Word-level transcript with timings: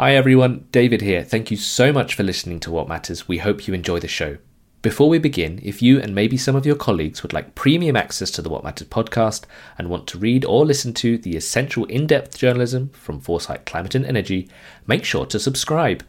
Hi 0.00 0.14
everyone, 0.14 0.68
David 0.70 1.00
here. 1.00 1.24
Thank 1.24 1.50
you 1.50 1.56
so 1.56 1.92
much 1.92 2.14
for 2.14 2.22
listening 2.22 2.60
to 2.60 2.70
Watt 2.70 2.86
Matters. 2.86 3.26
We 3.26 3.38
hope 3.38 3.66
you 3.66 3.74
enjoy 3.74 3.98
the 3.98 4.06
show. 4.06 4.38
Before 4.80 5.08
we 5.08 5.18
begin, 5.18 5.58
if 5.60 5.82
you 5.82 6.00
and 6.00 6.14
maybe 6.14 6.36
some 6.36 6.54
of 6.54 6.64
your 6.64 6.76
colleagues 6.76 7.24
would 7.24 7.32
like 7.32 7.56
premium 7.56 7.96
access 7.96 8.30
to 8.30 8.40
the 8.40 8.48
Watt 8.48 8.62
Matters 8.62 8.86
podcast 8.86 9.42
and 9.76 9.90
want 9.90 10.06
to 10.06 10.16
read 10.16 10.44
or 10.44 10.64
listen 10.64 10.94
to 10.94 11.18
the 11.18 11.36
essential 11.36 11.84
in 11.86 12.06
depth 12.06 12.38
journalism 12.38 12.90
from 12.90 13.18
Foresight 13.18 13.66
Climate 13.66 13.96
and 13.96 14.06
Energy, 14.06 14.48
make 14.86 15.04
sure 15.04 15.26
to 15.26 15.40
subscribe. 15.40 16.04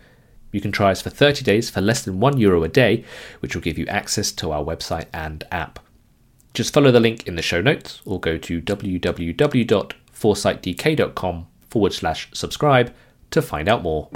You 0.51 0.61
can 0.61 0.71
try 0.71 0.91
us 0.91 1.01
for 1.01 1.09
30 1.09 1.43
days 1.43 1.71
for 1.71 1.81
less 1.81 2.03
than 2.03 2.19
€1 2.19 2.39
Euro 2.39 2.63
a 2.63 2.69
day, 2.69 3.03
which 3.39 3.55
will 3.55 3.63
give 3.63 3.79
you 3.79 3.87
access 3.87 4.31
to 4.33 4.51
our 4.51 4.63
website 4.63 5.07
and 5.15 5.43
app. 5.51 5.79
Just 6.53 6.75
follow 6.75 6.91
the 6.91 6.99
link 6.99 7.27
in 7.27 7.35
the 7.35 7.41
show 7.41 7.59
notes 7.59 8.03
or 8.05 8.19
go 8.19 8.37
to 8.37 8.61
www.foresightdk.com 8.61 11.47
forward 11.71 11.93
slash 11.93 12.29
subscribe 12.33 12.93
to 13.31 13.41
find 13.41 13.67
out 13.67 13.83
more. 13.83 14.09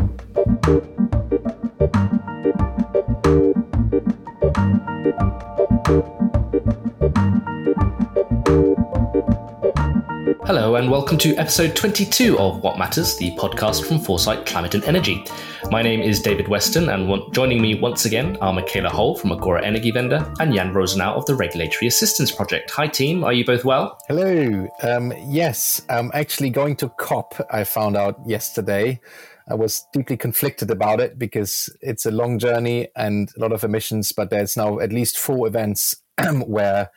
Hello, 10.45 10.75
and 10.75 10.91
welcome 10.91 11.17
to 11.19 11.33
episode 11.37 11.73
22 11.73 12.37
of 12.37 12.61
Watt 12.61 12.77
Matters, 12.77 13.15
the 13.15 13.31
podcast 13.37 13.87
from 13.87 13.97
Foresight 13.97 14.45
Climate 14.45 14.75
and 14.75 14.83
Energy. 14.83 15.23
My 15.71 15.81
name 15.81 16.01
is 16.01 16.21
David 16.21 16.49
Weston, 16.49 16.89
and 16.89 17.33
joining 17.33 17.61
me 17.61 17.79
once 17.79 18.03
again 18.03 18.35
are 18.41 18.51
Michaela 18.51 18.89
Holl 18.89 19.15
from 19.15 19.31
Agora 19.31 19.63
Energiewende 19.63 20.35
and 20.41 20.53
Jan 20.53 20.73
Rosenow 20.73 21.15
of 21.15 21.25
the 21.27 21.33
Regulatory 21.33 21.87
Assistance 21.87 22.29
Project. 22.29 22.71
Hi, 22.71 22.87
team. 22.87 23.23
Are 23.23 23.31
you 23.31 23.45
both 23.45 23.63
well? 23.63 23.97
Hello. 24.09 24.67
Um, 24.81 25.13
yes, 25.27 25.81
I'm 25.89 26.11
actually 26.13 26.49
going 26.49 26.75
to 26.75 26.89
COP, 26.89 27.35
I 27.49 27.63
found 27.63 27.95
out 27.95 28.19
yesterday. 28.27 28.99
I 29.47 29.55
was 29.55 29.87
deeply 29.93 30.17
conflicted 30.17 30.69
about 30.69 30.99
it 30.99 31.17
because 31.17 31.69
it's 31.79 32.05
a 32.05 32.11
long 32.11 32.37
journey 32.37 32.89
and 32.97 33.31
a 33.37 33.39
lot 33.39 33.53
of 33.53 33.63
emissions, 33.63 34.11
but 34.11 34.29
there's 34.29 34.57
now 34.57 34.79
at 34.79 34.91
least 34.91 35.17
four 35.17 35.47
events 35.47 35.95
where 36.45 36.89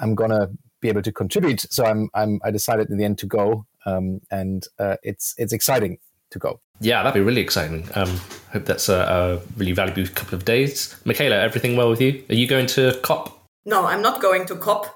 I'm 0.00 0.14
going 0.14 0.30
to 0.30 0.50
be 0.80 0.88
able 0.88 1.02
to 1.02 1.12
contribute. 1.12 1.60
So 1.72 1.84
I'm, 1.84 2.08
I'm 2.14 2.40
I 2.44 2.50
decided 2.50 2.90
in 2.90 2.98
the 2.98 3.04
end 3.04 3.18
to 3.18 3.26
go, 3.26 3.66
um, 3.86 4.20
and 4.30 4.66
uh, 4.78 4.96
it's 5.02 5.34
it's 5.38 5.52
exciting 5.52 5.98
to 6.30 6.38
go. 6.38 6.60
Yeah, 6.80 7.02
that'd 7.02 7.14
be 7.14 7.24
really 7.24 7.40
exciting. 7.40 7.88
Um, 7.94 8.20
hope 8.52 8.64
that's 8.64 8.88
a, 8.88 9.00
a 9.00 9.58
really 9.58 9.72
valuable 9.72 10.06
couple 10.14 10.36
of 10.36 10.44
days. 10.44 10.94
Michaela, 11.04 11.36
everything 11.36 11.76
well 11.76 11.90
with 11.90 12.00
you? 12.00 12.24
Are 12.28 12.34
you 12.34 12.46
going 12.46 12.66
to 12.66 12.98
COP? 13.02 13.46
No, 13.64 13.86
I'm 13.86 14.02
not 14.02 14.22
going 14.22 14.46
to 14.46 14.56
COP, 14.56 14.86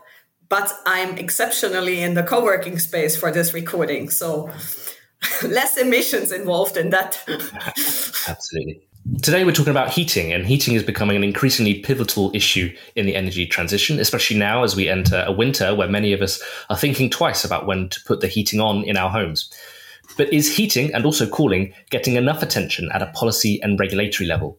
but 0.48 0.72
I'm 0.86 1.18
exceptionally 1.18 2.02
in 2.02 2.14
the 2.14 2.22
co-working 2.22 2.78
space 2.78 3.16
for 3.16 3.32
this 3.32 3.52
recording, 3.52 4.10
so 4.10 4.50
less 5.42 5.76
emissions 5.76 6.30
involved 6.30 6.76
in 6.76 6.90
that. 6.90 7.22
Absolutely. 8.28 8.82
Today, 9.20 9.44
we're 9.44 9.52
talking 9.52 9.72
about 9.72 9.90
heating, 9.90 10.32
and 10.32 10.46
heating 10.46 10.74
is 10.74 10.82
becoming 10.84 11.16
an 11.16 11.24
increasingly 11.24 11.80
pivotal 11.80 12.30
issue 12.34 12.72
in 12.94 13.04
the 13.04 13.16
energy 13.16 13.46
transition, 13.46 13.98
especially 13.98 14.38
now 14.38 14.62
as 14.62 14.76
we 14.76 14.88
enter 14.88 15.24
a 15.26 15.32
winter 15.32 15.74
where 15.74 15.88
many 15.88 16.12
of 16.12 16.22
us 16.22 16.40
are 16.70 16.76
thinking 16.76 17.10
twice 17.10 17.44
about 17.44 17.66
when 17.66 17.88
to 17.88 18.00
put 18.04 18.20
the 18.20 18.28
heating 18.28 18.60
on 18.60 18.84
in 18.84 18.96
our 18.96 19.10
homes. 19.10 19.52
But 20.16 20.32
is 20.32 20.56
heating 20.56 20.94
and 20.94 21.04
also 21.04 21.28
cooling 21.28 21.74
getting 21.90 22.14
enough 22.14 22.42
attention 22.42 22.90
at 22.92 23.02
a 23.02 23.10
policy 23.12 23.60
and 23.62 23.78
regulatory 23.78 24.28
level? 24.28 24.58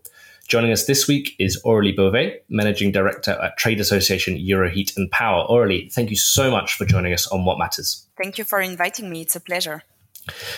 Joining 0.49 0.73
us 0.73 0.85
this 0.85 1.07
week 1.07 1.35
is 1.39 1.61
Aurélie 1.63 1.95
Beauvais, 1.95 2.39
Managing 2.49 2.91
Director 2.91 3.31
at 3.41 3.57
trade 3.57 3.79
association 3.79 4.37
Euroheat 4.37 4.95
and 4.97 5.09
Power. 5.09 5.47
Aurélie, 5.47 5.91
thank 5.91 6.09
you 6.09 6.17
so 6.17 6.51
much 6.51 6.73
for 6.75 6.85
joining 6.85 7.13
us 7.13 7.27
on 7.27 7.45
Watt 7.45 7.59
Matters. 7.59 8.07
Thank 8.17 8.37
you 8.37 8.43
for 8.43 8.59
inviting 8.59 9.09
me. 9.09 9.21
It's 9.21 9.37
a 9.37 9.39
pleasure. 9.39 9.83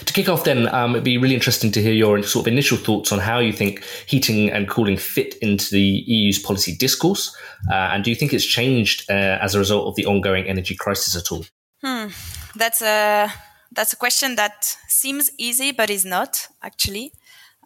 To 0.05 0.13
kick 0.13 0.29
off, 0.29 0.43
then, 0.43 0.73
um, 0.73 0.91
it'd 0.91 1.03
be 1.03 1.17
really 1.17 1.33
interesting 1.33 1.71
to 1.71 1.81
hear 1.81 1.93
your 1.93 2.21
sort 2.21 2.45
of 2.45 2.53
initial 2.53 2.77
thoughts 2.77 3.11
on 3.11 3.19
how 3.19 3.39
you 3.39 3.51
think 3.51 3.83
heating 4.05 4.51
and 4.51 4.69
cooling 4.69 4.97
fit 4.97 5.35
into 5.37 5.71
the 5.71 6.03
EU's 6.05 6.37
policy 6.37 6.75
discourse. 6.75 7.35
Uh, 7.71 7.89
and 7.93 8.03
do 8.03 8.11
you 8.11 8.15
think 8.15 8.33
it's 8.33 8.45
changed 8.45 9.09
uh, 9.09 9.39
as 9.41 9.55
a 9.55 9.59
result 9.59 9.87
of 9.87 9.95
the 9.95 10.05
ongoing 10.05 10.45
energy 10.45 10.75
crisis 10.75 11.15
at 11.15 11.31
all? 11.31 11.45
Hmm. 11.83 12.07
That's 12.55 12.81
a 12.81 13.31
that's 13.71 13.93
a 13.93 13.97
question 13.97 14.35
that 14.35 14.77
seems 14.87 15.31
easy, 15.37 15.71
but 15.71 15.89
is 15.89 16.05
not 16.05 16.47
actually. 16.61 17.11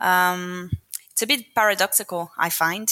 Um, 0.01 0.71
it's 1.11 1.21
a 1.21 1.27
bit 1.27 1.53
paradoxical, 1.53 2.31
I 2.38 2.49
find, 2.49 2.88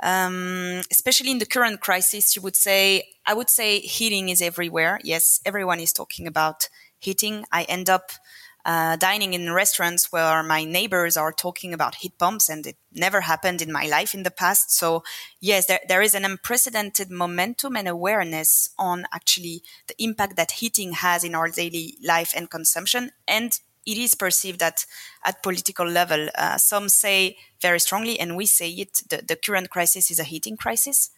um, 0.00 0.80
especially 0.92 1.32
in 1.32 1.38
the 1.38 1.46
current 1.46 1.80
crisis. 1.80 2.36
You 2.36 2.42
would 2.42 2.54
say, 2.54 3.02
I 3.26 3.34
would 3.34 3.50
say, 3.50 3.80
heating 3.80 4.28
is 4.28 4.40
everywhere. 4.40 5.00
Yes, 5.02 5.40
everyone 5.44 5.80
is 5.80 5.92
talking 5.92 6.28
about 6.28 6.68
heating. 7.00 7.44
I 7.50 7.64
end 7.64 7.90
up 7.90 8.12
uh, 8.64 8.96
dining 8.96 9.34
in 9.34 9.52
restaurants 9.52 10.10
where 10.10 10.42
my 10.42 10.64
neighbors 10.64 11.16
are 11.16 11.32
talking 11.32 11.74
about 11.74 11.96
heat 11.96 12.18
pumps, 12.18 12.48
and 12.48 12.66
it 12.66 12.76
never 12.92 13.22
happened 13.22 13.60
in 13.60 13.70
my 13.70 13.86
life 13.86 14.14
in 14.14 14.22
the 14.22 14.30
past. 14.30 14.70
So, 14.70 15.02
yes, 15.40 15.66
there, 15.66 15.80
there 15.88 16.02
is 16.02 16.14
an 16.14 16.24
unprecedented 16.24 17.10
momentum 17.10 17.76
and 17.76 17.88
awareness 17.88 18.70
on 18.78 19.06
actually 19.12 19.62
the 19.86 20.02
impact 20.02 20.36
that 20.36 20.52
heating 20.52 20.92
has 20.92 21.24
in 21.24 21.34
our 21.34 21.48
daily 21.48 21.96
life 22.02 22.32
and 22.34 22.50
consumption. 22.50 23.10
And 23.28 23.58
it 23.86 23.98
is 23.98 24.14
perceived 24.14 24.60
that 24.60 24.86
at 25.24 25.42
political 25.42 25.86
level, 25.86 26.28
uh, 26.34 26.56
some 26.56 26.88
say 26.88 27.36
very 27.60 27.80
strongly, 27.80 28.18
and 28.18 28.36
we 28.36 28.46
say 28.46 28.70
it, 28.70 29.02
the, 29.10 29.22
the 29.26 29.36
current 29.36 29.68
crisis 29.68 30.10
is 30.10 30.18
a 30.18 30.24
heating 30.24 30.56
crisis. 30.56 31.10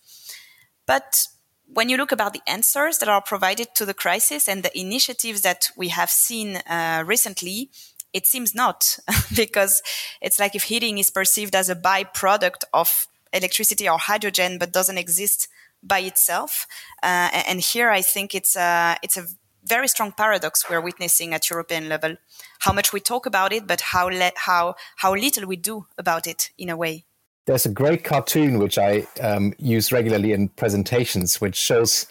But 0.84 1.28
when 1.72 1.88
you 1.88 1.97
look 1.97 2.12
about 2.12 2.32
the 2.32 2.43
answers 2.47 2.99
that 2.99 3.09
are 3.09 3.22
provided 3.22 3.75
to 3.75 3.84
the 3.84 3.94
crisis 3.94 4.49
and 4.49 4.62
the 4.62 4.78
initiatives 4.78 5.43
that 5.43 5.71
we 5.77 5.88
have 5.88 6.10
seen 6.10 6.56
uh, 6.56 7.03
recently, 7.06 7.71
it 8.12 8.27
seems 8.27 8.54
not, 8.54 8.99
because 9.37 9.82
it's 10.21 10.38
like 10.38 10.55
if 10.55 10.65
heating 10.65 10.99
is 10.99 11.10
perceived 11.10 11.55
as 11.55 11.69
a 11.69 11.76
byproduct 11.76 12.65
of 12.72 13.09
electricity 13.32 13.88
or 13.88 13.99
hydrogen, 13.99 14.59
but 14.59 14.72
doesn't 14.72 14.99
exist 14.99 15.49
by 15.82 16.00
itself. 16.00 16.66
Uh, 17.03 17.28
and 17.49 17.60
here, 17.60 17.91
I 17.91 18.03
think 18.03 18.34
it's 18.34 18.56
a 18.56 18.97
it's 19.03 19.16
a 19.16 19.26
very 19.65 19.88
strong 19.88 20.12
paradox 20.12 20.71
we're 20.71 20.81
witnessing 20.81 21.34
at 21.34 21.50
European 21.50 21.88
level. 21.88 22.16
How 22.60 22.72
much 22.72 22.93
we 22.93 23.00
talk 23.00 23.26
about 23.26 23.53
it, 23.53 23.66
but 23.66 23.81
how 23.81 24.09
le- 24.09 24.32
how 24.37 24.76
how 24.97 25.15
little 25.15 25.47
we 25.47 25.56
do 25.56 25.87
about 25.99 26.26
it 26.26 26.50
in 26.56 26.71
a 26.71 26.76
way. 26.76 27.05
There's 27.46 27.64
a 27.64 27.70
great 27.70 28.02
cartoon 28.02 28.58
which 28.58 28.76
I 28.76 29.06
um, 29.20 29.54
use 29.58 29.92
regularly 29.92 30.32
in 30.32 30.48
presentations, 30.48 31.40
which 31.40 31.54
shows 31.54 32.06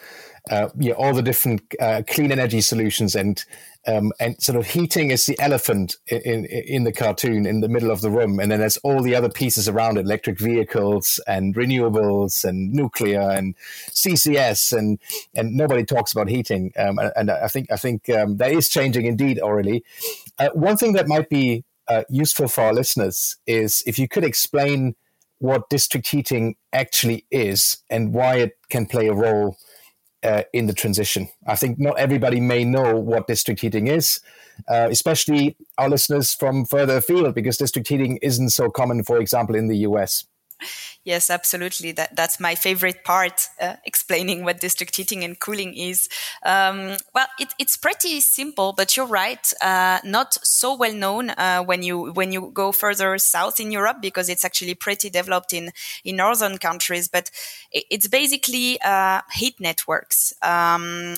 uh, 0.50 0.70
all 0.98 1.14
the 1.14 1.22
different 1.22 1.62
uh, 1.80 2.04
clean 2.08 2.32
energy 2.32 2.62
solutions 2.62 3.16
and 3.16 3.44
um, 3.88 4.12
and 4.20 4.42
sort 4.42 4.58
of 4.58 4.66
heating 4.66 5.12
is 5.12 5.28
the 5.28 5.40
elephant 5.40 5.98
in, 6.08 6.22
in, 6.22 6.46
in 6.46 6.84
the 6.86 6.92
cartoon 6.92 7.46
in 7.46 7.60
the 7.62 7.68
middle 7.68 7.92
of 7.92 8.02
the 8.02 8.10
room, 8.10 8.40
and 8.40 8.52
then 8.52 8.60
there's 8.60 8.78
all 8.78 9.04
the 9.04 9.14
other 9.14 9.30
pieces 9.30 9.68
around 9.68 9.98
it: 9.98 10.06
electric 10.06 10.40
vehicles 10.40 11.20
and 11.28 11.54
renewables 11.54 12.44
and 12.44 12.72
nuclear 12.72 13.20
and 13.20 13.56
CCS, 13.92 14.76
and 14.76 15.00
and 15.36 15.54
nobody 15.56 15.84
talks 15.84 16.12
about 16.12 16.30
heating. 16.30 16.72
Um, 16.78 17.00
and 17.16 17.30
I 17.30 17.48
think 17.48 17.72
I 17.72 17.76
think 17.76 18.10
um, 18.10 18.38
that 18.38 18.52
is 18.52 18.70
changing 18.70 19.06
indeed, 19.06 19.40
Aurélie. 19.44 19.84
Uh, 20.40 20.50
one 20.54 20.78
thing 20.78 20.94
that 20.94 21.08
might 21.08 21.30
be 21.30 21.64
uh, 21.88 22.04
useful 22.10 22.48
for 22.48 22.64
our 22.64 22.74
listeners 22.74 23.38
is 23.46 23.84
if 23.86 24.00
you 24.00 24.08
could 24.08 24.24
explain 24.24 24.96
what 25.46 25.70
district 25.70 26.08
heating 26.08 26.56
actually 26.74 27.26
is 27.32 27.78
and 27.90 28.14
why 28.14 28.38
it 28.38 28.58
can 28.70 28.86
play 28.86 29.08
a 29.08 29.14
role 29.14 29.58
uh, 30.24 30.42
in 30.54 30.66
the 30.66 30.74
transition. 30.74 31.30
I 31.46 31.56
think 31.56 31.80
not 31.80 32.00
everybody 32.00 32.40
may 32.40 32.64
know 32.64 32.96
what 33.00 33.28
district 33.28 33.62
heating 33.62 33.88
is, 33.88 34.20
uh, 34.68 34.88
especially 34.90 35.56
our 35.78 35.88
listeners 35.88 36.34
from 36.34 36.66
further 36.66 36.98
afield, 36.98 37.36
because 37.36 37.58
district 37.58 37.88
heating 37.88 38.18
isn't 38.24 38.50
so 38.50 38.70
common, 38.70 39.04
for 39.04 39.20
example, 39.20 39.56
in 39.56 39.68
the 39.68 39.78
US. 39.90 40.26
Yes, 41.04 41.30
absolutely. 41.30 41.92
That 41.92 42.16
that's 42.16 42.40
my 42.40 42.56
favorite 42.56 43.04
part, 43.04 43.48
uh, 43.62 43.76
explaining 43.86 44.44
what 44.44 44.60
district 44.60 44.96
heating 44.96 45.24
and 45.24 45.40
cooling 45.40 45.74
is. 45.76 46.10
Um, 46.44 46.98
well, 47.14 47.28
it, 47.40 47.54
it's 47.60 47.78
pretty 47.78 48.20
simple, 48.22 48.74
but 48.74 48.98
you're 48.98 49.06
right. 49.06 49.52
Uh, 49.62 50.00
not 50.04 50.34
so 50.44 50.76
well 50.76 50.94
known 50.94 51.30
uh, 51.32 51.62
when 51.64 51.84
you 51.84 52.12
when 52.14 52.32
you 52.32 52.50
go 52.54 52.72
further 52.72 53.18
south 53.18 53.60
in 53.60 53.72
Europe 53.72 53.98
because 54.02 54.30
it's 54.30 54.46
actually 54.46 54.76
pretty 54.76 55.10
developed 55.10 55.54
in 55.54 55.72
in 56.04 56.16
northern 56.18 56.58
countries. 56.58 57.08
But 57.08 57.30
it, 57.72 57.86
it's 57.92 58.08
basically 58.08 58.80
uh, 58.82 59.22
heat 59.34 59.60
networks, 59.60 60.34
um, 60.42 61.16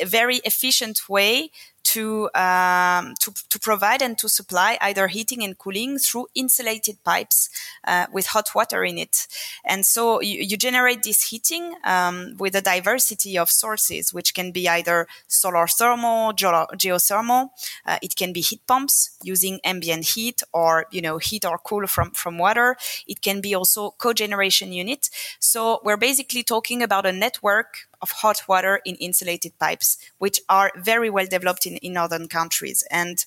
a 0.00 0.04
very 0.04 0.36
efficient 0.44 1.08
way 1.08 1.50
to, 1.92 2.30
um, 2.34 3.14
to, 3.20 3.32
to 3.48 3.58
provide 3.58 4.02
and 4.02 4.16
to 4.18 4.28
supply 4.28 4.78
either 4.80 5.08
heating 5.08 5.42
and 5.42 5.58
cooling 5.58 5.98
through 5.98 6.26
insulated 6.34 7.02
pipes 7.04 7.48
uh, 7.86 8.06
with 8.12 8.26
hot 8.26 8.48
water 8.54 8.84
in 8.84 8.98
it. 8.98 9.26
And 9.64 9.84
so 9.84 10.20
you, 10.20 10.42
you 10.42 10.56
generate 10.56 11.02
this 11.02 11.24
heating 11.30 11.74
um, 11.84 12.36
with 12.38 12.54
a 12.54 12.60
diversity 12.60 13.36
of 13.36 13.50
sources, 13.50 14.14
which 14.14 14.34
can 14.34 14.52
be 14.52 14.68
either 14.68 15.06
solar 15.26 15.66
thermal, 15.66 16.32
geothermal. 16.32 17.50
Uh, 17.84 17.98
it 18.02 18.14
can 18.16 18.32
be 18.32 18.40
heat 18.40 18.66
pumps 18.66 19.10
using 19.22 19.60
ambient 19.64 20.04
heat 20.04 20.42
or 20.52 20.86
you 20.90 21.02
know 21.02 21.18
heat 21.18 21.44
or 21.44 21.58
cool 21.58 21.86
from 21.86 22.10
from 22.12 22.38
water. 22.38 22.76
It 23.06 23.20
can 23.20 23.40
be 23.40 23.54
also 23.54 23.94
cogeneration 23.98 24.72
unit. 24.72 25.10
So 25.38 25.80
we're 25.84 25.96
basically 25.96 26.42
talking 26.42 26.82
about 26.82 27.06
a 27.06 27.12
network 27.12 27.89
of 28.02 28.10
hot 28.10 28.42
water 28.48 28.80
in 28.84 28.94
insulated 28.96 29.58
pipes, 29.58 29.98
which 30.18 30.40
are 30.48 30.72
very 30.76 31.10
well 31.10 31.26
developed 31.26 31.66
in, 31.66 31.76
in 31.76 31.92
northern 31.94 32.28
countries. 32.28 32.84
And 32.90 33.24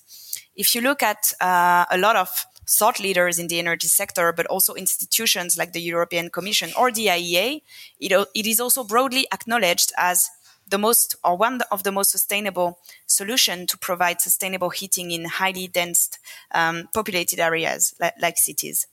if 0.56 0.74
you 0.74 0.80
look 0.80 1.02
at 1.02 1.32
uh, 1.40 1.84
a 1.90 1.98
lot 1.98 2.16
of 2.16 2.28
thought 2.68 2.98
leaders 2.98 3.38
in 3.38 3.48
the 3.48 3.58
energy 3.58 3.88
sector, 3.88 4.32
but 4.32 4.46
also 4.46 4.74
institutions 4.74 5.56
like 5.58 5.72
the 5.72 5.80
European 5.80 6.30
Commission 6.30 6.70
or 6.78 6.90
the 6.90 7.06
IEA, 7.06 7.62
it, 8.00 8.28
it 8.34 8.46
is 8.46 8.60
also 8.60 8.84
broadly 8.84 9.26
acknowledged 9.32 9.92
as 9.96 10.28
the 10.66 10.78
most 10.78 11.16
or 11.22 11.36
one 11.36 11.60
of 11.70 11.82
the 11.82 11.92
most 11.92 12.10
sustainable 12.10 12.78
solution 13.06 13.66
to 13.66 13.76
provide 13.76 14.20
sustainable 14.20 14.70
heating 14.70 15.10
in 15.10 15.26
highly 15.26 15.68
dense 15.68 16.10
um, 16.52 16.88
populated 16.94 17.38
areas 17.38 17.94
like, 18.00 18.14
like 18.20 18.38
cities. 18.38 18.86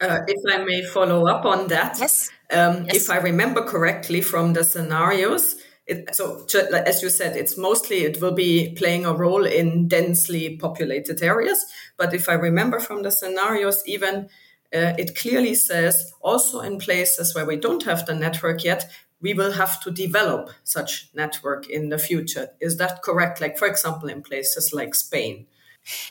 Uh, 0.00 0.20
if 0.28 0.40
I 0.48 0.64
may 0.64 0.82
follow 0.84 1.26
up 1.26 1.44
on 1.44 1.68
that, 1.68 1.98
yes. 1.98 2.30
Um, 2.50 2.84
yes. 2.86 2.96
If 2.96 3.10
I 3.10 3.16
remember 3.16 3.62
correctly 3.62 4.20
from 4.20 4.52
the 4.52 4.64
scenarios, 4.64 5.56
it, 5.86 6.14
so 6.14 6.46
as 6.86 7.02
you 7.02 7.10
said, 7.10 7.36
it's 7.36 7.56
mostly 7.56 8.04
it 8.04 8.20
will 8.20 8.32
be 8.32 8.74
playing 8.76 9.06
a 9.06 9.12
role 9.12 9.44
in 9.44 9.88
densely 9.88 10.56
populated 10.56 11.22
areas. 11.22 11.64
But 11.96 12.14
if 12.14 12.28
I 12.28 12.34
remember 12.34 12.78
from 12.78 13.02
the 13.02 13.10
scenarios, 13.10 13.82
even 13.86 14.28
uh, 14.74 14.92
it 14.98 15.16
clearly 15.16 15.54
says 15.54 16.12
also 16.20 16.60
in 16.60 16.78
places 16.78 17.34
where 17.34 17.46
we 17.46 17.56
don't 17.56 17.84
have 17.84 18.06
the 18.06 18.14
network 18.14 18.64
yet, 18.64 18.90
we 19.20 19.34
will 19.34 19.52
have 19.52 19.80
to 19.80 19.90
develop 19.90 20.50
such 20.62 21.08
network 21.14 21.68
in 21.68 21.88
the 21.88 21.98
future. 21.98 22.50
Is 22.60 22.76
that 22.76 23.02
correct? 23.02 23.40
Like, 23.40 23.58
for 23.58 23.66
example, 23.66 24.08
in 24.08 24.22
places 24.22 24.72
like 24.72 24.94
Spain. 24.94 25.46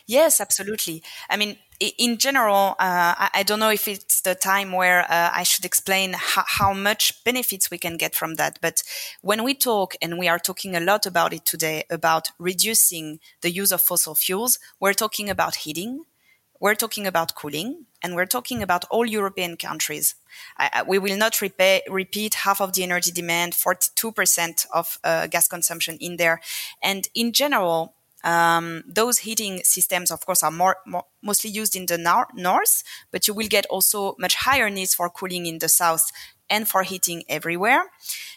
Yes, 0.08 0.42
absolutely. 0.42 1.04
I 1.30 1.38
mean, 1.38 1.58
in 1.80 2.18
general, 2.18 2.76
uh, 2.80 3.30
I 3.34 3.44
don't 3.46 3.60
know 3.60 3.70
if 3.70 3.88
it's 3.88 4.22
the 4.22 4.34
time 4.36 4.72
where 4.72 5.02
uh, 5.02 5.30
I 5.32 5.44
should 5.44 5.66
explain 5.66 6.14
how, 6.14 6.44
how, 6.46 6.74
much 6.74 7.24
benefits 7.24 7.70
we 7.70 7.78
can 7.78 7.98
get 7.98 8.16
from 8.16 8.36
that. 8.36 8.58
But 8.62 8.84
when 9.22 9.44
we 9.44 9.54
talk, 9.54 9.96
and 10.02 10.18
we 10.18 10.28
are 10.28 10.40
talking 10.40 10.76
a 10.76 10.80
lot 10.80 11.06
about 11.06 11.34
it 11.34 11.46
today, 11.46 11.84
about 11.90 12.30
reducing 12.40 13.20
the 13.42 13.52
use 13.52 13.72
of 13.72 13.82
fossil 13.82 14.16
fuels, 14.16 14.58
we're 14.80 14.94
talking 14.94 15.30
about 15.30 15.56
heating, 15.56 16.06
we're 16.60 16.76
talking 16.76 17.06
about 17.06 17.36
cooling, 17.36 17.86
and 18.02 18.16
we're 18.16 18.26
talking 18.26 18.64
about 18.64 18.86
all 18.90 19.06
European 19.06 19.58
countries. 19.58 20.16
I, 20.58 20.84
we 20.88 20.98
will 20.98 21.18
not 21.18 21.42
repay, 21.42 21.82
repeat 21.90 22.34
half 22.36 22.60
of 22.62 22.74
the 22.74 22.84
energy 22.84 23.12
demand, 23.12 23.54
42% 23.54 24.66
of 24.74 24.98
uh, 25.04 25.28
gas 25.28 25.48
consumption 25.48 25.98
in 26.00 26.18
there. 26.18 26.42
And 26.82 27.08
in 27.14 27.34
general, 27.34 27.94
um, 28.24 28.84
those 28.88 29.20
heating 29.20 29.62
systems, 29.64 30.12
of 30.12 30.26
course, 30.26 30.44
are 30.44 30.52
more, 30.52 30.78
more 30.86 31.06
mostly 31.22 31.50
used 31.50 31.76
in 31.76 31.86
the 31.86 31.98
nor- 31.98 32.28
north, 32.34 32.84
but 33.12 33.28
you 33.28 33.34
will 33.34 33.48
get 33.48 33.66
also 33.68 34.16
much 34.20 34.36
higher 34.36 34.70
needs 34.70 34.94
for 34.94 35.10
cooling 35.10 35.46
in 35.46 35.60
the 35.60 35.70
south 35.70 36.12
and 36.50 36.68
for 36.68 36.84
heating 36.84 37.24
everywhere. 37.30 37.84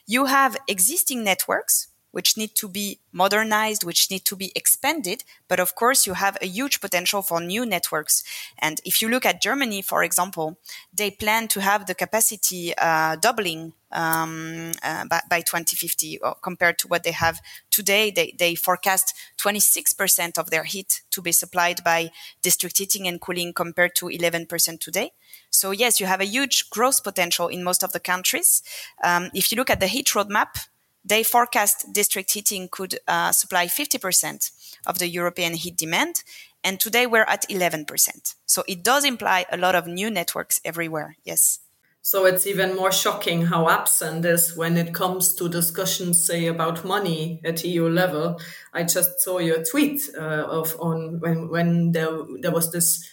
You 0.07 0.27
have 0.27 0.57
existing 0.69 1.25
networks 1.25 1.89
which 2.13 2.37
need 2.37 2.55
to 2.57 2.69
be 2.69 2.99
modernized, 3.13 3.85
which 3.85 4.11
need 4.11 4.25
to 4.25 4.37
be 4.37 4.53
expanded. 4.55 5.25
But 5.49 5.61
of 5.61 5.75
course, 5.75 6.07
you 6.07 6.15
have 6.15 6.37
a 6.41 6.47
huge 6.47 6.81
potential 6.81 7.23
for 7.23 7.41
new 7.41 7.65
networks. 7.65 8.25
And 8.59 8.81
if 8.85 9.01
you 9.01 9.09
look 9.09 9.25
at 9.25 9.41
Germany, 9.41 9.83
for 9.83 10.03
example, 10.03 10.59
they 10.93 11.11
plan 11.11 11.49
to 11.49 11.61
have 11.61 11.87
the 11.87 11.95
capacity 11.95 12.75
uh, 12.77 13.17
doubling 13.17 13.75
um, 13.93 14.73
uh, 14.83 15.05
by, 15.07 15.21
by, 15.29 15.41
2050 15.41 16.21
uh, 16.23 16.35
compared 16.35 16.79
to 16.79 16.89
what 16.89 17.03
they 17.03 17.13
have 17.13 17.41
today. 17.71 18.11
They, 18.11 18.35
they 18.39 18.55
forecast 18.55 19.15
26% 19.39 20.39
of 20.39 20.51
their 20.51 20.65
heat 20.65 21.03
to 21.11 21.23
be 21.23 21.33
supplied 21.33 21.83
by 21.85 22.11
district 22.43 22.79
heating 22.79 23.07
and 23.09 23.21
cooling 23.21 23.53
compared 23.53 23.95
to 23.97 24.07
11% 24.07 24.81
today. 24.81 25.13
So 25.51 25.71
yes, 25.71 26.01
you 26.01 26.07
have 26.07 26.21
a 26.21 26.27
huge 26.27 26.71
growth 26.71 27.03
potential 27.03 27.49
in 27.49 27.65
most 27.65 27.83
of 27.83 27.93
the 27.93 28.01
countries. 28.01 28.63
Um, 29.03 29.31
if 29.35 29.51
you 29.51 29.57
look 29.57 29.71
at 29.71 29.81
the 29.81 29.87
heat 29.87 30.09
roadmap, 30.09 30.69
they 31.05 31.23
forecast 31.23 31.93
district 31.93 32.33
heating 32.33 32.69
could 32.71 32.99
uh, 33.09 33.33
supply 33.33 33.67
50% 33.67 34.51
of 34.87 34.99
the 34.99 35.09
European 35.09 35.55
heat 35.55 35.77
demand. 35.77 36.23
And 36.63 36.79
today 36.79 37.07
we're 37.07 37.25
at 37.25 37.49
11%. 37.49 38.35
So 38.45 38.65
it 38.69 38.83
does 38.83 39.05
imply 39.05 39.47
a 39.51 39.57
lot 39.57 39.75
of 39.75 39.87
new 39.87 40.11
networks 40.11 40.61
everywhere. 40.65 41.17
Yes. 41.25 41.61
So 42.03 42.25
it's 42.25 42.47
even 42.47 42.77
more 42.77 42.93
shocking 42.93 43.47
how 43.47 43.69
absent 43.69 44.25
is 44.25 44.57
when 44.57 44.79
it 44.79 44.95
comes 44.95 45.35
to 45.35 45.49
discussions, 45.49 46.25
say, 46.25 46.47
about 46.47 46.85
money 46.85 47.41
at 47.45 47.63
EU 47.63 47.89
level. 47.89 48.41
I 48.73 48.85
just 48.85 49.21
saw 49.21 49.39
your 49.39 49.63
tweet 49.63 50.03
uh, 50.17 50.47
of 50.49 50.77
on 50.81 51.21
when 51.21 51.49
when 51.51 51.93
there 51.93 52.11
there 52.41 52.53
was 52.53 52.73
this 52.73 53.07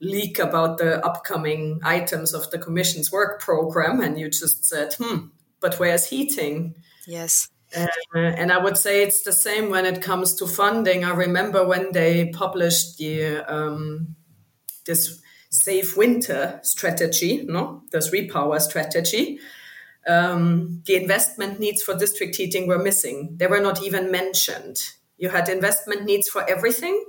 leak 0.00 0.38
about 0.38 0.78
the 0.78 1.04
upcoming 1.04 1.80
items 1.84 2.32
of 2.32 2.50
the 2.50 2.58
Commission's 2.58 3.12
work 3.12 3.40
program, 3.40 4.00
and 4.00 4.18
you 4.18 4.30
just 4.30 4.64
said, 4.64 4.94
"Hmm, 4.94 5.28
but 5.60 5.78
where's 5.78 6.06
heating?" 6.06 6.76
Yes. 7.06 7.48
Uh, 7.76 7.86
and 8.16 8.50
I 8.50 8.58
would 8.58 8.76
say 8.76 9.02
it's 9.02 9.22
the 9.22 9.32
same 9.32 9.70
when 9.70 9.86
it 9.86 10.02
comes 10.02 10.34
to 10.36 10.46
funding. 10.46 11.04
I 11.04 11.10
remember 11.10 11.64
when 11.64 11.92
they 11.92 12.30
published 12.30 12.98
the 12.98 13.44
um, 13.46 14.16
this 14.86 15.20
safe 15.50 15.96
winter 15.96 16.60
strategy, 16.62 17.44
no, 17.46 17.82
this 17.90 18.10
repower 18.10 18.60
strategy. 18.60 19.38
Um, 20.06 20.82
the 20.86 20.96
investment 20.96 21.60
needs 21.60 21.82
for 21.82 21.94
district 21.94 22.36
heating 22.36 22.66
were 22.66 22.78
missing. 22.78 23.36
They 23.36 23.46
were 23.46 23.60
not 23.60 23.82
even 23.82 24.10
mentioned. 24.10 24.92
You 25.18 25.28
had 25.28 25.48
investment 25.48 26.04
needs 26.04 26.28
for 26.28 26.48
everything, 26.48 27.04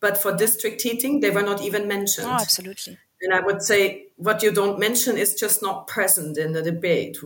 but 0.00 0.18
for 0.18 0.36
district 0.36 0.82
heating, 0.82 1.20
they 1.20 1.30
were 1.30 1.42
not 1.42 1.62
even 1.62 1.88
mentioned. 1.88 2.26
Oh, 2.26 2.32
absolutely. 2.32 2.98
And 3.22 3.32
I 3.32 3.40
would 3.40 3.62
say 3.62 4.06
what 4.16 4.42
you 4.42 4.52
don't 4.52 4.78
mention 4.78 5.16
is 5.16 5.34
just 5.34 5.62
not 5.62 5.86
present 5.86 6.36
in 6.36 6.52
the 6.52 6.62
debate. 6.62 7.18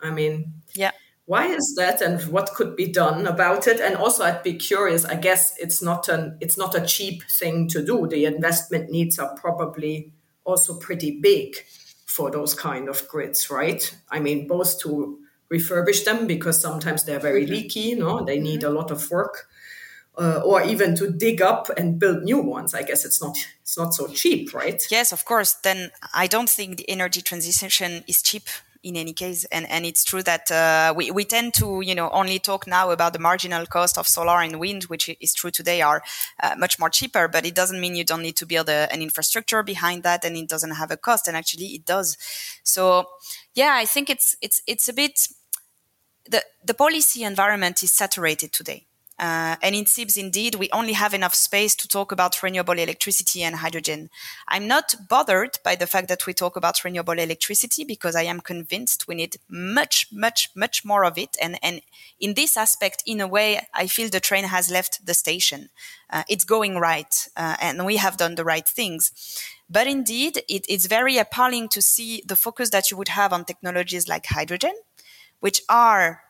I 0.00 0.10
mean, 0.10 0.54
yeah 0.74 0.92
why 1.30 1.46
is 1.46 1.76
that 1.76 2.00
and 2.00 2.20
what 2.32 2.52
could 2.54 2.74
be 2.74 2.88
done 2.90 3.24
about 3.24 3.68
it? 3.68 3.78
And 3.78 3.94
also 3.94 4.24
i'd 4.24 4.42
be 4.42 4.54
curious 4.54 5.04
i 5.04 5.14
guess 5.14 5.56
it's 5.58 5.80
not 5.80 6.08
an 6.08 6.36
it's 6.40 6.58
not 6.58 6.74
a 6.74 6.84
cheap 6.84 7.22
thing 7.38 7.68
to 7.68 7.84
do. 7.84 8.08
The 8.08 8.24
investment 8.24 8.90
needs 8.90 9.16
are 9.20 9.32
probably 9.36 10.12
also 10.44 10.76
pretty 10.76 11.20
big 11.20 11.54
for 12.04 12.32
those 12.32 12.52
kind 12.54 12.88
of 12.88 13.06
grids 13.06 13.48
right? 13.48 13.82
I 14.10 14.18
mean 14.18 14.48
both 14.48 14.80
to 14.80 15.20
refurbish 15.54 16.04
them 16.04 16.26
because 16.26 16.60
sometimes 16.60 17.04
they're 17.04 17.26
very 17.30 17.44
mm-hmm. 17.44 17.54
leaky 17.54 17.86
you 17.90 17.98
know 18.00 18.24
they 18.24 18.40
need 18.40 18.64
a 18.64 18.70
lot 18.70 18.90
of 18.90 19.08
work 19.08 19.46
uh, 20.18 20.40
or 20.44 20.62
even 20.62 20.96
to 20.96 21.12
dig 21.12 21.40
up 21.40 21.70
and 21.78 22.00
build 22.00 22.24
new 22.24 22.40
ones. 22.40 22.74
I 22.74 22.82
guess 22.82 23.04
it's 23.04 23.22
not 23.22 23.36
it's 23.62 23.78
not 23.78 23.94
so 23.94 24.08
cheap 24.08 24.52
right? 24.52 24.82
Yes 24.90 25.12
of 25.12 25.24
course. 25.24 25.52
Then 25.62 25.92
i 26.12 26.26
don't 26.26 26.50
think 26.50 26.76
the 26.76 26.90
energy 26.90 27.22
transition 27.22 28.02
is 28.08 28.20
cheap 28.20 28.48
in 28.82 28.96
any 28.96 29.12
case. 29.12 29.44
And, 29.46 29.68
and 29.70 29.84
it's 29.84 30.04
true 30.04 30.22
that 30.22 30.50
uh, 30.50 30.94
we, 30.96 31.10
we 31.10 31.24
tend 31.24 31.54
to, 31.54 31.80
you 31.80 31.94
know, 31.94 32.10
only 32.10 32.38
talk 32.38 32.66
now 32.66 32.90
about 32.90 33.12
the 33.12 33.18
marginal 33.18 33.66
cost 33.66 33.98
of 33.98 34.06
solar 34.06 34.40
and 34.40 34.58
wind, 34.58 34.84
which 34.84 35.10
is 35.20 35.34
true 35.34 35.50
today 35.50 35.82
are 35.82 36.02
uh, 36.42 36.54
much 36.58 36.78
more 36.78 36.90
cheaper, 36.90 37.28
but 37.28 37.44
it 37.44 37.54
doesn't 37.54 37.80
mean 37.80 37.94
you 37.94 38.04
don't 38.04 38.22
need 38.22 38.36
to 38.36 38.46
build 38.46 38.68
a, 38.68 38.92
an 38.92 39.02
infrastructure 39.02 39.62
behind 39.62 40.02
that 40.02 40.24
and 40.24 40.36
it 40.36 40.48
doesn't 40.48 40.72
have 40.72 40.90
a 40.90 40.96
cost. 40.96 41.28
And 41.28 41.36
actually 41.36 41.66
it 41.66 41.84
does. 41.84 42.16
So 42.62 43.06
yeah, 43.54 43.74
I 43.74 43.84
think 43.84 44.10
it's, 44.10 44.36
it's, 44.40 44.62
it's 44.66 44.88
a 44.88 44.92
bit, 44.92 45.28
the, 46.28 46.42
the 46.64 46.74
policy 46.74 47.24
environment 47.24 47.82
is 47.82 47.92
saturated 47.92 48.52
today. 48.52 48.86
Uh, 49.20 49.54
and 49.62 49.74
it 49.74 49.86
seems 49.86 50.16
indeed 50.16 50.54
we 50.54 50.70
only 50.72 50.94
have 50.94 51.12
enough 51.12 51.34
space 51.34 51.76
to 51.76 51.86
talk 51.86 52.10
about 52.10 52.42
renewable 52.42 52.78
electricity 52.78 53.42
and 53.42 53.56
hydrogen. 53.56 54.08
I'm 54.48 54.66
not 54.66 54.94
bothered 55.10 55.58
by 55.62 55.76
the 55.76 55.86
fact 55.86 56.08
that 56.08 56.26
we 56.26 56.32
talk 56.32 56.56
about 56.56 56.82
renewable 56.84 57.18
electricity 57.18 57.84
because 57.84 58.16
I 58.16 58.22
am 58.22 58.40
convinced 58.40 59.06
we 59.06 59.14
need 59.14 59.36
much, 59.46 60.06
much, 60.10 60.48
much 60.56 60.86
more 60.86 61.04
of 61.04 61.18
it. 61.18 61.36
And, 61.40 61.58
and 61.62 61.82
in 62.18 62.32
this 62.32 62.56
aspect, 62.56 63.02
in 63.04 63.20
a 63.20 63.28
way, 63.28 63.60
I 63.74 63.88
feel 63.88 64.08
the 64.08 64.20
train 64.20 64.44
has 64.44 64.70
left 64.70 65.04
the 65.04 65.12
station. 65.12 65.68
Uh, 66.08 66.22
it's 66.26 66.44
going 66.44 66.78
right, 66.78 67.28
uh, 67.36 67.56
and 67.60 67.84
we 67.84 67.98
have 67.98 68.16
done 68.16 68.36
the 68.36 68.44
right 68.44 68.66
things. 68.66 69.12
But 69.68 69.86
indeed, 69.86 70.38
it, 70.48 70.64
it's 70.66 70.86
very 70.86 71.18
appalling 71.18 71.68
to 71.68 71.82
see 71.82 72.22
the 72.26 72.36
focus 72.36 72.70
that 72.70 72.90
you 72.90 72.96
would 72.96 73.08
have 73.08 73.34
on 73.34 73.44
technologies 73.44 74.08
like 74.08 74.26
hydrogen, 74.26 74.72
which 75.40 75.60
are 75.68 76.22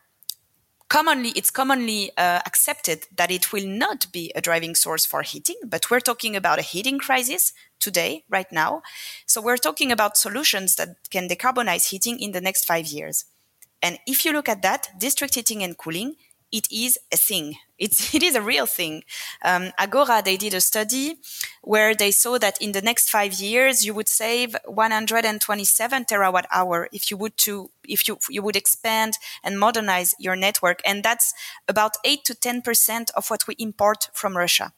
commonly 0.91 1.31
it's 1.31 1.51
commonly 1.51 2.11
uh, 2.19 2.41
accepted 2.45 3.07
that 3.17 3.31
it 3.31 3.53
will 3.53 3.67
not 3.67 4.01
be 4.13 4.33
a 4.35 4.41
driving 4.41 4.75
source 4.75 5.07
for 5.07 5.23
heating 5.23 5.57
but 5.65 5.91
we're 5.91 6.07
talking 6.11 6.35
about 6.37 6.59
a 6.59 6.63
heating 6.73 6.99
crisis 6.99 7.53
today 7.81 8.25
right 8.29 8.51
now. 8.53 8.83
So 9.27 9.41
we're 9.41 9.57
talking 9.57 9.91
about 9.91 10.17
solutions 10.17 10.77
that 10.77 10.91
can 11.11 11.29
decarbonize 11.29 11.89
heating 11.89 12.21
in 12.21 12.33
the 12.33 12.41
next 12.41 12.65
5 12.67 12.87
years. 12.87 13.25
And 13.83 13.99
if 14.07 14.25
you 14.25 14.33
look 14.33 14.49
at 14.49 14.63
that 14.63 14.91
district 14.99 15.35
heating 15.35 15.63
and 15.63 15.77
cooling 15.77 16.17
it 16.53 16.67
is 16.71 16.99
a 17.13 17.17
thing. 17.17 17.57
It's, 17.79 18.15
it 18.15 18.23
is 18.23 18.35
a 18.35 18.43
real 18.43 18.67
thing. 18.67 19.03
Um, 19.45 19.73
Agora, 19.79 20.23
they 20.25 20.37
did 20.37 20.55
a 20.55 20.61
study 20.61 21.17
where 21.63 21.95
they 21.95 22.11
saw 22.11 22.39
that 22.39 22.61
in 22.61 22.73
the 22.73 22.83
next 22.83 23.11
five 23.11 23.35
years, 23.35 23.85
you 23.85 23.95
would 23.95 24.09
save 24.09 24.57
127 24.67 26.05
terawatt 26.05 26.45
hour 26.53 26.89
if 26.93 27.11
you 27.11 27.17
would 27.17 27.37
to, 27.39 27.71
if 27.85 28.07
you, 28.09 28.19
you 28.29 28.43
would 28.43 28.57
expand 28.57 29.19
and 29.43 29.59
modernize 29.59 30.15
your 30.19 30.37
network. 30.37 30.81
And 30.85 31.03
that's 31.03 31.33
about 31.69 31.97
eight 32.05 32.25
to 32.25 32.35
10% 32.35 33.11
of 33.17 33.29
what 33.29 33.47
we 33.47 33.55
import 33.59 34.09
from 34.13 34.37
Russia 34.37 34.73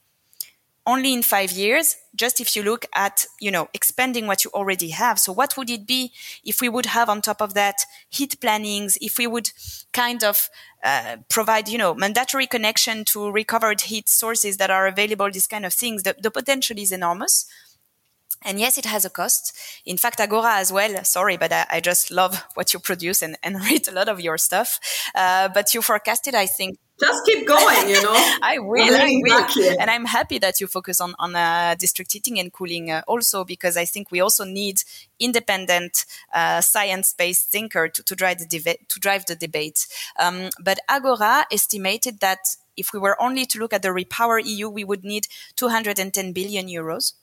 only 0.85 1.13
in 1.13 1.23
five 1.23 1.51
years, 1.51 1.95
just 2.15 2.41
if 2.41 2.55
you 2.55 2.63
look 2.63 2.85
at, 2.93 3.25
you 3.39 3.49
know, 3.51 3.69
expanding 3.73 4.27
what 4.27 4.43
you 4.43 4.51
already 4.53 4.89
have. 4.89 5.17
So 5.17 5.31
what 5.31 5.55
would 5.57 5.69
it 5.69 5.87
be 5.87 6.11
if 6.43 6.59
we 6.59 6.67
would 6.67 6.87
have 6.87 7.09
on 7.09 7.21
top 7.21 7.41
of 7.41 7.53
that 7.53 7.75
heat 8.09 8.39
plannings, 8.41 8.97
if 8.99 9.17
we 9.17 9.25
would 9.25 9.49
kind 9.93 10.23
of 10.23 10.49
uh, 10.83 11.17
provide, 11.29 11.69
you 11.69 11.77
know, 11.77 11.93
mandatory 11.93 12.47
connection 12.47 13.05
to 13.05 13.31
recovered 13.31 13.81
heat 13.81 14.09
sources 14.09 14.57
that 14.57 14.69
are 14.69 14.85
available, 14.87 15.31
these 15.31 15.47
kind 15.47 15.65
of 15.65 15.73
things, 15.73 16.03
the, 16.03 16.15
the 16.19 16.31
potential 16.31 16.77
is 16.77 16.91
enormous. 16.91 17.45
And 18.45 18.59
yes, 18.59 18.77
it 18.77 18.85
has 18.85 19.05
a 19.05 19.09
cost. 19.09 19.57
In 19.85 19.97
fact, 19.97 20.19
Agora 20.19 20.55
as 20.55 20.71
well. 20.71 21.03
Sorry, 21.05 21.37
but 21.37 21.53
I, 21.53 21.65
I 21.71 21.79
just 21.79 22.11
love 22.11 22.43
what 22.55 22.73
you 22.73 22.79
produce 22.79 23.21
and, 23.21 23.37
and 23.41 23.61
read 23.69 23.87
a 23.87 23.91
lot 23.93 24.09
of 24.09 24.19
your 24.19 24.37
stuff. 24.37 24.79
Uh, 25.15 25.47
but 25.47 25.73
you 25.73 25.81
forecasted, 25.81 26.35
I 26.35 26.45
think, 26.45 26.77
just 26.99 27.25
keep 27.25 27.47
going 27.47 27.89
you 27.89 28.01
know? 28.01 28.13
I 28.41 28.59
will 28.59 28.95
i 28.95 29.19
will. 29.21 29.79
and 29.79 29.89
i'm 29.89 30.05
happy 30.05 30.37
that 30.39 30.61
you 30.61 30.67
focus 30.67 31.01
on 31.01 31.15
on 31.19 31.35
uh, 31.35 31.75
district 31.77 32.13
heating 32.13 32.39
and 32.39 32.51
cooling 32.51 32.91
uh, 32.91 33.01
also 33.07 33.43
because 33.43 33.77
i 33.77 33.85
think 33.85 34.11
we 34.11 34.19
also 34.19 34.43
need 34.43 34.81
independent 35.19 36.05
uh, 36.33 36.61
science-based 36.61 37.49
thinker 37.49 37.87
to, 37.87 38.03
to 38.03 38.15
drive 38.15 38.39
the 38.39 38.45
debate 38.45 38.89
to 38.89 38.99
drive 38.99 39.25
the 39.25 39.35
debate. 39.35 39.87
Um, 40.19 40.49
but 40.59 40.79
agora 40.89 41.45
estimated 41.51 42.19
that 42.19 42.39
if 42.75 42.91
we 42.93 42.99
were 42.99 43.21
only 43.21 43.45
to 43.45 43.59
look 43.59 43.73
at 43.73 43.81
the 43.81 43.89
repower 43.89 44.41
eu 44.43 44.69
we 44.69 44.83
would 44.83 45.03
need 45.03 45.27
210 45.55 46.33
billion 46.33 46.67
euros 46.67 47.13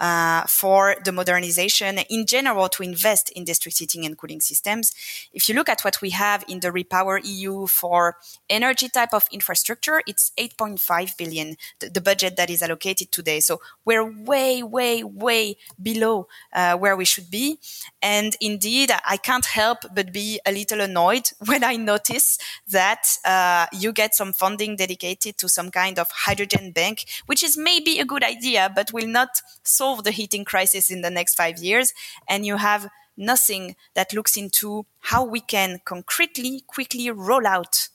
uh, 0.00 0.42
for 0.48 0.96
the 1.04 1.12
modernization 1.12 1.98
in 2.10 2.26
general 2.26 2.68
to 2.68 2.82
invest 2.82 3.30
in 3.30 3.44
district 3.44 3.78
heating 3.78 4.04
and 4.04 4.16
cooling 4.16 4.40
systems. 4.40 4.94
If 5.32 5.48
you 5.48 5.54
look 5.54 5.68
at 5.68 5.82
what 5.82 6.00
we 6.00 6.10
have 6.10 6.44
in 6.48 6.60
the 6.60 6.70
Repower 6.70 7.20
EU 7.24 7.66
for 7.66 8.16
energy 8.48 8.88
type 8.88 9.12
of 9.12 9.24
infrastructure, 9.32 10.02
it's 10.06 10.32
8.5 10.38 11.16
billion, 11.16 11.56
the, 11.80 11.90
the 11.90 12.00
budget 12.00 12.36
that 12.36 12.50
is 12.50 12.62
allocated 12.62 13.10
today. 13.10 13.40
So 13.40 13.60
we're 13.84 14.08
way, 14.08 14.62
way, 14.62 15.02
way 15.02 15.56
below 15.80 16.28
uh, 16.52 16.76
where 16.76 16.96
we 16.96 17.04
should 17.04 17.30
be. 17.30 17.58
And 18.02 18.36
indeed, 18.40 18.92
I 19.04 19.16
can't 19.16 19.46
help 19.46 19.78
but 19.94 20.12
be 20.12 20.40
a 20.46 20.52
little 20.52 20.80
annoyed 20.80 21.28
when 21.46 21.64
I 21.64 21.76
notice 21.76 22.38
that 22.68 23.06
uh, 23.24 23.66
you 23.72 23.92
get 23.92 24.14
some 24.14 24.32
funding 24.32 24.76
dedicated 24.76 25.38
to 25.38 25.48
some 25.48 25.70
kind 25.70 25.98
of 25.98 26.08
hydrogen 26.10 26.72
bank, 26.72 27.04
which 27.26 27.42
is 27.42 27.56
maybe 27.56 27.98
a 27.98 28.04
good 28.04 28.22
idea, 28.22 28.70
but 28.74 28.92
will 28.92 29.06
not 29.06 29.30
solve 29.62 29.87
the 29.96 30.10
heating 30.10 30.44
crisis 30.44 30.90
in 30.90 31.02
the 31.02 31.10
next 31.10 31.34
five 31.34 31.58
years. 31.58 31.92
And 32.28 32.46
you 32.46 32.56
have 32.56 32.88
nothing 33.16 33.76
that 33.94 34.12
looks 34.12 34.36
into 34.36 34.86
how 35.00 35.24
we 35.24 35.40
can 35.40 35.80
concretely, 35.84 36.62
quickly 36.66 37.10
roll 37.10 37.46
out 37.46 37.88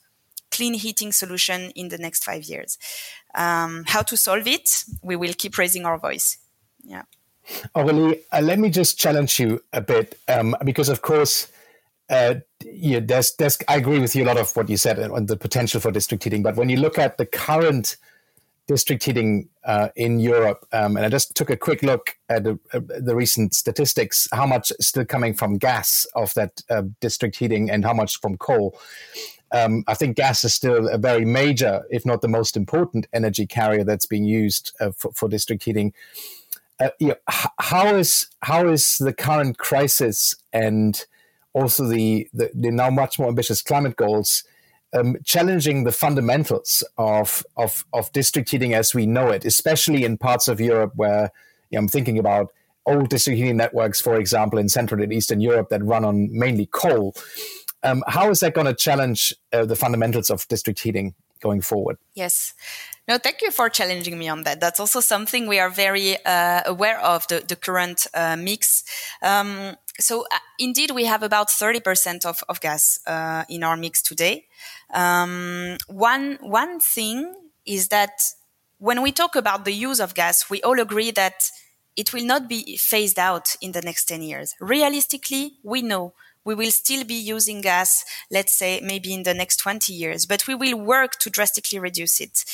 clean 0.50 0.74
heating 0.74 1.12
solution 1.12 1.70
in 1.74 1.88
the 1.88 1.98
next 1.98 2.24
five 2.24 2.44
years. 2.44 2.78
Um, 3.34 3.84
how 3.86 4.02
to 4.02 4.16
solve 4.16 4.46
it? 4.46 4.84
We 5.02 5.16
will 5.16 5.32
keep 5.36 5.58
raising 5.58 5.84
our 5.84 5.98
voice. 5.98 6.38
Yeah. 6.84 7.02
Aurélie, 7.74 8.20
uh, 8.32 8.40
let 8.40 8.58
me 8.58 8.70
just 8.70 8.98
challenge 8.98 9.40
you 9.40 9.62
a 9.72 9.80
bit 9.80 10.18
um, 10.28 10.56
because, 10.64 10.88
of 10.88 11.02
course, 11.02 11.48
uh, 12.08 12.36
yeah, 12.64 13.00
there's, 13.02 13.34
there's, 13.36 13.58
I 13.68 13.76
agree 13.76 13.98
with 13.98 14.14
you 14.14 14.24
a 14.24 14.26
lot 14.26 14.38
of 14.38 14.54
what 14.56 14.68
you 14.68 14.76
said 14.76 14.98
on 14.98 15.26
the 15.26 15.36
potential 15.36 15.80
for 15.80 15.90
district 15.90 16.24
heating. 16.24 16.42
But 16.42 16.56
when 16.56 16.68
you 16.68 16.76
look 16.76 16.98
at 16.98 17.18
the 17.18 17.26
current 17.26 17.96
district 18.66 19.04
heating 19.04 19.48
uh, 19.64 19.88
in 19.96 20.20
Europe, 20.20 20.66
um, 20.72 20.96
and 20.96 21.06
I 21.06 21.08
just 21.08 21.34
took 21.34 21.50
a 21.50 21.56
quick 21.56 21.82
look 21.82 22.16
at 22.28 22.44
the, 22.44 22.58
uh, 22.72 22.80
the, 23.00 23.14
recent 23.14 23.54
statistics, 23.54 24.28
how 24.32 24.46
much 24.46 24.70
is 24.78 24.88
still 24.88 25.04
coming 25.04 25.32
from 25.32 25.56
gas 25.56 26.06
of 26.14 26.34
that 26.34 26.62
uh, 26.68 26.82
district 27.00 27.36
heating 27.36 27.70
and 27.70 27.84
how 27.84 27.94
much 27.94 28.20
from 28.20 28.36
coal. 28.36 28.78
Um, 29.52 29.84
I 29.86 29.94
think 29.94 30.16
gas 30.16 30.44
is 30.44 30.52
still 30.52 30.88
a 30.88 30.98
very 30.98 31.24
major, 31.24 31.84
if 31.90 32.04
not 32.04 32.20
the 32.20 32.28
most 32.28 32.56
important, 32.56 33.06
energy 33.12 33.46
carrier 33.46 33.84
that's 33.84 34.06
being 34.06 34.24
used 34.24 34.72
uh, 34.80 34.90
for, 34.96 35.12
for, 35.12 35.28
district 35.28 35.62
heating. 35.62 35.94
Uh, 36.80 36.90
you 36.98 37.08
know, 37.08 37.14
how 37.58 37.94
is 37.94 38.26
how 38.40 38.68
is 38.68 38.98
the 38.98 39.12
current 39.12 39.58
crisis 39.58 40.34
and 40.52 41.06
also 41.52 41.86
the, 41.86 42.28
the, 42.34 42.50
the 42.52 42.70
now 42.70 42.90
much 42.90 43.18
more 43.18 43.28
ambitious 43.28 43.62
climate 43.62 43.96
goals 43.96 44.42
um, 44.94 45.16
challenging 45.24 45.84
the 45.84 45.92
fundamentals 45.92 46.82
of, 46.96 47.44
of, 47.56 47.84
of 47.92 48.10
district 48.12 48.50
heating 48.50 48.74
as 48.74 48.94
we 48.94 49.06
know 49.06 49.28
it, 49.28 49.44
especially 49.44 50.04
in 50.04 50.16
parts 50.16 50.48
of 50.48 50.60
Europe 50.60 50.92
where 50.94 51.30
you 51.70 51.76
know, 51.76 51.80
I'm 51.80 51.88
thinking 51.88 52.18
about 52.18 52.52
old 52.86 53.08
district 53.08 53.38
heating 53.38 53.56
networks, 53.56 54.00
for 54.00 54.16
example, 54.16 54.58
in 54.58 54.68
Central 54.68 55.02
and 55.02 55.12
Eastern 55.12 55.40
Europe 55.40 55.68
that 55.70 55.84
run 55.84 56.04
on 56.04 56.28
mainly 56.30 56.66
coal. 56.66 57.14
Um, 57.82 58.02
how 58.06 58.30
is 58.30 58.40
that 58.40 58.54
going 58.54 58.66
to 58.66 58.74
challenge 58.74 59.34
uh, 59.52 59.64
the 59.64 59.76
fundamentals 59.76 60.30
of 60.30 60.46
district 60.48 60.80
heating 60.80 61.14
going 61.44 61.60
forward? 61.60 61.96
Yes. 62.14 62.54
No, 63.06 63.18
thank 63.18 63.42
you 63.42 63.50
for 63.50 63.68
challenging 63.68 64.18
me 64.18 64.28
on 64.28 64.44
that. 64.44 64.60
That's 64.60 64.80
also 64.80 65.00
something 65.00 65.46
we 65.46 65.60
are 65.60 65.68
very 65.86 66.16
uh, 66.24 66.62
aware 66.64 66.98
of 67.00 67.28
the, 67.28 67.44
the 67.46 67.56
current 67.66 68.06
uh, 68.14 68.36
mix. 68.36 68.82
Um, 69.22 69.76
so 70.00 70.22
uh, 70.22 70.38
indeed, 70.58 70.90
we 70.90 71.04
have 71.04 71.22
about 71.22 71.48
30% 71.48 72.24
of, 72.24 72.42
of 72.48 72.60
gas 72.60 72.98
uh, 73.06 73.44
in 73.48 73.62
our 73.62 73.76
mix 73.76 74.00
today. 74.00 74.46
Um, 74.92 75.76
one, 75.86 76.38
one 76.40 76.80
thing 76.80 77.34
is 77.66 77.88
that 77.88 78.16
when 78.78 79.02
we 79.02 79.12
talk 79.12 79.36
about 79.36 79.64
the 79.66 79.74
use 79.88 80.00
of 80.00 80.14
gas, 80.14 80.48
we 80.48 80.62
all 80.62 80.80
agree 80.80 81.10
that 81.12 81.50
it 81.96 82.12
will 82.12 82.24
not 82.24 82.48
be 82.48 82.76
phased 82.78 83.18
out 83.18 83.54
in 83.60 83.72
the 83.72 83.82
next 83.82 84.06
10 84.06 84.22
years. 84.22 84.54
Realistically, 84.60 85.58
we 85.62 85.82
know 85.82 86.14
we 86.44 86.54
will 86.54 86.70
still 86.70 87.04
be 87.04 87.14
using 87.14 87.60
gas, 87.60 88.04
let's 88.30 88.56
say 88.56 88.80
maybe 88.82 89.12
in 89.12 89.22
the 89.22 89.34
next 89.34 89.56
20 89.58 89.92
years, 89.92 90.26
but 90.26 90.46
we 90.46 90.54
will 90.54 90.78
work 90.78 91.18
to 91.20 91.30
drastically 91.30 91.78
reduce 91.78 92.20
it. 92.20 92.44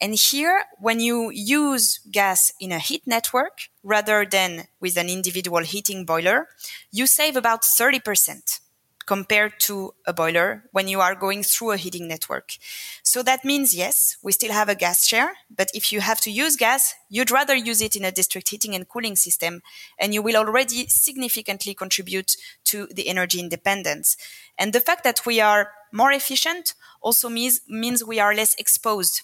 And 0.00 0.14
here, 0.14 0.64
when 0.78 1.00
you 1.00 1.30
use 1.30 2.00
gas 2.10 2.52
in 2.60 2.72
a 2.72 2.78
heat 2.78 3.02
network 3.06 3.68
rather 3.82 4.26
than 4.26 4.64
with 4.80 4.96
an 4.96 5.08
individual 5.08 5.60
heating 5.60 6.04
boiler, 6.04 6.48
you 6.92 7.06
save 7.06 7.36
about 7.36 7.62
30% 7.62 8.60
compared 9.06 9.58
to 9.60 9.94
a 10.04 10.12
boiler 10.12 10.64
when 10.72 10.88
you 10.88 11.00
are 11.00 11.14
going 11.14 11.42
through 11.42 11.70
a 11.70 11.76
heating 11.76 12.08
network. 12.08 12.56
So 13.02 13.22
that 13.22 13.44
means, 13.44 13.74
yes, 13.74 14.16
we 14.22 14.32
still 14.32 14.52
have 14.52 14.68
a 14.68 14.74
gas 14.74 15.06
share, 15.06 15.34
but 15.48 15.70
if 15.72 15.92
you 15.92 16.00
have 16.00 16.20
to 16.22 16.30
use 16.30 16.56
gas, 16.56 16.94
you'd 17.08 17.30
rather 17.30 17.54
use 17.54 17.80
it 17.80 17.96
in 17.96 18.04
a 18.04 18.10
district 18.10 18.50
heating 18.50 18.74
and 18.74 18.88
cooling 18.88 19.16
system, 19.16 19.62
and 19.98 20.12
you 20.12 20.22
will 20.22 20.36
already 20.36 20.86
significantly 20.88 21.72
contribute 21.72 22.36
to 22.64 22.88
the 22.88 23.08
energy 23.08 23.40
independence. 23.40 24.16
And 24.58 24.72
the 24.72 24.80
fact 24.80 25.04
that 25.04 25.24
we 25.24 25.40
are 25.40 25.70
more 25.92 26.12
efficient 26.12 26.74
also 27.00 27.28
means, 27.28 27.60
means 27.68 28.04
we 28.04 28.18
are 28.18 28.34
less 28.34 28.54
exposed 28.56 29.22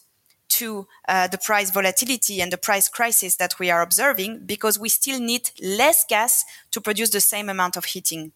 to 0.58 0.86
uh, 1.08 1.28
the 1.28 1.38
price 1.38 1.70
volatility 1.70 2.40
and 2.40 2.52
the 2.52 2.58
price 2.58 2.88
crisis 2.88 3.36
that 3.36 3.58
we 3.58 3.70
are 3.70 3.82
observing 3.82 4.42
because 4.44 4.78
we 4.78 4.88
still 4.88 5.18
need 5.18 5.50
less 5.62 6.04
gas 6.08 6.44
to 6.70 6.80
produce 6.80 7.10
the 7.10 7.20
same 7.20 7.48
amount 7.48 7.76
of 7.76 7.86
heating. 7.86 8.32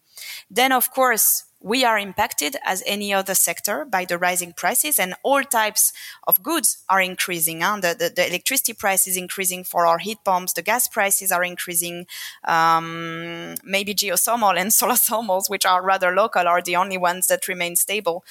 Then, 0.49 0.71
of 0.71 0.91
course, 0.91 1.43
we 1.59 1.83
are 1.83 1.97
impacted 1.97 2.55
as 2.63 2.83
any 2.85 3.11
other 3.11 3.33
sector 3.33 3.83
by 3.83 4.05
the 4.05 4.17
rising 4.17 4.53
prices 4.53 4.99
and 4.99 5.15
all 5.23 5.43
types 5.43 5.91
of 6.27 6.43
goods 6.43 6.83
are 6.87 7.01
increasing. 7.01 7.61
Huh? 7.61 7.79
The, 7.81 7.95
the, 7.97 8.09
the, 8.15 8.27
electricity 8.27 8.73
price 8.73 9.07
is 9.07 9.17
increasing 9.17 9.63
for 9.63 9.87
our 9.87 9.97
heat 9.97 10.19
pumps. 10.23 10.53
The 10.53 10.61
gas 10.61 10.87
prices 10.87 11.31
are 11.31 11.43
increasing. 11.43 12.05
Um, 12.43 13.55
maybe 13.63 13.95
geothermal 13.95 14.57
and 14.57 14.71
solar 14.79 14.93
thermals, 14.93 15.49
which 15.49 15.65
are 15.65 15.83
rather 15.83 16.13
local, 16.13 16.47
are 16.47 16.61
the 16.61 16.75
only 16.75 16.97
ones 16.97 17.27
that 17.27 17.47
remain 17.47 17.75
stable. 17.75 18.23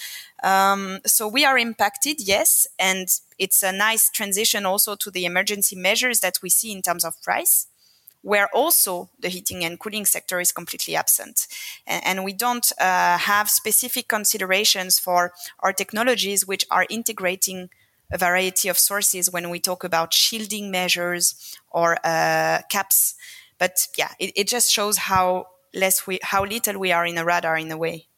Um, 0.42 1.00
so 1.04 1.26
we 1.26 1.44
are 1.44 1.58
impacted, 1.58 2.20
yes. 2.20 2.68
And 2.78 3.08
it's 3.38 3.62
a 3.62 3.72
nice 3.72 4.10
transition 4.10 4.66
also 4.66 4.94
to 4.96 5.10
the 5.10 5.24
emergency 5.24 5.76
measures 5.76 6.20
that 6.20 6.38
we 6.42 6.50
see 6.50 6.72
in 6.72 6.82
terms 6.82 7.04
of 7.04 7.20
price 7.22 7.66
where 8.26 8.48
also 8.52 9.08
the 9.20 9.28
heating 9.28 9.64
and 9.64 9.78
cooling 9.78 10.04
sector 10.04 10.40
is 10.40 10.50
completely 10.50 10.96
absent. 10.96 11.46
And, 11.86 12.04
and 12.04 12.24
we 12.24 12.32
don't 12.32 12.72
uh, 12.80 13.18
have 13.18 13.48
specific 13.48 14.08
considerations 14.08 14.98
for 14.98 15.32
our 15.60 15.72
technologies 15.72 16.44
which 16.44 16.66
are 16.68 16.86
integrating 16.90 17.70
a 18.12 18.18
variety 18.18 18.68
of 18.68 18.78
sources 18.78 19.30
when 19.30 19.48
we 19.48 19.60
talk 19.60 19.84
about 19.84 20.12
shielding 20.12 20.72
measures 20.72 21.56
or 21.70 21.98
uh, 22.04 22.62
caps. 22.68 23.14
But 23.58 23.86
yeah, 23.96 24.10
it, 24.18 24.32
it 24.34 24.48
just 24.48 24.72
shows 24.72 24.96
how 24.96 25.46
less 25.72 26.04
we, 26.08 26.18
how 26.22 26.44
little 26.44 26.80
we 26.80 26.90
are 26.90 27.06
in 27.06 27.18
a 27.18 27.24
radar 27.24 27.56
in 27.56 27.70
a 27.70 27.76
way. 27.76 28.08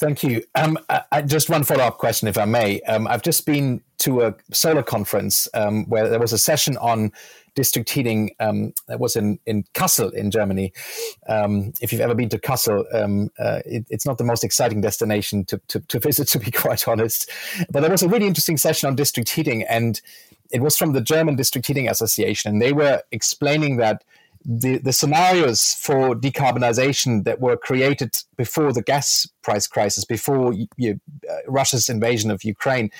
Thank 0.00 0.22
you. 0.22 0.42
Um, 0.54 0.78
I, 1.12 1.20
just 1.20 1.50
one 1.50 1.62
follow 1.62 1.84
up 1.84 1.98
question, 1.98 2.26
if 2.26 2.38
I 2.38 2.46
may. 2.46 2.80
Um, 2.82 3.06
I've 3.06 3.20
just 3.20 3.44
been 3.44 3.82
to 3.98 4.22
a 4.22 4.34
solar 4.50 4.82
conference 4.82 5.46
um, 5.52 5.84
where 5.90 6.08
there 6.08 6.18
was 6.18 6.32
a 6.32 6.38
session 6.38 6.78
on 6.78 7.12
district 7.54 7.90
heating 7.90 8.30
um, 8.40 8.72
that 8.88 8.98
was 8.98 9.14
in, 9.14 9.38
in 9.44 9.64
Kassel 9.74 10.10
in 10.14 10.30
Germany. 10.30 10.72
Um, 11.28 11.74
if 11.82 11.92
you've 11.92 12.00
ever 12.00 12.14
been 12.14 12.30
to 12.30 12.38
Kassel, 12.38 12.82
um, 12.94 13.30
uh, 13.38 13.60
it, 13.66 13.84
it's 13.90 14.06
not 14.06 14.16
the 14.16 14.24
most 14.24 14.42
exciting 14.42 14.80
destination 14.80 15.44
to, 15.44 15.60
to, 15.68 15.80
to, 15.80 16.00
visit, 16.00 16.28
to 16.28 16.38
be 16.38 16.50
quite 16.50 16.88
honest. 16.88 17.30
But 17.70 17.80
there 17.80 17.90
was 17.90 18.02
a 18.02 18.08
really 18.08 18.26
interesting 18.26 18.56
session 18.56 18.88
on 18.88 18.96
district 18.96 19.28
heating, 19.28 19.64
and 19.64 20.00
it 20.50 20.62
was 20.62 20.78
from 20.78 20.94
the 20.94 21.02
German 21.02 21.36
District 21.36 21.66
Heating 21.66 21.90
Association. 21.90 22.52
And 22.52 22.62
they 22.62 22.72
were 22.72 23.02
explaining 23.12 23.76
that 23.76 24.02
the, 24.44 24.78
the 24.78 24.92
scenarios 24.92 25.74
for 25.74 26.14
decarbonization 26.14 27.24
that 27.24 27.40
were 27.40 27.56
created 27.56 28.16
before 28.36 28.72
the 28.72 28.82
gas 28.82 29.28
price 29.42 29.66
crisis, 29.66 30.04
before 30.04 30.54
you, 30.76 31.00
uh, 31.28 31.34
Russia's 31.46 31.88
invasion 31.88 32.30
of 32.30 32.42
Ukraine, 32.42 32.90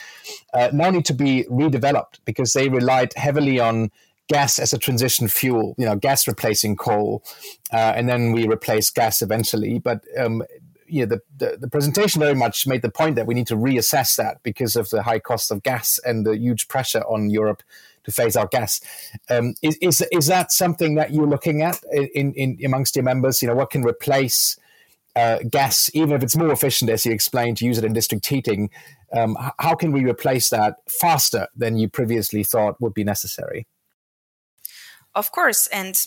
uh, 0.53 0.71
now 0.73 0.91
need 0.91 1.07
to 1.07 1.15
be 1.15 1.45
redeveloped 1.45 2.19
because 2.25 2.53
they 2.53 2.69
relied 2.69 3.15
heavily 3.17 3.59
on 3.59 3.91
gas 4.29 4.59
as 4.59 4.73
a 4.73 4.79
transition 4.79 5.29
fuel, 5.29 5.75
you 5.79 5.85
know, 5.85 5.97
gas 5.97 6.29
replacing 6.29 6.77
coal, 6.77 7.23
uh, 7.73 7.93
and 7.97 8.09
then 8.09 8.33
we 8.33 8.47
replace 8.47 8.91
gas 8.91 9.23
eventually. 9.23 9.79
But 9.79 10.05
um, 10.19 10.43
you 10.87 11.07
know, 11.07 11.17
the, 11.17 11.21
the, 11.45 11.57
the, 11.57 11.69
presentation 11.69 12.21
very 12.21 12.35
much 12.35 12.67
made 12.67 12.83
the 12.83 12.91
point 12.91 13.17
that 13.17 13.27
we 13.27 13.35
need 13.35 13.47
to 13.47 13.57
reassess 13.57 14.17
that 14.17 14.43
because 14.43 14.75
of 14.77 14.91
the 14.91 15.05
high 15.05 15.21
cost 15.21 15.51
of 15.51 15.63
gas 15.63 16.01
and 16.05 16.27
the 16.27 16.37
huge 16.37 16.69
pressure 16.69 17.03
on 17.03 17.31
Europe 17.31 17.63
to 18.05 18.13
phase 18.13 18.37
out 18.37 18.51
gas. 18.51 18.81
Um, 19.29 19.55
is, 19.63 19.77
is 19.81 20.05
is 20.13 20.27
that 20.27 20.53
something 20.53 20.95
that 20.95 21.13
you're 21.13 21.27
looking 21.27 21.63
at 21.63 21.81
in, 21.93 22.33
in 22.35 22.59
amongst 22.65 22.97
your 22.97 23.05
members? 23.05 23.43
You 23.43 23.49
know, 23.49 23.55
what 23.55 23.71
can 23.71 23.83
replace 23.83 24.59
uh, 25.17 25.39
gas, 25.51 25.91
even 25.95 26.15
if 26.15 26.23
it's 26.23 26.37
more 26.37 26.53
efficient, 26.53 26.91
as 26.91 27.05
you 27.05 27.13
explained, 27.13 27.59
to 27.59 27.65
use 27.65 27.79
it 27.79 27.85
in 27.85 27.93
district 27.93 28.27
heating? 28.27 28.71
Um, 29.13 29.37
how 29.59 29.75
can 29.75 29.93
we 29.93 30.05
replace 30.05 30.51
that 30.51 30.77
faster 30.89 31.49
than 31.57 31.77
you 31.77 31.89
previously 31.89 32.45
thought 32.45 32.81
would 32.81 32.95
be 32.95 33.05
necessary? 33.05 33.67
Of 35.15 35.33
course, 35.33 35.67
and 35.69 36.01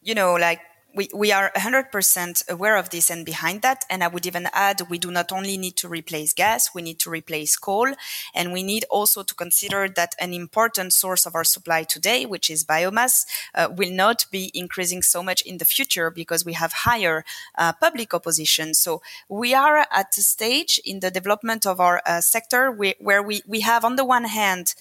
you 0.00 0.14
know, 0.14 0.34
like 0.34 0.60
we, 0.96 1.10
we 1.14 1.30
are 1.30 1.52
100% 1.54 2.48
aware 2.48 2.76
of 2.76 2.88
this 2.90 3.10
and 3.10 3.24
behind 3.24 3.60
that. 3.62 3.84
And 3.90 4.02
I 4.02 4.08
would 4.08 4.24
even 4.24 4.48
add, 4.52 4.88
we 4.88 4.98
do 4.98 5.10
not 5.10 5.30
only 5.30 5.58
need 5.58 5.76
to 5.76 5.88
replace 5.88 6.32
gas, 6.32 6.74
we 6.74 6.80
need 6.80 6.98
to 7.00 7.10
replace 7.10 7.54
coal. 7.56 7.92
And 8.34 8.52
we 8.52 8.62
need 8.62 8.86
also 8.90 9.22
to 9.22 9.34
consider 9.34 9.88
that 9.90 10.14
an 10.18 10.32
important 10.32 10.94
source 10.94 11.26
of 11.26 11.34
our 11.34 11.44
supply 11.44 11.82
today, 11.82 12.24
which 12.24 12.48
is 12.48 12.64
biomass, 12.64 13.26
uh, 13.54 13.68
will 13.70 13.92
not 13.92 14.24
be 14.30 14.50
increasing 14.54 15.02
so 15.02 15.22
much 15.22 15.42
in 15.42 15.58
the 15.58 15.66
future 15.66 16.10
because 16.10 16.46
we 16.46 16.54
have 16.54 16.72
higher 16.72 17.24
uh, 17.58 17.74
public 17.74 18.14
opposition. 18.14 18.72
So 18.72 19.02
we 19.28 19.52
are 19.52 19.86
at 19.92 20.16
a 20.16 20.22
stage 20.22 20.80
in 20.84 21.00
the 21.00 21.10
development 21.10 21.66
of 21.66 21.78
our 21.78 22.00
uh, 22.06 22.22
sector 22.22 22.70
where, 22.70 22.94
where 22.98 23.22
we, 23.22 23.42
we 23.46 23.60
have, 23.60 23.84
on 23.84 23.96
the 23.96 24.04
one 24.04 24.24
hand, 24.24 24.74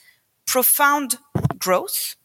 profound 0.45 1.17
growth. 1.59 2.15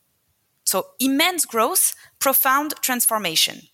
So 0.62 0.86
immense 1.00 1.44
growth, 1.44 1.96
profound 2.20 2.74
transformation. 2.80 3.69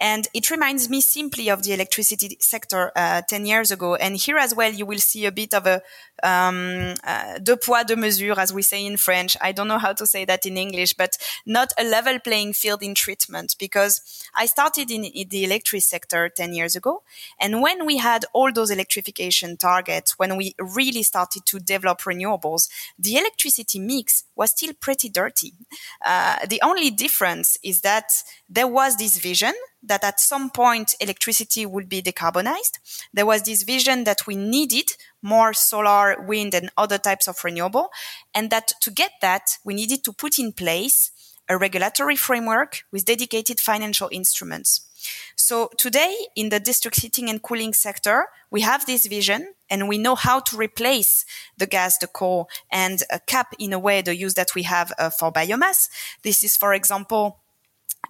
And 0.00 0.28
it 0.32 0.50
reminds 0.50 0.88
me 0.88 1.00
simply 1.00 1.48
of 1.48 1.62
the 1.62 1.72
electricity 1.72 2.36
sector 2.40 2.92
uh, 2.94 3.22
10 3.22 3.46
years 3.46 3.70
ago. 3.70 3.96
And 3.96 4.16
here 4.16 4.38
as 4.38 4.54
well, 4.54 4.72
you 4.72 4.86
will 4.86 4.98
see 4.98 5.26
a 5.26 5.32
bit 5.32 5.54
of 5.54 5.66
a 5.66 5.82
um, 6.22 6.94
uh, 7.04 7.38
poids, 7.62 7.86
deux 7.86 7.96
mesures, 7.96 8.38
as 8.38 8.52
we 8.52 8.62
say 8.62 8.84
in 8.84 8.96
French. 8.96 9.36
I 9.40 9.52
don't 9.52 9.68
know 9.68 9.78
how 9.78 9.92
to 9.92 10.06
say 10.06 10.24
that 10.24 10.46
in 10.46 10.56
English, 10.56 10.94
but 10.94 11.16
not 11.46 11.72
a 11.78 11.84
level 11.84 12.18
playing 12.18 12.52
field 12.52 12.82
in 12.82 12.94
treatment 12.94 13.56
because 13.58 14.28
I 14.34 14.46
started 14.46 14.90
in, 14.90 15.04
in 15.04 15.28
the 15.28 15.44
electric 15.44 15.82
sector 15.82 16.28
10 16.28 16.54
years 16.54 16.76
ago. 16.76 17.02
And 17.40 17.60
when 17.60 17.86
we 17.86 17.98
had 17.98 18.24
all 18.32 18.52
those 18.52 18.70
electrification 18.70 19.56
targets, 19.56 20.18
when 20.18 20.36
we 20.36 20.54
really 20.58 21.02
started 21.02 21.44
to 21.46 21.58
develop 21.58 22.00
renewables, 22.02 22.68
the 22.98 23.16
electricity 23.16 23.78
mix 23.78 24.24
was 24.36 24.50
still 24.50 24.72
pretty 24.80 25.08
dirty. 25.08 25.52
Uh, 26.04 26.46
the 26.46 26.60
only 26.62 26.90
difference 26.90 27.58
is 27.62 27.80
that 27.82 28.10
there 28.48 28.68
was 28.68 28.96
this 28.96 29.18
vision 29.18 29.52
that 29.82 30.04
at 30.04 30.20
some 30.20 30.50
point 30.50 30.94
electricity 31.00 31.64
would 31.64 31.88
be 31.88 32.02
decarbonized. 32.02 32.78
There 33.12 33.26
was 33.26 33.42
this 33.42 33.62
vision 33.62 34.04
that 34.04 34.26
we 34.26 34.36
needed 34.36 34.92
more 35.22 35.52
solar, 35.52 36.20
wind, 36.20 36.54
and 36.54 36.70
other 36.76 36.98
types 36.98 37.28
of 37.28 37.42
renewable. 37.44 37.90
And 38.34 38.50
that 38.50 38.72
to 38.80 38.90
get 38.90 39.12
that, 39.20 39.58
we 39.64 39.74
needed 39.74 40.04
to 40.04 40.12
put 40.12 40.38
in 40.38 40.52
place 40.52 41.10
a 41.48 41.56
regulatory 41.56 42.16
framework 42.16 42.84
with 42.92 43.04
dedicated 43.04 43.58
financial 43.58 44.08
instruments. 44.12 44.82
So 45.36 45.70
today 45.78 46.14
in 46.34 46.48
the 46.48 46.60
district 46.60 47.00
heating 47.00 47.30
and 47.30 47.42
cooling 47.42 47.72
sector, 47.72 48.26
we 48.50 48.60
have 48.62 48.84
this 48.84 49.06
vision 49.06 49.54
and 49.70 49.88
we 49.88 49.96
know 49.98 50.14
how 50.14 50.40
to 50.40 50.56
replace 50.56 51.24
the 51.56 51.66
gas, 51.66 51.98
the 51.98 52.06
coal 52.06 52.48
and 52.70 53.02
cap 53.26 53.54
in 53.58 53.72
a 53.72 53.78
way 53.78 54.02
the 54.02 54.16
use 54.16 54.34
that 54.34 54.54
we 54.54 54.64
have 54.64 54.92
uh, 54.98 55.10
for 55.10 55.32
biomass. 55.32 55.88
This 56.22 56.42
is, 56.42 56.56
for 56.56 56.74
example, 56.74 57.38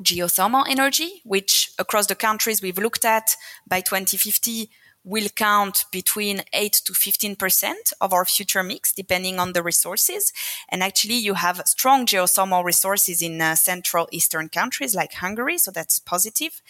geothermal 0.02 0.64
energy, 0.68 1.22
which 1.24 1.72
across 1.78 2.06
the 2.06 2.14
countries 2.14 2.62
we've 2.62 2.78
looked 2.78 3.04
at 3.04 3.36
by 3.66 3.80
2050 3.80 4.70
will 5.04 5.28
count 5.30 5.84
between 5.90 6.42
8 6.52 6.72
to 6.84 6.92
15% 6.92 7.92
of 8.00 8.12
our 8.12 8.24
future 8.24 8.62
mix, 8.62 8.92
depending 8.92 9.38
on 9.38 9.52
the 9.52 9.62
resources. 9.62 10.32
And 10.68 10.82
actually, 10.82 11.14
you 11.14 11.34
have 11.34 11.62
strong 11.66 12.04
geothermal 12.04 12.64
resources 12.64 13.22
in 13.22 13.40
uh, 13.40 13.54
Central 13.54 14.08
Eastern 14.12 14.48
countries 14.48 14.94
like 14.94 15.14
Hungary. 15.14 15.56
So 15.56 15.70
that's 15.70 15.98
positive. 15.98 16.60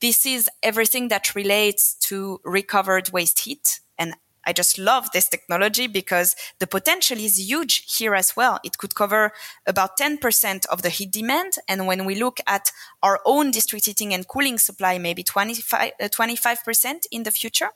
This 0.00 0.26
is 0.26 0.48
everything 0.62 1.08
that 1.08 1.34
relates 1.34 1.94
to 2.08 2.40
recovered 2.44 3.10
waste 3.10 3.40
heat. 3.40 3.80
And 3.98 4.14
I 4.44 4.52
just 4.52 4.78
love 4.78 5.10
this 5.12 5.28
technology 5.28 5.86
because 5.86 6.34
the 6.58 6.66
potential 6.66 7.18
is 7.18 7.38
huge 7.38 7.96
here 7.96 8.14
as 8.14 8.36
well. 8.36 8.58
It 8.64 8.78
could 8.78 8.94
cover 8.94 9.32
about 9.66 9.98
10% 9.98 10.66
of 10.66 10.82
the 10.82 10.90
heat 10.90 11.10
demand. 11.10 11.54
And 11.68 11.86
when 11.86 12.04
we 12.04 12.14
look 12.14 12.40
at 12.46 12.70
our 13.02 13.20
own 13.24 13.50
district 13.50 13.86
heating 13.86 14.12
and 14.14 14.26
cooling 14.26 14.58
supply, 14.58 14.98
maybe 14.98 15.22
25, 15.22 15.92
uh, 16.00 16.08
25% 16.08 17.06
in 17.10 17.22
the 17.22 17.30
future. 17.30 17.70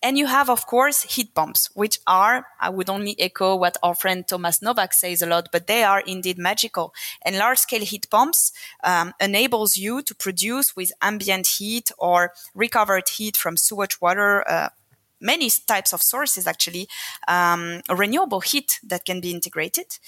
And 0.00 0.16
you 0.16 0.26
have, 0.26 0.48
of 0.48 0.66
course, 0.66 1.02
heat 1.02 1.34
pumps, 1.34 1.70
which 1.74 1.98
are, 2.06 2.46
I 2.60 2.70
would 2.70 2.88
only 2.88 3.20
echo 3.20 3.56
what 3.56 3.76
our 3.82 3.96
friend 3.96 4.26
Thomas 4.26 4.62
Nowak 4.62 4.92
says 4.92 5.22
a 5.22 5.26
lot, 5.26 5.48
but 5.50 5.66
they 5.66 5.82
are 5.82 6.00
indeed 6.00 6.38
magical. 6.38 6.94
And 7.24 7.36
large 7.36 7.58
scale 7.58 7.84
heat 7.84 8.08
pumps 8.08 8.52
um, 8.84 9.12
enables 9.20 9.76
you 9.76 10.02
to 10.02 10.14
produce 10.14 10.76
with 10.76 10.92
ambient 11.02 11.48
heat 11.58 11.90
or 11.98 12.32
recovered 12.54 13.08
heat 13.08 13.36
from 13.36 13.56
sewage 13.56 14.00
water, 14.00 14.48
uh, 14.48 14.68
many 15.20 15.50
types 15.66 15.92
of 15.92 16.02
sources 16.02 16.46
actually 16.46 16.88
um, 17.26 17.82
renewable 17.88 18.40
heat 18.40 18.78
that 18.82 19.04
can 19.04 19.20
be 19.20 19.30
integrated. 19.30 19.98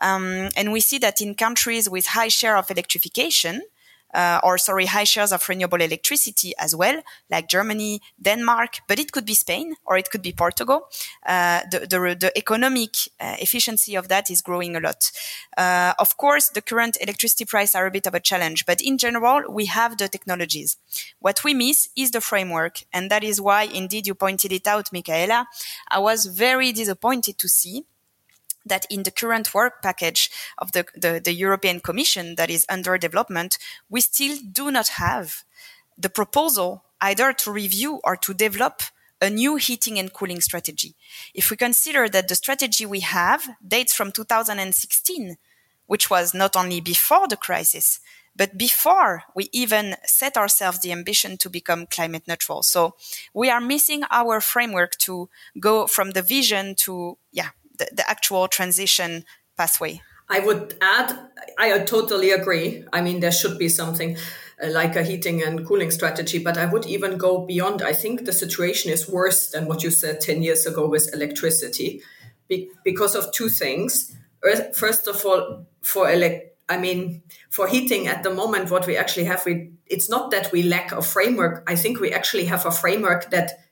Um, 0.00 0.48
and 0.56 0.72
we 0.72 0.80
see 0.80 0.98
that 0.98 1.20
in 1.20 1.34
countries 1.34 1.88
with 1.88 2.06
high 2.06 2.28
share 2.28 2.56
of 2.56 2.70
electrification 2.70 3.62
uh, 4.14 4.40
or 4.42 4.56
sorry, 4.58 4.86
high 4.86 5.04
shares 5.04 5.32
of 5.32 5.46
renewable 5.48 5.80
electricity 5.80 6.54
as 6.58 6.74
well, 6.74 7.02
like 7.30 7.48
Germany, 7.48 8.00
Denmark, 8.20 8.80
but 8.88 8.98
it 8.98 9.12
could 9.12 9.26
be 9.26 9.34
Spain 9.34 9.74
or 9.84 9.98
it 9.98 10.10
could 10.10 10.22
be 10.22 10.32
Portugal. 10.32 10.88
Uh, 11.26 11.60
the, 11.70 11.80
the, 11.80 12.16
the, 12.18 12.32
economic 12.36 12.94
uh, 13.20 13.36
efficiency 13.40 13.94
of 13.94 14.08
that 14.08 14.30
is 14.30 14.40
growing 14.40 14.76
a 14.76 14.80
lot. 14.80 15.10
Uh, 15.56 15.94
of 15.98 16.16
course, 16.16 16.48
the 16.48 16.62
current 16.62 16.96
electricity 17.00 17.44
prices 17.44 17.74
are 17.74 17.86
a 17.86 17.90
bit 17.90 18.06
of 18.06 18.14
a 18.14 18.20
challenge, 18.20 18.66
but 18.66 18.80
in 18.80 18.98
general, 18.98 19.42
we 19.50 19.66
have 19.66 19.98
the 19.98 20.08
technologies. 20.08 20.76
What 21.20 21.42
we 21.44 21.54
miss 21.54 21.88
is 21.96 22.10
the 22.10 22.20
framework. 22.20 22.84
And 22.92 23.10
that 23.10 23.24
is 23.24 23.40
why, 23.40 23.62
indeed, 23.64 24.06
you 24.06 24.14
pointed 24.14 24.52
it 24.52 24.66
out, 24.66 24.92
Michaela. 24.92 25.46
I 25.88 25.98
was 25.98 26.26
very 26.26 26.72
disappointed 26.72 27.38
to 27.38 27.48
see 27.48 27.84
that 28.64 28.86
in 28.90 29.02
the 29.02 29.10
current 29.10 29.52
work 29.54 29.82
package 29.82 30.30
of 30.58 30.72
the, 30.72 30.86
the, 30.94 31.20
the, 31.22 31.32
European 31.32 31.80
Commission 31.80 32.36
that 32.36 32.50
is 32.50 32.66
under 32.68 32.96
development, 32.96 33.58
we 33.88 34.00
still 34.00 34.36
do 34.50 34.70
not 34.70 34.88
have 34.88 35.44
the 35.98 36.08
proposal 36.08 36.84
either 37.00 37.32
to 37.32 37.52
review 37.52 38.00
or 38.04 38.16
to 38.16 38.32
develop 38.32 38.82
a 39.20 39.30
new 39.30 39.56
heating 39.56 39.98
and 39.98 40.12
cooling 40.12 40.40
strategy. 40.40 40.94
If 41.34 41.50
we 41.50 41.56
consider 41.56 42.08
that 42.08 42.28
the 42.28 42.34
strategy 42.34 42.86
we 42.86 43.00
have 43.00 43.48
dates 43.66 43.94
from 43.94 44.12
2016, 44.12 45.36
which 45.86 46.10
was 46.10 46.34
not 46.34 46.56
only 46.56 46.80
before 46.80 47.28
the 47.28 47.36
crisis, 47.36 48.00
but 48.36 48.58
before 48.58 49.24
we 49.34 49.48
even 49.52 49.96
set 50.04 50.36
ourselves 50.36 50.80
the 50.80 50.92
ambition 50.92 51.36
to 51.38 51.48
become 51.48 51.86
climate 51.86 52.24
neutral. 52.26 52.62
So 52.62 52.96
we 53.32 53.48
are 53.48 53.60
missing 53.60 54.02
our 54.10 54.40
framework 54.40 54.96
to 54.98 55.28
go 55.60 55.86
from 55.86 56.10
the 56.10 56.22
vision 56.22 56.74
to, 56.76 57.16
yeah, 57.30 57.50
the, 57.78 57.88
the 57.92 58.08
actual 58.08 58.48
transition 58.48 59.24
pathway. 59.56 60.00
I 60.28 60.40
would 60.40 60.74
add, 60.80 61.18
I 61.58 61.78
totally 61.80 62.30
agree. 62.30 62.84
I 62.92 63.02
mean, 63.02 63.20
there 63.20 63.32
should 63.32 63.58
be 63.58 63.68
something 63.68 64.16
uh, 64.62 64.70
like 64.70 64.96
a 64.96 65.02
heating 65.02 65.42
and 65.42 65.66
cooling 65.66 65.90
strategy, 65.90 66.38
but 66.38 66.56
I 66.56 66.66
would 66.66 66.86
even 66.86 67.18
go 67.18 67.44
beyond. 67.44 67.82
I 67.82 67.92
think 67.92 68.24
the 68.24 68.32
situation 68.32 68.90
is 68.90 69.08
worse 69.08 69.50
than 69.50 69.66
what 69.66 69.82
you 69.82 69.90
said 69.90 70.20
10 70.20 70.42
years 70.42 70.64
ago 70.64 70.88
with 70.88 71.12
electricity 71.12 72.02
be- 72.48 72.70
because 72.84 73.14
of 73.14 73.32
two 73.32 73.48
things. 73.48 74.16
First 74.72 75.08
of 75.08 75.24
all, 75.24 75.66
for 75.82 76.10
elect, 76.10 76.56
I 76.68 76.78
mean, 76.78 77.22
for 77.50 77.66
heating 77.66 78.06
at 78.06 78.22
the 78.22 78.30
moment, 78.30 78.70
what 78.70 78.86
we 78.86 78.96
actually 78.96 79.24
have, 79.24 79.44
we, 79.44 79.72
it's 79.86 80.08
not 80.08 80.30
that 80.30 80.52
we 80.52 80.62
lack 80.62 80.92
a 80.92 81.02
framework. 81.02 81.62
I 81.66 81.76
think 81.76 82.00
we 82.00 82.12
actually 82.12 82.46
have 82.46 82.64
a 82.64 82.70
framework 82.70 83.30
that 83.30 83.63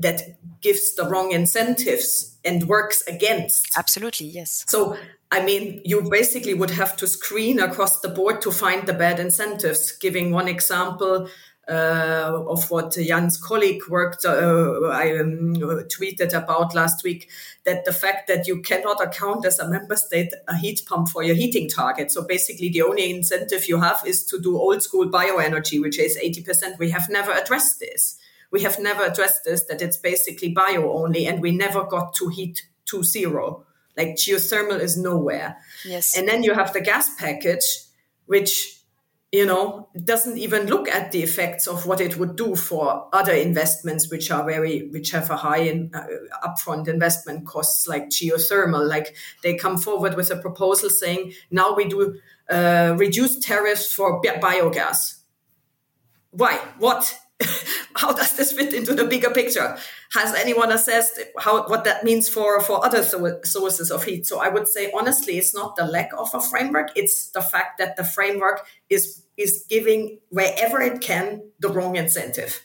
that 0.00 0.36
gives 0.60 0.94
the 0.94 1.08
wrong 1.08 1.32
incentives 1.32 2.36
and 2.44 2.66
works 2.68 3.02
against. 3.06 3.68
Absolutely, 3.76 4.26
yes. 4.26 4.64
So, 4.68 4.96
I 5.30 5.42
mean, 5.42 5.80
you 5.84 6.08
basically 6.10 6.54
would 6.54 6.70
have 6.70 6.96
to 6.98 7.06
screen 7.06 7.60
across 7.60 8.00
the 8.00 8.08
board 8.08 8.42
to 8.42 8.50
find 8.50 8.86
the 8.86 8.92
bad 8.92 9.20
incentives. 9.20 9.92
Giving 9.92 10.32
one 10.32 10.48
example 10.48 11.28
uh, 11.68 12.42
of 12.48 12.70
what 12.70 12.92
Jan's 12.92 13.36
colleague 13.36 13.82
worked, 13.88 14.24
uh, 14.24 14.88
I 14.90 15.18
um, 15.18 15.54
tweeted 15.54 16.34
about 16.34 16.74
last 16.74 17.04
week, 17.04 17.28
that 17.64 17.84
the 17.84 17.92
fact 17.92 18.26
that 18.26 18.46
you 18.46 18.60
cannot 18.60 19.00
account 19.00 19.44
as 19.44 19.58
a 19.58 19.68
member 19.68 19.96
state 19.96 20.32
a 20.48 20.56
heat 20.56 20.82
pump 20.86 21.08
for 21.08 21.22
your 21.22 21.36
heating 21.36 21.68
target. 21.68 22.10
So 22.10 22.26
basically, 22.26 22.70
the 22.70 22.82
only 22.82 23.10
incentive 23.10 23.68
you 23.68 23.80
have 23.80 24.02
is 24.04 24.24
to 24.26 24.40
do 24.40 24.58
old 24.58 24.82
school 24.82 25.08
bioenergy, 25.08 25.80
which 25.80 25.98
is 25.98 26.18
80%. 26.18 26.78
We 26.78 26.90
have 26.90 27.08
never 27.08 27.30
addressed 27.32 27.78
this 27.78 28.19
we 28.50 28.62
have 28.62 28.78
never 28.78 29.04
addressed 29.04 29.44
this 29.44 29.64
that 29.66 29.82
it's 29.82 29.96
basically 29.96 30.50
bio 30.50 30.92
only 30.92 31.26
and 31.26 31.40
we 31.40 31.50
never 31.50 31.84
got 31.84 32.14
to 32.14 32.28
heat 32.28 32.62
to 32.84 33.02
zero 33.02 33.64
like 33.96 34.10
geothermal 34.16 34.80
is 34.80 34.96
nowhere 34.96 35.56
yes 35.84 36.16
and 36.16 36.28
then 36.28 36.42
you 36.42 36.54
have 36.54 36.72
the 36.72 36.80
gas 36.80 37.14
package 37.16 37.84
which 38.26 38.80
you 39.32 39.46
know, 39.46 39.88
doesn't 40.04 40.38
even 40.38 40.66
look 40.66 40.88
at 40.88 41.12
the 41.12 41.22
effects 41.22 41.68
of 41.68 41.86
what 41.86 42.00
it 42.00 42.16
would 42.16 42.34
do 42.34 42.56
for 42.56 43.08
other 43.12 43.32
investments, 43.32 44.10
which 44.10 44.28
are 44.30 44.44
very, 44.44 44.88
which 44.88 45.12
have 45.12 45.30
a 45.30 45.36
high 45.36 45.58
in, 45.58 45.90
uh, 45.94 46.06
upfront 46.44 46.88
investment 46.88 47.46
costs, 47.46 47.86
like 47.86 48.08
geothermal. 48.08 48.88
Like 48.88 49.14
they 49.44 49.54
come 49.54 49.78
forward 49.78 50.16
with 50.16 50.32
a 50.32 50.36
proposal 50.36 50.90
saying, 50.90 51.34
now 51.50 51.74
we 51.76 51.84
do 51.86 52.18
uh, 52.50 52.96
reduced 52.98 53.42
tariffs 53.42 53.92
for 53.92 54.20
bi- 54.20 54.40
biogas. 54.40 55.20
Why? 56.32 56.56
What? 56.78 57.16
how 57.94 58.12
does 58.12 58.36
this 58.36 58.52
fit 58.52 58.72
into 58.72 58.94
the 58.94 59.04
bigger 59.04 59.30
picture? 59.30 59.76
Has 60.12 60.34
anyone 60.34 60.72
assessed 60.72 61.20
how 61.38 61.66
what 61.68 61.84
that 61.84 62.04
means 62.04 62.28
for 62.28 62.60
for 62.60 62.84
other 62.84 63.02
so- 63.02 63.40
sources 63.44 63.90
of 63.90 64.04
heat? 64.04 64.26
So 64.26 64.40
I 64.40 64.48
would 64.48 64.68
say 64.68 64.90
honestly, 64.94 65.38
it's 65.38 65.54
not 65.54 65.76
the 65.76 65.84
lack 65.84 66.10
of 66.16 66.30
a 66.34 66.40
framework; 66.40 66.90
it's 66.96 67.30
the 67.30 67.42
fact 67.42 67.78
that 67.78 67.96
the 67.96 68.04
framework 68.04 68.66
is 68.88 69.22
is 69.36 69.64
giving 69.68 70.18
wherever 70.28 70.80
it 70.80 71.00
can 71.00 71.42
the 71.58 71.68
wrong 71.68 71.96
incentive. 71.96 72.64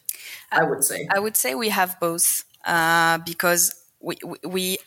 I 0.52 0.64
would 0.64 0.84
say. 0.84 1.08
I 1.14 1.20
would 1.20 1.38
say 1.38 1.56
we 1.56 1.70
have 1.70 2.00
both 2.00 2.46
uh, 2.66 3.20
because 3.20 3.74
we 4.00 4.18
we 4.44 4.78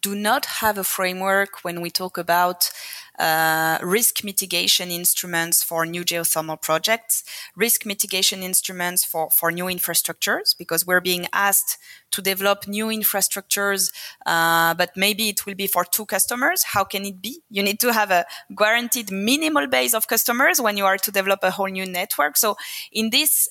do 0.00 0.14
not 0.14 0.46
have 0.46 0.78
a 0.78 0.84
framework 0.84 1.64
when 1.64 1.80
we 1.80 1.90
talk 1.90 2.18
about 2.18 2.70
uh, 3.18 3.78
risk 3.82 4.22
mitigation 4.22 4.90
instruments 4.90 5.62
for 5.62 5.84
new 5.84 6.04
geothermal 6.04 6.60
projects, 6.60 7.24
risk 7.56 7.84
mitigation 7.84 8.42
instruments 8.42 9.04
for, 9.04 9.28
for 9.30 9.50
new 9.50 9.64
infrastructures, 9.64 10.56
because 10.56 10.86
we're 10.86 11.00
being 11.00 11.26
asked 11.32 11.78
to 12.10 12.22
develop 12.22 12.68
new 12.68 12.86
infrastructures, 12.86 13.92
uh, 14.26 14.74
but 14.74 14.90
maybe 14.96 15.28
it 15.28 15.44
will 15.46 15.56
be 15.56 15.66
for 15.66 15.84
two 15.84 16.06
customers. 16.06 16.62
How 16.64 16.84
can 16.84 17.04
it 17.04 17.20
be? 17.20 17.40
You 17.50 17.62
need 17.62 17.80
to 17.80 17.92
have 17.92 18.10
a 18.10 18.24
guaranteed 18.56 19.10
minimal 19.10 19.66
base 19.66 19.94
of 19.94 20.06
customers 20.06 20.60
when 20.60 20.76
you 20.76 20.84
are 20.84 20.98
to 20.98 21.10
develop 21.10 21.40
a 21.42 21.50
whole 21.50 21.66
new 21.66 21.86
network. 21.86 22.36
So 22.36 22.56
in 22.92 23.10
this 23.10 23.48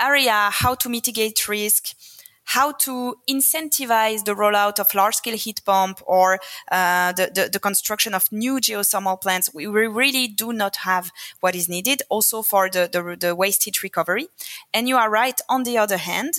area, 0.00 0.48
how 0.50 0.74
to 0.74 0.88
mitigate 0.88 1.46
risk, 1.48 1.94
how 2.44 2.72
to 2.72 3.16
incentivize 3.28 4.24
the 4.24 4.34
rollout 4.34 4.78
of 4.78 4.94
large 4.94 5.14
scale 5.14 5.36
heat 5.36 5.60
pump 5.64 6.02
or 6.06 6.38
uh, 6.70 7.12
the, 7.12 7.30
the, 7.34 7.48
the, 7.52 7.58
construction 7.60 8.14
of 8.14 8.30
new 8.32 8.56
geothermal 8.56 9.20
plants. 9.20 9.52
We, 9.54 9.66
we, 9.66 9.86
really 9.86 10.26
do 10.28 10.52
not 10.52 10.76
have 10.76 11.12
what 11.40 11.54
is 11.54 11.68
needed 11.68 12.02
also 12.08 12.42
for 12.42 12.68
the, 12.68 12.88
the, 12.90 13.16
the 13.16 13.34
waste 13.34 13.64
heat 13.64 13.82
recovery. 13.82 14.28
And 14.74 14.88
you 14.88 14.96
are 14.96 15.10
right. 15.10 15.40
On 15.48 15.62
the 15.62 15.78
other 15.78 15.98
hand, 15.98 16.34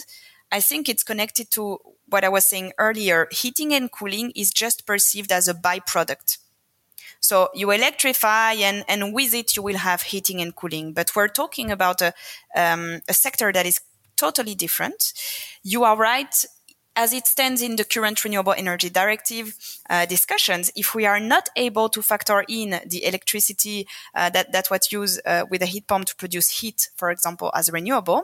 I 0.52 0.60
think 0.60 0.89
it's 0.89 1.04
connected 1.04 1.50
to 1.52 1.80
what 2.08 2.24
I 2.24 2.30
was 2.30 2.46
saying 2.46 2.74
earlier. 2.78 3.28
Heating 3.32 3.74
and 3.74 3.92
cooling 3.92 4.32
is 4.36 4.52
just 4.52 4.86
perceived 4.86 5.32
as 5.32 5.48
a 5.48 5.54
byproduct. 5.54 6.38
So 7.20 7.50
you 7.56 7.72
electrify 7.72 8.54
and, 8.54 8.84
and 8.88 9.13
with 9.13 9.34
it 9.34 9.56
you 9.56 9.63
will 9.63 9.78
have 9.78 10.02
heating 10.02 10.42
and 10.42 10.54
cooling. 10.54 10.92
But 10.92 11.16
we're 11.16 11.30
talking 11.30 11.72
about 11.72 12.02
a, 12.02 12.13
um, 12.56 13.00
a 13.08 13.13
sector 13.13 13.52
that 13.54 13.66
is 13.66 13.80
totally 14.26 14.56
different. 14.56 15.14
You 15.64 15.84
are 15.84 15.98
right. 15.98 16.36
As 16.96 17.12
it 17.12 17.26
stands 17.26 17.62
in 17.68 17.76
the 17.76 17.84
current 17.94 18.24
renewable 18.24 18.54
energy 18.64 18.90
directive 19.02 19.48
uh, 19.90 20.06
discussions, 20.06 20.72
if 20.76 20.94
we 20.94 21.08
are 21.08 21.20
not 21.20 21.50
able 21.56 21.90
to 21.90 22.02
factor 22.04 22.40
in 22.48 22.70
the 22.86 23.04
electricity 23.10 23.88
uh, 24.14 24.30
that 24.36 24.52
that 24.52 24.68
what 24.72 24.92
used 24.92 25.20
uh, 25.26 25.44
with 25.50 25.62
a 25.64 25.66
heat 25.74 25.88
pump 25.88 26.06
to 26.06 26.16
produce 26.16 26.62
heat, 26.62 26.80
for 26.96 27.10
example, 27.10 27.50
as 27.56 27.72
renewable, 27.72 28.22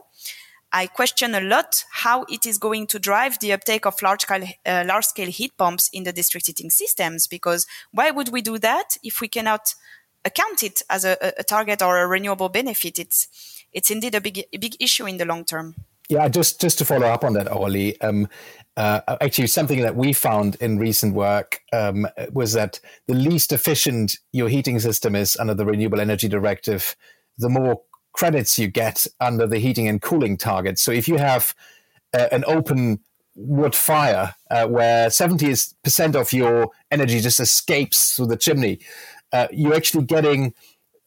I 0.72 0.88
question 0.88 1.34
a 1.36 1.42
lot 1.42 1.84
how 2.04 2.26
it 2.30 2.46
is 2.46 2.60
going 2.60 2.88
to 2.88 3.00
drive 3.00 3.40
the 3.40 3.54
uptake 3.54 3.86
of 3.88 4.02
large 4.02 4.22
scale, 4.22 4.46
uh, 4.66 4.84
large 4.86 5.06
scale 5.06 5.32
heat 5.32 5.54
pumps 5.58 5.90
in 5.92 6.04
the 6.04 6.14
district 6.14 6.46
heating 6.48 6.70
systems. 6.70 7.28
Because 7.28 7.66
why 7.92 8.12
would 8.12 8.30
we 8.30 8.42
do 8.42 8.60
that 8.60 8.98
if 9.04 9.20
we 9.22 9.28
cannot 9.28 9.74
account 10.24 10.62
it 10.62 10.84
as 10.90 11.06
a, 11.06 11.18
a 11.38 11.44
target 11.44 11.82
or 11.82 11.98
a 11.98 12.08
renewable 12.08 12.50
benefit? 12.50 13.00
It's 13.00 13.28
it's 13.72 13.92
indeed 13.92 14.16
a 14.16 14.22
big 14.22 14.38
a 14.54 14.58
big 14.58 14.76
issue 14.80 15.08
in 15.08 15.18
the 15.18 15.26
long 15.26 15.44
term. 15.44 15.76
Yeah, 16.10 16.28
just 16.28 16.60
just 16.60 16.80
to 16.80 16.86
follow 16.86 17.06
up 17.08 17.24
on 17.24 17.34
that, 17.34 17.52
Orly. 17.52 18.00
Um, 18.02 18.28
uh, 18.76 19.02
actually, 19.22 19.48
something 19.48 19.82
that 19.82 19.96
we 19.96 20.12
found 20.14 20.56
in 20.60 20.80
recent 20.80 21.14
work 21.14 21.62
um, 21.72 22.08
was 22.32 22.54
that 22.54 22.80
the 23.08 23.14
least 23.14 23.52
efficient 23.52 24.18
your 24.32 24.50
heating 24.50 24.80
system 24.80 25.16
is 25.16 25.38
under 25.38 25.54
the 25.54 25.66
Renewable 25.66 26.00
Energy 26.00 26.28
Directive, 26.28 26.96
the 27.38 27.50
more 27.50 27.82
credits 28.14 28.58
you 28.58 28.68
get 28.68 29.06
under 29.20 29.46
the 29.46 29.60
heating 29.60 29.88
and 29.88 30.02
cooling 30.02 30.36
targets. 30.38 30.82
So 30.82 30.92
if 30.92 31.08
you 31.08 31.18
have 31.18 31.54
uh, 32.14 32.28
an 32.32 32.44
open 32.48 33.00
wood 33.36 33.76
fire 33.76 34.34
uh, 34.50 34.68
where 34.68 35.10
70% 35.10 36.16
of 36.16 36.34
your 36.34 36.70
energy 36.92 37.20
just 37.20 37.40
escapes 37.40 38.16
through 38.16 38.28
the 38.28 38.38
chimney, 38.38 38.80
uh, 39.32 39.48
you're 39.52 39.76
actually 39.76 40.06
getting 40.06 40.54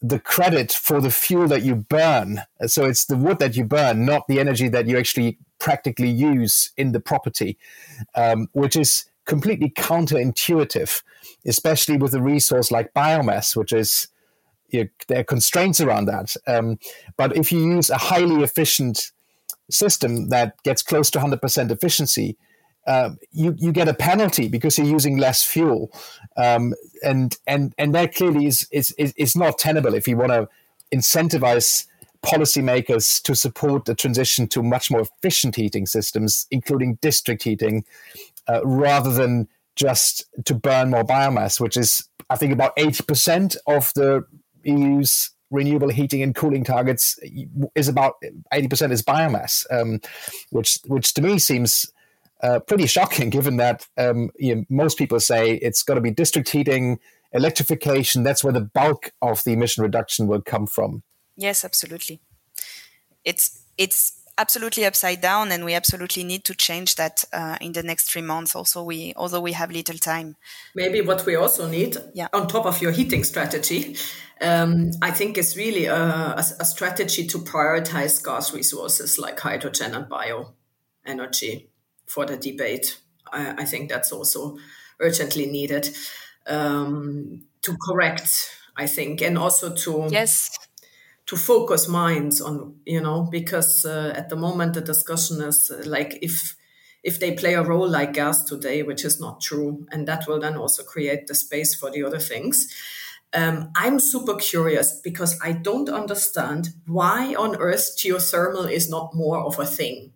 the 0.03 0.19
credit 0.19 0.73
for 0.73 1.01
the 1.01 1.11
fuel 1.11 1.47
that 1.47 1.63
you 1.63 1.77
burn. 1.77 2.43
So 2.67 2.85
it's 2.85 3.05
the 3.05 3.17
wood 3.17 3.39
that 3.39 3.57
you 3.57 3.65
burn, 3.65 4.05
not 4.05 4.27
the 4.27 4.41
energy 4.41 4.69
that 4.69 4.89
you 4.89 4.99
actually 4.99 5.39
practically 5.61 6.11
use 6.11 6.73
in 6.77 6.91
the 6.91 6.99
property, 6.99 7.57
um, 8.17 8.49
which 8.53 8.75
is 8.75 9.05
completely 9.25 9.71
counterintuitive, 9.71 11.03
especially 11.47 11.97
with 11.97 12.15
a 12.15 12.21
resource 12.21 12.73
like 12.73 12.93
biomass, 12.95 13.57
which 13.57 13.73
is 13.73 14.09
you 14.71 14.85
know, 14.85 14.89
there 15.07 15.21
are 15.21 15.25
constraints 15.25 15.81
around 15.81 16.07
that. 16.07 16.35
Um, 16.49 16.79
but 17.17 17.37
if 17.37 17.53
you 17.53 17.61
use 17.61 17.89
a 17.89 17.99
highly 17.99 18.43
efficient 18.43 19.13
system 19.71 20.31
that 20.31 20.61
gets 20.65 20.83
close 20.83 21.11
to 21.11 21.21
100% 21.21 21.71
efficiency, 21.71 22.37
uh, 22.87 23.11
you 23.31 23.55
you 23.59 23.73
get 23.73 23.89
a 23.89 23.95
penalty 23.95 24.49
because 24.49 24.77
you're 24.79 24.87
using 24.87 25.17
less 25.17 25.43
fuel, 25.45 25.93
um, 26.37 26.75
and 27.05 27.37
and 27.47 27.75
and 27.79 27.95
that 27.95 28.15
clearly 28.15 28.47
is 28.47 28.67
is 28.73 28.91
is 28.99 29.37
not 29.37 29.59
tenable 29.59 29.95
if 29.95 30.09
you 30.09 30.17
want 30.17 30.33
to 30.33 30.49
incentivize 30.95 31.87
policymakers 32.25 33.21
to 33.23 33.35
support 33.35 33.85
the 33.85 33.95
transition 33.95 34.47
to 34.47 34.63
much 34.63 34.91
more 34.91 35.01
efficient 35.01 35.57
heating 35.57 35.87
systems, 35.87 36.47
including 36.51 36.95
district 36.97 37.43
heating, 37.43 37.85
uh, 38.49 38.61
rather 38.65 39.13
than 39.13 39.49
just 39.75 40.25
to 40.45 40.55
burn 40.55 40.91
more 40.91 41.05
biomass, 41.05 41.61
which 41.61 41.77
is 41.77 42.09
I 42.31 42.37
think 42.37 42.53
about 42.53 42.73
eighty 42.77 43.03
percent 43.05 43.57
of 43.67 43.93
the 43.95 44.25
EU's 44.65 45.31
renewable 45.53 45.91
heating 45.91 46.23
and 46.23 46.35
cooling 46.35 46.65
targets 46.65 47.19
is 47.75 47.87
about 47.87 48.15
80% 48.55 48.91
is 48.91 49.03
biomass, 49.03 49.67
um, 49.71 50.01
which 50.51 50.79
which 50.87 51.13
to 51.15 51.21
me 51.21 51.39
seems 51.39 51.93
uh, 52.43 52.59
pretty 52.61 52.87
shocking 52.87 53.31
given 53.31 53.57
that 53.57 53.87
um, 53.97 54.31
you 54.37 54.55
know, 54.55 54.65
most 54.69 54.99
people 54.99 55.21
say 55.21 55.55
it's 55.55 55.83
got 55.83 55.95
to 55.95 56.01
be 56.01 56.11
district 56.11 56.49
heating, 56.49 56.99
electrification. 57.33 58.23
That's 58.23 58.43
where 58.43 58.53
the 58.53 58.61
bulk 58.61 59.13
of 59.21 59.45
the 59.45 59.53
emission 59.53 59.83
reduction 59.83 60.27
will 60.27 60.43
come 60.43 60.67
from. 60.67 61.03
Yes, 61.37 61.65
absolutely. 61.65 62.21
It's 63.25 63.63
it's 63.79 64.21
absolutely 64.39 64.85
upside 64.85 65.21
down, 65.21 65.53
and 65.53 65.65
we 65.65 65.75
absolutely 65.75 66.25
need 66.25 66.45
to 66.45 66.55
change 66.55 66.97
that 66.97 67.25
uh, 67.33 67.57
in 67.61 67.73
the 67.73 67.83
next 67.83 68.11
three 68.11 68.23
months. 68.23 68.57
Also, 68.57 68.83
we 68.83 69.13
although 69.17 69.41
we 69.41 69.53
have 69.53 69.71
little 69.71 69.99
time. 69.99 70.37
Maybe 70.75 71.01
what 71.01 71.25
we 71.25 71.37
also 71.37 71.69
need, 71.69 71.97
yeah. 72.15 72.29
on 72.33 72.49
top 72.49 72.67
of 72.67 72.83
your 72.83 72.93
heating 72.93 73.25
strategy, 73.25 73.97
um, 74.41 74.91
I 75.01 75.11
think 75.13 75.39
is 75.39 75.57
really 75.57 75.87
a, 75.87 75.97
a, 75.97 76.45
a 76.61 76.65
strategy 76.65 77.27
to 77.29 77.39
prioritize 77.39 78.23
gas 78.23 78.53
resources 78.53 79.19
like 79.19 79.39
hydrogen 79.39 79.95
and 79.95 80.09
bio 80.09 80.55
energy 81.07 81.72
for 82.13 82.27
the 82.27 82.37
debate. 82.37 82.99
I, 83.33 83.63
I 83.63 83.65
think 83.65 83.89
that's 83.89 84.13
also 84.13 84.59
urgently 85.01 85.47
needed 85.47 85.89
um, 86.47 87.45
to 87.63 87.77
correct. 87.89 88.51
I 88.75 88.87
think, 88.87 89.21
and 89.21 89.37
also 89.37 89.75
to 89.75 90.09
yes 90.11 90.51
to 91.27 91.37
focus 91.37 91.89
minds 91.89 92.41
on 92.41 92.77
you 92.85 93.01
know 93.01 93.29
because 93.31 93.85
uh, 93.85 94.13
at 94.17 94.29
the 94.29 94.37
moment 94.37 94.75
the 94.75 94.81
discussion 94.81 95.41
is 95.43 95.71
uh, 95.71 95.83
like 95.87 96.19
if 96.23 96.57
if 97.03 97.19
they 97.19 97.33
play 97.33 97.55
a 97.55 97.63
role 97.63 97.89
like 97.89 98.13
gas 98.13 98.45
today, 98.45 98.83
which 98.85 99.05
is 99.05 99.21
not 99.21 99.41
true, 99.41 99.87
and 99.91 100.07
that 100.07 100.27
will 100.29 100.39
then 100.39 100.57
also 100.57 100.85
create 100.85 101.27
the 101.27 101.35
space 101.35 101.75
for 101.75 101.91
the 101.91 102.05
other 102.05 102.21
things. 102.21 102.73
Um, 103.35 103.71
I'm 103.75 103.99
super 103.99 104.35
curious 104.35 105.01
because 105.03 105.39
I 105.43 105.53
don't 105.53 105.89
understand 105.89 106.69
why 106.87 107.35
on 107.35 107.57
earth 107.57 107.97
geothermal 107.99 108.71
is 108.71 108.89
not 108.89 109.15
more 109.15 109.39
of 109.39 109.59
a 109.59 109.67
thing. 109.67 110.13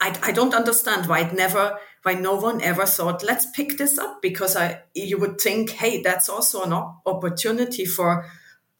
I, 0.00 0.18
I 0.22 0.32
don't 0.32 0.54
understand 0.54 1.06
why 1.06 1.20
it 1.20 1.34
never 1.34 1.78
why 2.02 2.14
no 2.14 2.34
one 2.36 2.62
ever 2.62 2.86
thought 2.86 3.22
let's 3.22 3.46
pick 3.50 3.76
this 3.76 3.98
up 3.98 4.22
because 4.22 4.56
I 4.56 4.82
you 4.94 5.18
would 5.18 5.40
think 5.40 5.70
hey 5.70 6.02
that's 6.02 6.28
also 6.28 6.62
an 6.62 6.72
op- 6.72 7.02
opportunity 7.06 7.84
for 7.84 8.26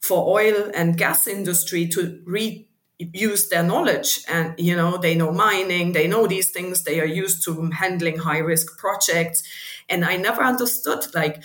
for 0.01 0.29
oil 0.41 0.71
and 0.75 0.97
gas 0.97 1.27
industry 1.27 1.87
to 1.89 2.23
reuse 2.27 3.49
their 3.51 3.63
knowledge. 3.63 4.25
And 4.29 4.55
you 4.59 4.75
know 4.75 4.97
they 4.97 5.15
know 5.15 5.33
mining 5.33 5.93
they 5.93 6.09
know 6.09 6.27
these 6.27 6.51
things 6.51 6.85
they 6.85 7.01
are 7.01 7.05
used 7.07 7.45
to 7.45 7.71
handling 7.71 8.19
high 8.19 8.39
risk 8.39 8.79
projects. 8.79 9.43
And 9.89 10.05
I 10.05 10.17
never 10.17 10.43
understood 10.43 11.05
like 11.15 11.43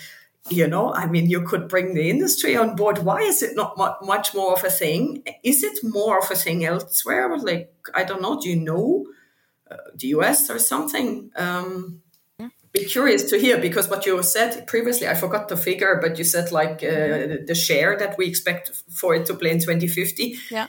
you 0.48 0.68
know 0.68 0.94
i 0.94 1.06
mean 1.06 1.28
you 1.28 1.42
could 1.42 1.68
bring 1.68 1.92
the 1.94 2.08
industry 2.08 2.56
on 2.56 2.76
board. 2.76 2.98
Why 2.98 3.20
is 3.20 3.42
it 3.42 3.56
not 3.56 3.76
much 4.02 4.34
more 4.34 4.52
of 4.54 4.64
a 4.64 4.70
thing? 4.70 5.24
Is 5.42 5.62
it 5.62 5.78
more 5.82 6.18
of 6.20 6.30
a 6.30 6.34
thing 6.36 6.64
elsewhere? 6.64 7.36
Like 7.36 7.74
i 7.94 8.04
don't 8.04 8.22
know. 8.22 8.40
Do 8.40 8.48
you 8.48 8.56
know 8.56 9.06
uh, 9.70 9.76
the 9.94 10.08
US 10.08 10.50
or 10.50 10.58
something. 10.58 11.30
Um, 11.36 12.02
be 12.76 12.84
curious 12.84 13.30
to 13.30 13.38
hear 13.38 13.58
because 13.58 13.88
what 13.88 14.04
you 14.06 14.22
said 14.22 14.66
previously, 14.66 15.08
I 15.08 15.14
forgot 15.14 15.48
the 15.48 15.56
figure, 15.56 15.98
but 16.00 16.18
you 16.18 16.24
said 16.24 16.52
like 16.52 16.82
uh, 16.84 17.40
the 17.46 17.54
share 17.54 17.96
that 17.98 18.18
we 18.18 18.26
expect 18.26 18.70
for 18.90 19.14
it 19.14 19.26
to 19.26 19.34
play 19.34 19.50
in 19.50 19.58
2050. 19.58 20.36
Yeah. 20.50 20.66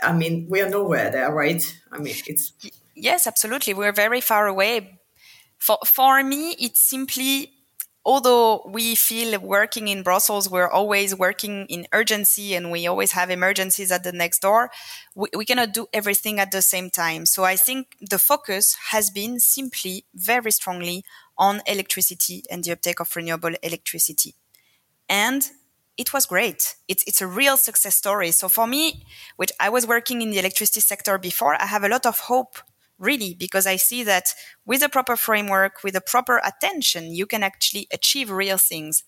I 0.00 0.12
mean, 0.12 0.46
we 0.48 0.60
are 0.60 0.68
nowhere 0.68 1.10
there, 1.10 1.32
right? 1.32 1.62
I 1.90 1.98
mean, 1.98 2.14
it's. 2.26 2.52
Yes, 2.94 3.26
absolutely. 3.26 3.74
We're 3.74 3.92
very 3.92 4.20
far 4.20 4.46
away. 4.46 5.00
For, 5.58 5.78
for 5.86 6.22
me, 6.22 6.54
it's 6.58 6.80
simply 6.80 7.55
although 8.06 8.62
we 8.64 8.94
feel 8.94 9.38
working 9.40 9.88
in 9.88 10.04
Brussels, 10.04 10.48
we're 10.48 10.70
always 10.70 11.12
working 11.12 11.66
in 11.66 11.88
urgency 11.92 12.54
and 12.54 12.70
we 12.70 12.86
always 12.86 13.12
have 13.12 13.30
emergencies 13.30 13.90
at 13.90 14.04
the 14.04 14.12
next 14.12 14.38
door, 14.38 14.70
we, 15.16 15.28
we, 15.36 15.44
cannot 15.44 15.74
do 15.74 15.88
everything 15.92 16.38
at 16.38 16.52
the 16.52 16.62
same 16.62 16.88
time. 16.88 17.26
So 17.26 17.42
I 17.42 17.56
think 17.56 17.96
the 18.00 18.20
focus 18.20 18.76
has 18.90 19.10
been 19.10 19.40
simply 19.40 20.04
very 20.14 20.52
strongly 20.52 21.04
on 21.36 21.62
electricity 21.66 22.44
and 22.48 22.62
the 22.62 22.70
uptake 22.70 23.00
of 23.00 23.14
renewable 23.16 23.54
electricity. 23.60 24.36
And 25.08 25.50
it 25.96 26.12
was 26.12 26.26
great. 26.26 26.76
It's, 26.86 27.02
it's 27.08 27.20
a 27.20 27.26
real 27.26 27.56
success 27.56 27.96
story. 27.96 28.30
So 28.30 28.48
for 28.48 28.68
me, 28.68 29.04
which 29.34 29.50
I 29.58 29.68
was 29.68 29.84
working 29.84 30.22
in 30.22 30.30
the 30.30 30.38
electricity 30.38 30.80
sector 30.80 31.18
before, 31.18 31.60
I 31.60 31.66
have 31.66 31.82
a 31.82 31.88
lot 31.88 32.06
of 32.06 32.20
hope 32.20 32.58
really 32.98 33.34
because 33.34 33.66
I 33.66 33.76
see 33.76 34.02
that 34.04 34.34
with 34.64 34.82
a 34.82 34.88
proper 34.88 35.16
framework, 35.16 35.82
with 35.84 35.96
a 35.96 36.00
proper 36.00 36.40
attention, 36.44 37.12
you 37.12 37.26
can 37.26 37.42
actually 37.42 37.86
achieve 37.92 38.30
real 38.30 38.58
things. 38.58 39.04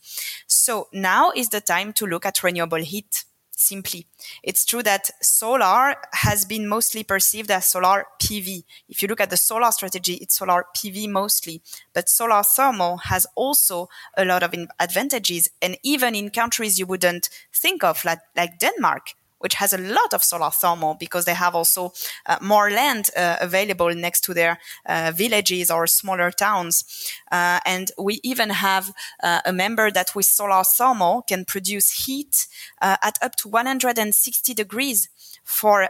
So 0.46 0.88
now 0.92 1.32
is 1.34 1.48
the 1.48 1.60
time 1.60 1.92
to 1.94 2.06
look 2.06 2.26
at 2.26 2.42
renewable 2.42 2.78
heat 2.78 3.24
simply. 3.58 4.06
It's 4.42 4.64
true 4.64 4.82
that 4.84 5.10
solar 5.20 5.96
has 6.12 6.44
been 6.44 6.68
mostly 6.68 7.02
perceived 7.02 7.50
as 7.50 7.70
solar 7.70 8.06
PV. 8.22 8.64
If 8.88 9.02
you 9.02 9.08
look 9.08 9.20
at 9.20 9.30
the 9.30 9.36
solar 9.36 9.70
strategy, 9.72 10.14
it's 10.14 10.38
solar 10.38 10.66
PV 10.76 11.08
mostly, 11.08 11.60
but 11.92 12.08
solar 12.08 12.42
thermal 12.42 12.98
has 12.98 13.26
also 13.34 13.88
a 14.16 14.24
lot 14.24 14.42
of 14.42 14.54
advantages. 14.78 15.50
And 15.60 15.76
even 15.82 16.14
in 16.14 16.30
countries 16.30 16.78
you 16.78 16.86
wouldn't 16.86 17.28
think 17.52 17.82
of, 17.82 18.04
like, 18.04 18.20
like 18.36 18.58
Denmark, 18.58 19.14
which 19.38 19.54
has 19.54 19.72
a 19.72 19.78
lot 19.78 20.12
of 20.12 20.24
solar 20.24 20.50
thermal 20.50 20.94
because 20.94 21.24
they 21.24 21.34
have 21.34 21.54
also 21.54 21.92
uh, 22.26 22.38
more 22.40 22.70
land 22.70 23.10
uh, 23.16 23.36
available 23.40 23.94
next 23.94 24.22
to 24.24 24.34
their 24.34 24.58
uh, 24.86 25.12
villages 25.14 25.70
or 25.70 25.86
smaller 25.86 26.30
towns. 26.30 26.84
Uh, 27.30 27.60
and 27.64 27.90
we 27.98 28.20
even 28.22 28.50
have 28.50 28.92
uh, 29.22 29.40
a 29.44 29.52
member 29.52 29.90
that 29.90 30.14
with 30.14 30.26
solar 30.26 30.64
thermal 30.64 31.22
can 31.22 31.44
produce 31.44 32.06
heat 32.06 32.46
uh, 32.82 32.96
at 33.02 33.18
up 33.22 33.36
to 33.36 33.48
160 33.48 34.54
degrees 34.54 35.08
for 35.44 35.88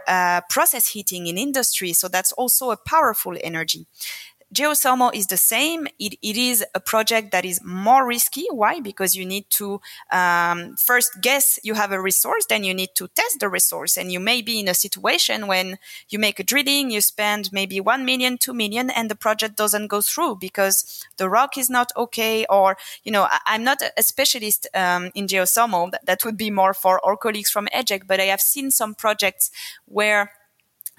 process 0.49 0.87
heating 0.87 1.27
in 1.27 1.37
industry. 1.37 1.91
So 1.91 2.07
that's 2.07 2.31
also 2.33 2.71
a 2.71 2.77
powerful 2.77 3.35
energy 3.43 3.85
geothermal 4.53 5.13
is 5.13 5.27
the 5.27 5.37
same. 5.37 5.87
It, 5.99 6.15
it 6.21 6.37
is 6.37 6.65
a 6.73 6.79
project 6.79 7.31
that 7.31 7.45
is 7.45 7.61
more 7.63 8.05
risky. 8.05 8.45
Why? 8.51 8.79
Because 8.79 9.15
you 9.15 9.25
need 9.25 9.49
to 9.51 9.81
um, 10.11 10.75
first 10.77 11.21
guess 11.21 11.59
you 11.63 11.75
have 11.75 11.91
a 11.91 12.01
resource, 12.01 12.45
then 12.47 12.63
you 12.63 12.73
need 12.73 12.89
to 12.95 13.07
test 13.09 13.39
the 13.39 13.49
resource, 13.49 13.97
and 13.97 14.11
you 14.11 14.19
may 14.19 14.41
be 14.41 14.59
in 14.59 14.67
a 14.67 14.73
situation 14.73 15.47
when 15.47 15.77
you 16.09 16.19
make 16.19 16.39
a 16.39 16.43
drilling, 16.43 16.91
you 16.91 17.01
spend 17.01 17.51
maybe 17.51 17.79
one 17.79 18.05
million, 18.05 18.37
two 18.37 18.53
million, 18.53 18.89
and 18.89 19.09
the 19.09 19.15
project 19.15 19.55
doesn't 19.55 19.87
go 19.87 20.01
through 20.01 20.37
because 20.37 21.05
the 21.17 21.29
rock 21.29 21.57
is 21.57 21.69
not 21.69 21.91
okay, 21.95 22.45
or 22.49 22.77
you 23.03 23.11
know, 23.11 23.27
I, 23.29 23.55
am 23.55 23.63
not 23.63 23.81
a 23.97 24.03
specialist 24.03 24.67
um, 24.73 25.11
in 25.15 25.27
geothermal. 25.27 25.91
That, 25.91 26.05
that 26.05 26.25
would 26.25 26.37
be 26.37 26.49
more 26.49 26.73
for 26.73 27.03
our 27.05 27.17
colleagues 27.17 27.51
from 27.51 27.67
EGEC, 27.73 28.07
but 28.07 28.19
I 28.19 28.25
have 28.25 28.41
seen 28.41 28.71
some 28.71 28.95
projects 28.95 29.51
where 29.85 30.31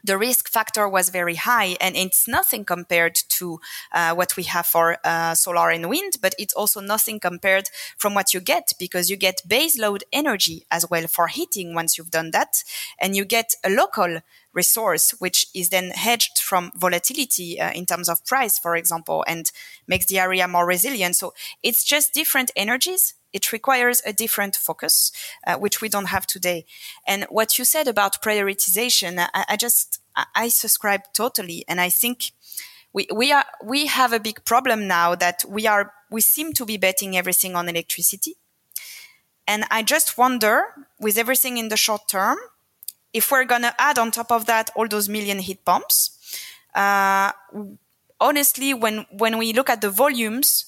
the 0.04 0.18
risk 0.18 0.48
factor 0.48 0.88
was 0.88 1.10
very 1.10 1.36
high 1.36 1.76
and 1.80 1.96
it's 1.96 2.26
nothing 2.28 2.64
compared 2.64 3.14
to 3.14 3.60
uh, 3.92 4.14
what 4.14 4.36
we 4.36 4.44
have 4.44 4.66
for 4.66 4.98
uh, 5.04 5.34
solar 5.34 5.70
and 5.70 5.88
wind 5.88 6.14
but 6.20 6.34
it's 6.38 6.54
also 6.54 6.80
nothing 6.80 7.20
compared 7.20 7.68
from 7.96 8.14
what 8.14 8.34
you 8.34 8.40
get 8.40 8.72
because 8.78 9.10
you 9.10 9.16
get 9.16 9.42
base 9.46 9.78
load 9.78 10.04
energy 10.12 10.64
as 10.70 10.88
well 10.90 11.06
for 11.06 11.28
heating 11.28 11.74
once 11.74 11.96
you've 11.96 12.10
done 12.10 12.30
that 12.30 12.62
and 12.98 13.16
you 13.16 13.24
get 13.24 13.54
a 13.64 13.70
local 13.70 14.20
resource 14.52 15.12
which 15.18 15.46
is 15.54 15.70
then 15.70 15.90
hedged 15.90 16.38
from 16.38 16.72
volatility 16.76 17.60
uh, 17.60 17.70
in 17.72 17.86
terms 17.86 18.08
of 18.08 18.24
price 18.26 18.58
for 18.58 18.76
example 18.76 19.24
and 19.26 19.52
makes 19.86 20.06
the 20.06 20.18
area 20.18 20.48
more 20.48 20.66
resilient 20.66 21.16
so 21.16 21.32
it's 21.62 21.84
just 21.84 22.14
different 22.14 22.50
energies 22.56 23.14
it 23.32 23.52
requires 23.52 24.02
a 24.04 24.12
different 24.12 24.56
focus, 24.56 25.12
uh, 25.46 25.56
which 25.56 25.80
we 25.80 25.88
don't 25.88 26.06
have 26.06 26.26
today. 26.26 26.66
And 27.06 27.26
what 27.30 27.58
you 27.58 27.64
said 27.64 27.86
about 27.86 28.22
prioritization, 28.22 29.24
I, 29.32 29.44
I 29.50 29.56
just, 29.56 30.00
I 30.34 30.48
subscribe 30.48 31.02
totally. 31.12 31.64
And 31.68 31.80
I 31.80 31.90
think 31.90 32.32
we, 32.92 33.06
we 33.14 33.32
are, 33.32 33.44
we 33.64 33.86
have 33.86 34.12
a 34.12 34.20
big 34.20 34.44
problem 34.44 34.88
now 34.88 35.14
that 35.14 35.44
we 35.48 35.66
are, 35.66 35.92
we 36.10 36.20
seem 36.20 36.52
to 36.54 36.64
be 36.64 36.76
betting 36.76 37.16
everything 37.16 37.54
on 37.54 37.68
electricity. 37.68 38.34
And 39.46 39.64
I 39.70 39.82
just 39.82 40.18
wonder, 40.18 40.64
with 41.00 41.18
everything 41.18 41.56
in 41.56 41.68
the 41.68 41.76
short 41.76 42.08
term, 42.08 42.36
if 43.12 43.30
we're 43.30 43.44
going 43.44 43.62
to 43.62 43.74
add 43.78 43.98
on 43.98 44.10
top 44.10 44.30
of 44.30 44.46
that 44.46 44.70
all 44.76 44.88
those 44.88 45.08
million 45.08 45.38
heat 45.38 45.64
pumps, 45.64 46.16
uh, 46.74 47.32
honestly, 48.20 48.74
when, 48.74 49.06
when 49.10 49.38
we 49.38 49.52
look 49.52 49.70
at 49.70 49.80
the 49.80 49.90
volumes 49.90 50.66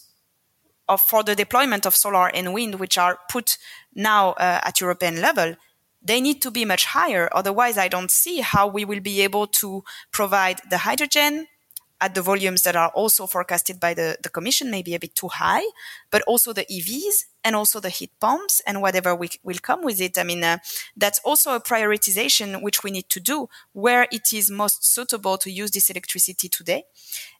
of, 0.88 1.00
for 1.00 1.22
the 1.22 1.34
deployment 1.34 1.86
of 1.86 1.94
solar 1.94 2.28
and 2.28 2.52
wind, 2.52 2.76
which 2.76 2.98
are 2.98 3.18
put 3.28 3.58
now 3.94 4.30
uh, 4.30 4.60
at 4.64 4.80
European 4.80 5.20
level, 5.20 5.56
they 6.04 6.20
need 6.20 6.42
to 6.42 6.50
be 6.50 6.64
much 6.64 6.86
higher. 6.86 7.28
Otherwise, 7.32 7.78
I 7.78 7.88
don't 7.88 8.10
see 8.10 8.40
how 8.40 8.66
we 8.66 8.84
will 8.84 9.00
be 9.00 9.20
able 9.20 9.46
to 9.46 9.84
provide 10.10 10.60
the 10.68 10.78
hydrogen 10.78 11.46
at 12.02 12.14
the 12.14 12.20
volumes 12.20 12.62
that 12.62 12.76
are 12.76 12.90
also 12.90 13.26
forecasted 13.26 13.78
by 13.78 13.94
the, 13.94 14.18
the 14.22 14.28
commission, 14.28 14.70
maybe 14.70 14.94
a 14.94 14.98
bit 14.98 15.14
too 15.14 15.28
high, 15.28 15.64
but 16.10 16.20
also 16.22 16.52
the 16.52 16.66
EVs 16.66 17.26
and 17.44 17.54
also 17.54 17.78
the 17.80 17.88
heat 17.88 18.10
pumps 18.20 18.60
and 18.66 18.82
whatever 18.82 19.14
we, 19.14 19.30
will 19.42 19.58
come 19.62 19.82
with 19.84 20.00
it. 20.00 20.18
I 20.18 20.24
mean, 20.24 20.42
uh, 20.42 20.58
that's 20.96 21.20
also 21.24 21.54
a 21.54 21.60
prioritization 21.60 22.60
which 22.60 22.82
we 22.82 22.90
need 22.90 23.08
to 23.10 23.20
do 23.20 23.48
where 23.72 24.08
it 24.10 24.32
is 24.32 24.50
most 24.50 24.84
suitable 24.84 25.38
to 25.38 25.50
use 25.50 25.70
this 25.70 25.88
electricity 25.90 26.48
today 26.48 26.84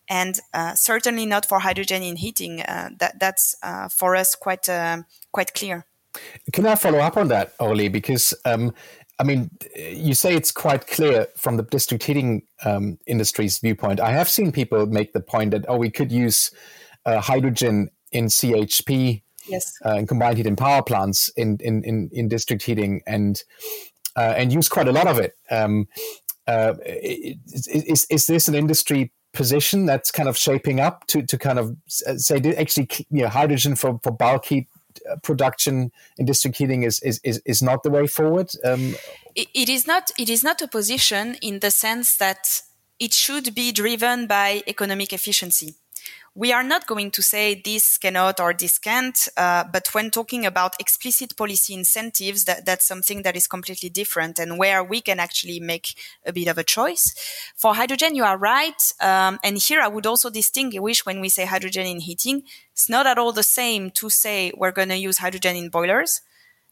and 0.08 0.38
uh, 0.54 0.74
certainly 0.74 1.26
not 1.26 1.44
for 1.44 1.58
hydrogen 1.58 2.02
in 2.02 2.16
heating. 2.16 2.62
Uh, 2.62 2.90
that 2.98 3.18
that's 3.18 3.56
uh, 3.62 3.88
for 3.88 4.14
us 4.14 4.34
quite 4.34 4.68
uh, 4.68 5.02
quite 5.32 5.54
clear. 5.54 5.86
Can 6.52 6.66
I 6.66 6.74
follow 6.74 6.98
up 6.98 7.16
on 7.16 7.28
that, 7.28 7.54
Oli? 7.58 7.88
Because 7.88 8.34
um, 8.44 8.74
I 9.22 9.24
mean, 9.24 9.50
you 9.76 10.14
say 10.14 10.34
it's 10.34 10.50
quite 10.50 10.88
clear 10.88 11.28
from 11.36 11.56
the 11.56 11.62
district 11.62 12.02
heating 12.02 12.42
um, 12.64 12.98
industry's 13.06 13.60
viewpoint. 13.60 14.00
I 14.00 14.10
have 14.10 14.28
seen 14.28 14.50
people 14.50 14.84
make 14.86 15.12
the 15.12 15.20
point 15.20 15.52
that 15.52 15.64
oh, 15.68 15.76
we 15.76 15.90
could 15.90 16.10
use 16.10 16.50
uh, 17.06 17.20
hydrogen 17.20 17.90
in 18.10 18.24
CHP. 18.24 19.22
Yes. 19.46 19.74
Uh, 19.86 19.94
in 19.94 20.08
combined 20.08 20.38
heat 20.38 20.46
and 20.48 20.58
power 20.58 20.82
plants 20.82 21.28
in, 21.36 21.58
in, 21.60 21.84
in, 21.84 22.10
in 22.12 22.26
district 22.26 22.64
heating 22.64 23.02
and 23.06 23.42
and 24.16 24.52
use 24.52 24.68
quite 24.68 24.88
a 24.88 24.92
lot 24.92 25.06
of 25.06 25.18
it. 25.18 25.34
Um, 25.50 25.86
is, 26.48 27.68
is, 27.68 28.06
is 28.10 28.26
this 28.26 28.48
an 28.48 28.56
industry 28.56 29.12
position 29.32 29.86
that's 29.86 30.10
kind 30.10 30.28
of 30.28 30.36
shaping 30.36 30.80
up 30.80 31.06
to, 31.06 31.22
to 31.22 31.38
kind 31.38 31.58
of 31.60 31.76
uh, 32.08 32.16
say 32.16 32.40
actually 32.58 32.88
you 33.10 33.22
know 33.22 33.28
hydrogen 33.28 33.76
for, 33.76 34.00
for 34.02 34.12
bulk 34.12 34.44
heat 34.46 34.68
uh, 34.76 34.81
production 35.22 35.92
in 36.18 36.26
district 36.26 36.56
heating 36.58 36.82
is 36.82 37.00
is, 37.00 37.20
is, 37.24 37.42
is 37.44 37.62
not 37.62 37.82
the 37.82 37.90
way 37.90 38.06
forward. 38.06 38.50
Um, 38.64 38.94
it, 39.34 39.48
it 39.54 39.68
is 39.68 39.86
not 39.86 40.10
it 40.18 40.28
is 40.28 40.42
not 40.42 40.62
a 40.62 40.68
position 40.68 41.36
in 41.42 41.60
the 41.60 41.70
sense 41.70 42.16
that 42.16 42.62
it 42.98 43.12
should 43.12 43.54
be 43.54 43.72
driven 43.72 44.26
by 44.26 44.62
economic 44.66 45.12
efficiency 45.12 45.74
we 46.34 46.50
are 46.50 46.62
not 46.62 46.86
going 46.86 47.10
to 47.10 47.22
say 47.22 47.60
this 47.62 47.98
cannot 47.98 48.40
or 48.40 48.54
this 48.54 48.78
can't, 48.78 49.28
uh, 49.36 49.64
but 49.70 49.88
when 49.92 50.10
talking 50.10 50.46
about 50.46 50.80
explicit 50.80 51.36
policy 51.36 51.74
incentives, 51.74 52.44
that, 52.46 52.64
that's 52.64 52.88
something 52.88 53.22
that 53.22 53.36
is 53.36 53.46
completely 53.46 53.90
different 53.90 54.38
and 54.38 54.58
where 54.58 54.82
we 54.82 55.02
can 55.02 55.20
actually 55.20 55.60
make 55.60 55.94
a 56.24 56.32
bit 56.32 56.48
of 56.48 56.56
a 56.56 56.64
choice. 56.64 57.14
For 57.54 57.74
hydrogen, 57.74 58.14
you 58.14 58.24
are 58.24 58.38
right. 58.38 58.92
Um, 58.98 59.40
and 59.44 59.58
here 59.58 59.80
I 59.80 59.88
would 59.88 60.06
also 60.06 60.30
distinguish 60.30 61.04
when 61.04 61.20
we 61.20 61.28
say 61.28 61.44
hydrogen 61.44 61.86
in 61.86 62.00
heating, 62.00 62.44
it's 62.72 62.88
not 62.88 63.06
at 63.06 63.18
all 63.18 63.32
the 63.32 63.42
same 63.42 63.90
to 63.92 64.08
say 64.08 64.52
we're 64.56 64.72
going 64.72 64.88
to 64.88 64.96
use 64.96 65.18
hydrogen 65.18 65.56
in 65.56 65.68
boilers. 65.68 66.22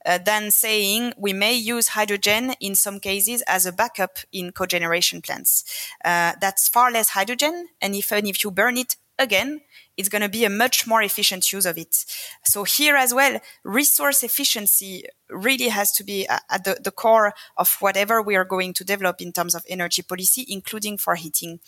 Uh, 0.07 0.17
than 0.17 0.51
saying 0.51 1.13
we 1.19 1.35
may 1.35 1.53
use 1.53 1.89
hydrogen 1.89 2.55
in 2.59 2.75
some 2.75 2.99
cases 2.99 3.43
as 3.43 3.67
a 3.67 3.73
backup 3.73 4.17
in 4.33 4.51
cogeneration 4.51 5.23
plants. 5.23 5.63
Uh, 6.03 6.33
that's 6.41 6.69
far 6.69 6.91
less 6.91 7.11
hydrogen, 7.11 7.69
and 7.83 7.95
even 7.95 8.27
if 8.27 8.43
you 8.43 8.51
burn 8.51 8.79
it 8.79 8.97
again, 9.21 9.61
it's 10.01 10.09
going 10.09 10.23
to 10.23 10.29
be 10.29 10.45
a 10.47 10.51
much 10.51 10.87
more 10.87 11.03
efficient 11.03 11.53
use 11.53 11.67
of 11.67 11.77
it. 11.77 12.05
So 12.45 12.65
here 12.65 12.97
as 12.97 13.13
well, 13.13 13.39
resource 13.65 14.23
efficiency 14.23 15.05
really 15.29 15.69
has 15.69 15.93
to 15.93 16.05
be 16.05 16.27
at 16.29 16.65
the, 16.65 16.79
the, 16.83 16.91
core 16.91 17.33
of 17.57 17.77
whatever 17.81 18.21
we 18.21 18.35
are 18.35 18.45
going 18.45 18.73
to 18.75 18.85
develop 18.85 19.21
in 19.21 19.33
terms 19.33 19.55
of 19.55 19.65
energy 19.69 20.03
policy, 20.03 20.45
including 20.49 20.99
for 20.99 21.15
heating. 21.15 21.61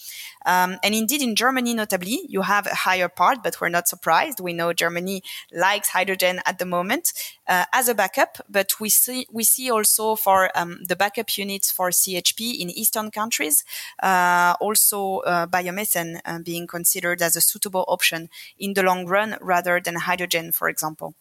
Um, 0.45 0.79
and 0.83 0.95
indeed, 0.95 1.23
in 1.23 1.37
Germany, 1.37 1.75
notably, 1.75 2.23
you 2.29 2.43
have 2.43 2.67
a 2.67 2.75
higher 2.75 3.09
part, 3.09 3.43
but 3.43 3.61
we're 3.61 3.69
not 3.69 3.89
surprised. 3.89 4.41
We 4.41 4.53
know 4.53 4.73
Germany 4.73 5.23
likes 5.53 5.91
hydrogen 5.91 6.41
at 6.45 6.59
the 6.59 6.67
moment 6.67 7.13
uh, 7.47 7.67
as 7.73 7.89
a 7.89 7.95
backup, 7.95 8.39
but 8.49 8.81
we 8.81 8.89
see 8.89 9.27
we 9.31 9.45
see 9.45 9.71
also 9.71 10.17
for 10.17 10.51
um, 10.59 10.81
the 10.89 10.97
backup 10.97 11.37
units 11.37 11.71
for 11.71 11.91
CHP 11.91 12.59
in 12.59 12.71
eastern 12.71 13.11
countries, 13.11 13.65
uh, 14.03 14.55
also 14.61 15.19
uh, 15.19 15.47
biomethane 15.47 16.21
uh, 16.25 16.39
being 16.41 16.67
considered 16.67 17.23
as 17.23 17.37
a 17.37 17.41
suitable 17.41 17.85
option 17.89 18.22
in 18.59 18.75
the 18.75 18.83
long 18.83 19.07
run 19.07 19.37
rather 19.41 19.81
than 19.81 19.97
hydrogen, 19.97 20.53
for 20.53 20.69
example. 20.69 21.15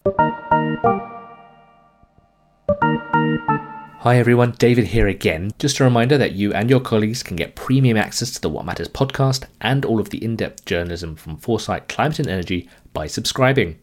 Hi 4.01 4.17
everyone, 4.17 4.55
David 4.57 4.87
here 4.87 5.07
again. 5.07 5.51
Just 5.59 5.79
a 5.79 5.83
reminder 5.83 6.17
that 6.17 6.31
you 6.31 6.51
and 6.53 6.71
your 6.71 6.79
colleagues 6.79 7.21
can 7.21 7.37
get 7.37 7.55
premium 7.55 7.97
access 7.97 8.31
to 8.31 8.41
the 8.41 8.49
Watt 8.49 8.65
Matters 8.65 8.89
podcast 8.89 9.43
and 9.61 9.85
all 9.85 9.99
of 9.99 10.09
the 10.09 10.23
in 10.23 10.35
depth 10.35 10.65
journalism 10.65 11.15
from 11.15 11.37
Foresight 11.37 11.87
Climate 11.87 12.17
and 12.17 12.27
Energy 12.27 12.67
by 12.93 13.05
subscribing. 13.05 13.77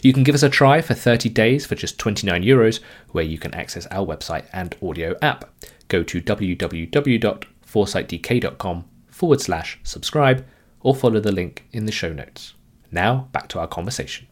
You 0.00 0.12
can 0.12 0.22
give 0.22 0.36
us 0.36 0.44
a 0.44 0.48
try 0.48 0.80
for 0.80 0.94
30 0.94 1.28
days 1.30 1.66
for 1.66 1.74
just 1.74 1.98
29 1.98 2.44
euros, 2.44 2.78
where 3.10 3.24
you 3.24 3.36
can 3.36 3.52
access 3.52 3.86
our 3.86 4.06
website 4.06 4.44
and 4.52 4.76
audio 4.80 5.16
app. 5.20 5.50
Go 5.88 6.04
to 6.04 6.22
www.foresightdk.com 6.22 8.84
forward 9.10 9.40
slash 9.40 9.80
subscribe 9.82 10.46
or 10.82 10.94
follow 10.94 11.18
the 11.18 11.32
link 11.32 11.64
in 11.72 11.86
the 11.86 11.92
show 11.92 12.12
notes. 12.12 12.54
Now, 12.94 13.28
back 13.32 13.48
to 13.48 13.58
our 13.58 13.66
conversation. 13.66 14.28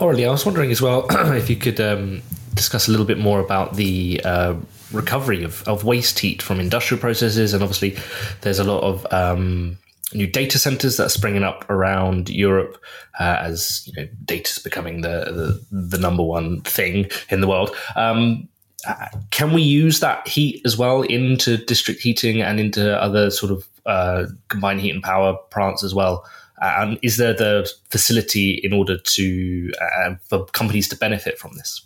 Aurelie, 0.00 0.26
I 0.26 0.30
was 0.30 0.46
wondering 0.46 0.70
as 0.70 0.80
well 0.80 1.06
if 1.34 1.50
you 1.50 1.56
could 1.56 1.78
um, 1.78 2.22
discuss 2.54 2.88
a 2.88 2.90
little 2.90 3.04
bit 3.04 3.18
more 3.18 3.40
about 3.40 3.76
the 3.76 4.22
uh, 4.24 4.54
recovery 4.90 5.44
of, 5.44 5.62
of 5.68 5.84
waste 5.84 6.18
heat 6.18 6.40
from 6.40 6.60
industrial 6.60 6.98
processes. 6.98 7.52
And 7.52 7.62
obviously, 7.62 7.98
there's 8.40 8.58
a 8.58 8.64
lot 8.64 8.82
of 8.82 9.06
um, 9.12 9.76
new 10.14 10.26
data 10.26 10.58
centers 10.58 10.96
that 10.96 11.04
are 11.04 11.10
springing 11.10 11.42
up 11.42 11.68
around 11.68 12.30
Europe 12.30 12.82
uh, 13.20 13.36
as 13.40 13.86
you 13.86 13.92
know 14.02 14.08
data 14.24 14.48
is 14.48 14.58
becoming 14.60 15.02
the, 15.02 15.60
the, 15.70 15.76
the 15.76 15.98
number 15.98 16.22
one 16.22 16.62
thing 16.62 17.10
in 17.28 17.42
the 17.42 17.48
world. 17.48 17.76
Um, 17.96 18.48
uh, 18.86 19.08
can 19.30 19.52
we 19.52 19.60
use 19.60 20.00
that 20.00 20.26
heat 20.26 20.62
as 20.64 20.78
well 20.78 21.02
into 21.02 21.58
district 21.58 22.00
heating 22.00 22.40
and 22.40 22.58
into 22.58 22.98
other 23.02 23.28
sort 23.30 23.52
of 23.52 23.68
uh, 23.88 24.26
combined 24.48 24.80
heat 24.80 24.94
and 24.94 25.02
power 25.02 25.36
plants 25.50 25.82
as 25.82 25.94
well? 25.94 26.24
Uh, 26.60 26.74
and 26.78 26.98
is 27.02 27.16
there 27.16 27.34
the 27.34 27.70
facility 27.90 28.60
in 28.62 28.72
order 28.72 28.98
to 28.98 29.72
uh, 29.80 30.14
for 30.24 30.44
companies 30.46 30.88
to 30.88 30.96
benefit 30.96 31.38
from 31.38 31.56
this? 31.56 31.82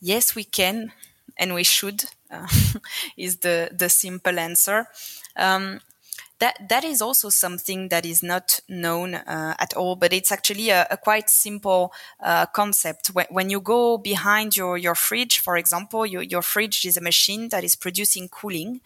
Yes, 0.00 0.34
we 0.34 0.44
can, 0.44 0.92
and 1.38 1.54
we 1.54 1.64
should. 1.64 2.04
is 3.16 3.38
the 3.38 3.70
the 3.72 3.88
simple 3.88 4.38
answer. 4.38 4.86
Um, 5.36 5.80
that 6.40 6.68
that 6.68 6.84
is 6.84 7.02
also 7.02 7.28
something 7.28 7.88
that 7.88 8.06
is 8.06 8.22
not 8.22 8.60
known 8.68 9.14
uh, 9.14 9.54
at 9.58 9.74
all, 9.74 9.94
but 9.94 10.12
it's 10.12 10.32
actually 10.32 10.70
a, 10.70 10.86
a 10.90 10.96
quite 10.96 11.28
simple 11.28 11.92
uh, 12.18 12.46
concept. 12.46 13.08
When, 13.08 13.26
when, 13.30 13.50
you 13.50 13.60
go 13.60 13.98
behind 13.98 14.56
your 14.56 14.78
your 14.78 14.94
fridge, 14.94 15.38
for 15.38 15.56
example, 15.56 16.06
your, 16.06 16.22
your 16.22 16.42
fridge 16.42 16.84
is 16.86 16.96
a 16.96 17.02
machine 17.02 17.50
that 17.50 17.62
is 17.62 17.76
producing 17.76 18.28
cooling, 18.28 18.80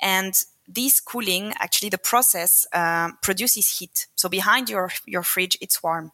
and 0.00 0.34
this 0.66 1.00
cooling 1.00 1.52
actually 1.58 1.90
the 1.90 1.98
process 1.98 2.66
uh, 2.72 3.10
produces 3.22 3.78
heat. 3.78 4.06
So 4.14 4.28
behind 4.28 4.68
your 4.68 4.90
your 5.06 5.22
fridge 5.22 5.58
it's 5.60 5.82
warm. 5.82 6.12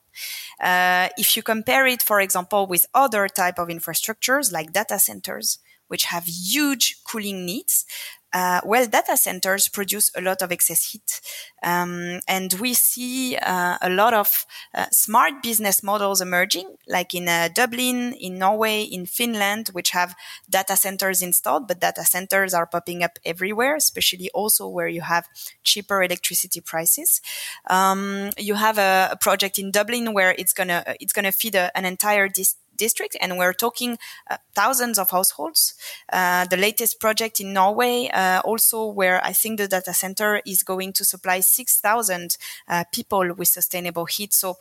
Uh, 0.60 1.08
if 1.16 1.36
you 1.36 1.42
compare 1.42 1.86
it 1.86 2.02
for 2.02 2.20
example 2.20 2.66
with 2.66 2.86
other 2.94 3.28
type 3.28 3.58
of 3.58 3.68
infrastructures 3.68 4.52
like 4.52 4.72
data 4.72 4.98
centers 4.98 5.58
which 5.88 6.04
have 6.04 6.24
huge 6.26 7.00
cooling 7.04 7.44
needs 7.44 7.84
uh, 8.32 8.60
well, 8.64 8.86
data 8.86 9.16
centers 9.16 9.68
produce 9.68 10.10
a 10.16 10.20
lot 10.20 10.42
of 10.42 10.52
excess 10.52 10.92
heat. 10.92 11.20
Um, 11.62 12.20
and 12.28 12.52
we 12.54 12.74
see 12.74 13.36
uh, 13.36 13.76
a 13.82 13.90
lot 13.90 14.14
of 14.14 14.46
uh, 14.74 14.86
smart 14.92 15.42
business 15.42 15.82
models 15.82 16.20
emerging, 16.20 16.76
like 16.88 17.12
in 17.14 17.28
uh, 17.28 17.48
Dublin, 17.52 18.14
in 18.14 18.38
Norway, 18.38 18.82
in 18.82 19.06
Finland, 19.06 19.68
which 19.72 19.90
have 19.90 20.14
data 20.48 20.76
centers 20.76 21.22
installed, 21.22 21.66
but 21.66 21.80
data 21.80 22.04
centers 22.04 22.54
are 22.54 22.66
popping 22.66 23.02
up 23.02 23.18
everywhere, 23.24 23.76
especially 23.76 24.30
also 24.32 24.68
where 24.68 24.88
you 24.88 25.02
have 25.02 25.26
cheaper 25.64 26.02
electricity 26.02 26.60
prices. 26.60 27.20
Um, 27.68 28.30
you 28.38 28.54
have 28.54 28.78
a, 28.78 29.10
a, 29.12 29.16
project 29.16 29.58
in 29.58 29.70
Dublin 29.70 30.14
where 30.14 30.34
it's 30.38 30.52
gonna, 30.52 30.82
it's 31.00 31.12
gonna 31.12 31.32
feed 31.32 31.54
a, 31.54 31.76
an 31.76 31.84
entire 31.84 32.28
dis- 32.28 32.56
district, 32.86 33.14
and 33.20 33.38
we're 33.38 33.58
talking 33.66 33.92
uh, 34.30 34.38
thousands 34.54 34.98
of 34.98 35.10
households. 35.10 35.74
Uh, 36.12 36.44
the 36.46 36.56
latest 36.56 36.98
project 36.98 37.40
in 37.40 37.52
Norway, 37.52 38.10
uh, 38.12 38.40
also 38.50 38.78
where 39.00 39.18
I 39.30 39.32
think 39.40 39.58
the 39.58 39.68
data 39.68 39.92
center 39.92 40.40
is 40.44 40.62
going 40.62 40.92
to 40.94 41.04
supply 41.04 41.40
6,000 41.40 42.36
uh, 42.68 42.84
people 42.92 43.34
with 43.38 43.48
sustainable 43.48 44.06
heat. 44.06 44.32
So 44.32 44.56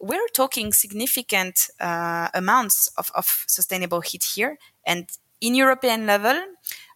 we're 0.00 0.30
talking 0.34 0.72
significant 0.72 1.56
uh, 1.80 2.28
amounts 2.34 2.76
of, 2.96 3.10
of 3.14 3.44
sustainable 3.46 4.00
heat 4.00 4.24
here. 4.36 4.58
And 4.84 5.08
in 5.40 5.54
European 5.54 6.06
level, 6.06 6.38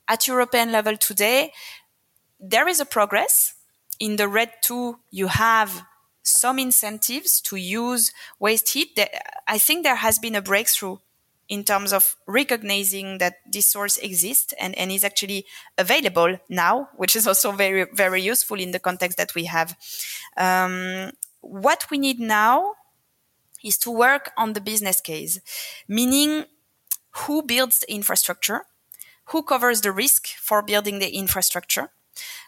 at 0.07 0.27
European 0.27 0.73
level 0.73 0.97
today, 0.97 1.53
there 2.39 2.69
is 2.69 2.81
a 2.81 2.85
progress. 2.85 3.55
In 3.99 4.17
the 4.17 4.29
RED 4.29 4.53
II, 4.71 4.93
you 5.11 5.29
have 5.29 5.85
some 6.23 6.59
incentives 6.59 7.41
to 7.43 7.57
use 7.57 8.13
waste 8.39 8.71
heat. 8.71 8.99
I 9.47 9.59
think 9.59 9.83
there 9.83 9.97
has 9.97 10.19
been 10.19 10.35
a 10.35 10.43
breakthrough 10.43 10.99
in 11.49 11.65
terms 11.65 11.93
of 11.93 12.17
recognizing 12.27 13.19
that 13.19 13.35
this 13.51 13.67
source 13.67 13.99
exists 13.99 14.55
and, 14.61 14.77
and 14.79 14.93
is 14.93 15.03
actually 15.03 15.45
available 15.77 16.39
now, 16.49 16.89
which 16.97 17.17
is 17.17 17.27
also 17.27 17.51
very, 17.51 17.87
very 17.93 18.23
useful 18.23 18.61
in 18.61 18.71
the 18.71 18.79
context 18.79 19.19
that 19.19 19.35
we 19.35 19.45
have. 19.45 19.77
Um, 20.37 21.11
what 21.41 21.87
we 21.91 21.99
need 21.99 22.21
now 22.21 22.75
is 23.65 23.77
to 23.79 23.91
work 23.91 24.31
on 24.37 24.53
the 24.53 24.61
business 24.61 25.01
case, 25.01 25.41
meaning 25.89 26.45
who 27.11 27.43
builds 27.43 27.81
the 27.81 27.93
infrastructure, 27.93 28.63
who 29.27 29.43
covers 29.43 29.81
the 29.81 29.93
risk 29.93 30.29
for 30.29 30.63
building 30.63 31.01
the 31.01 31.15
infrastructure, 31.15 31.91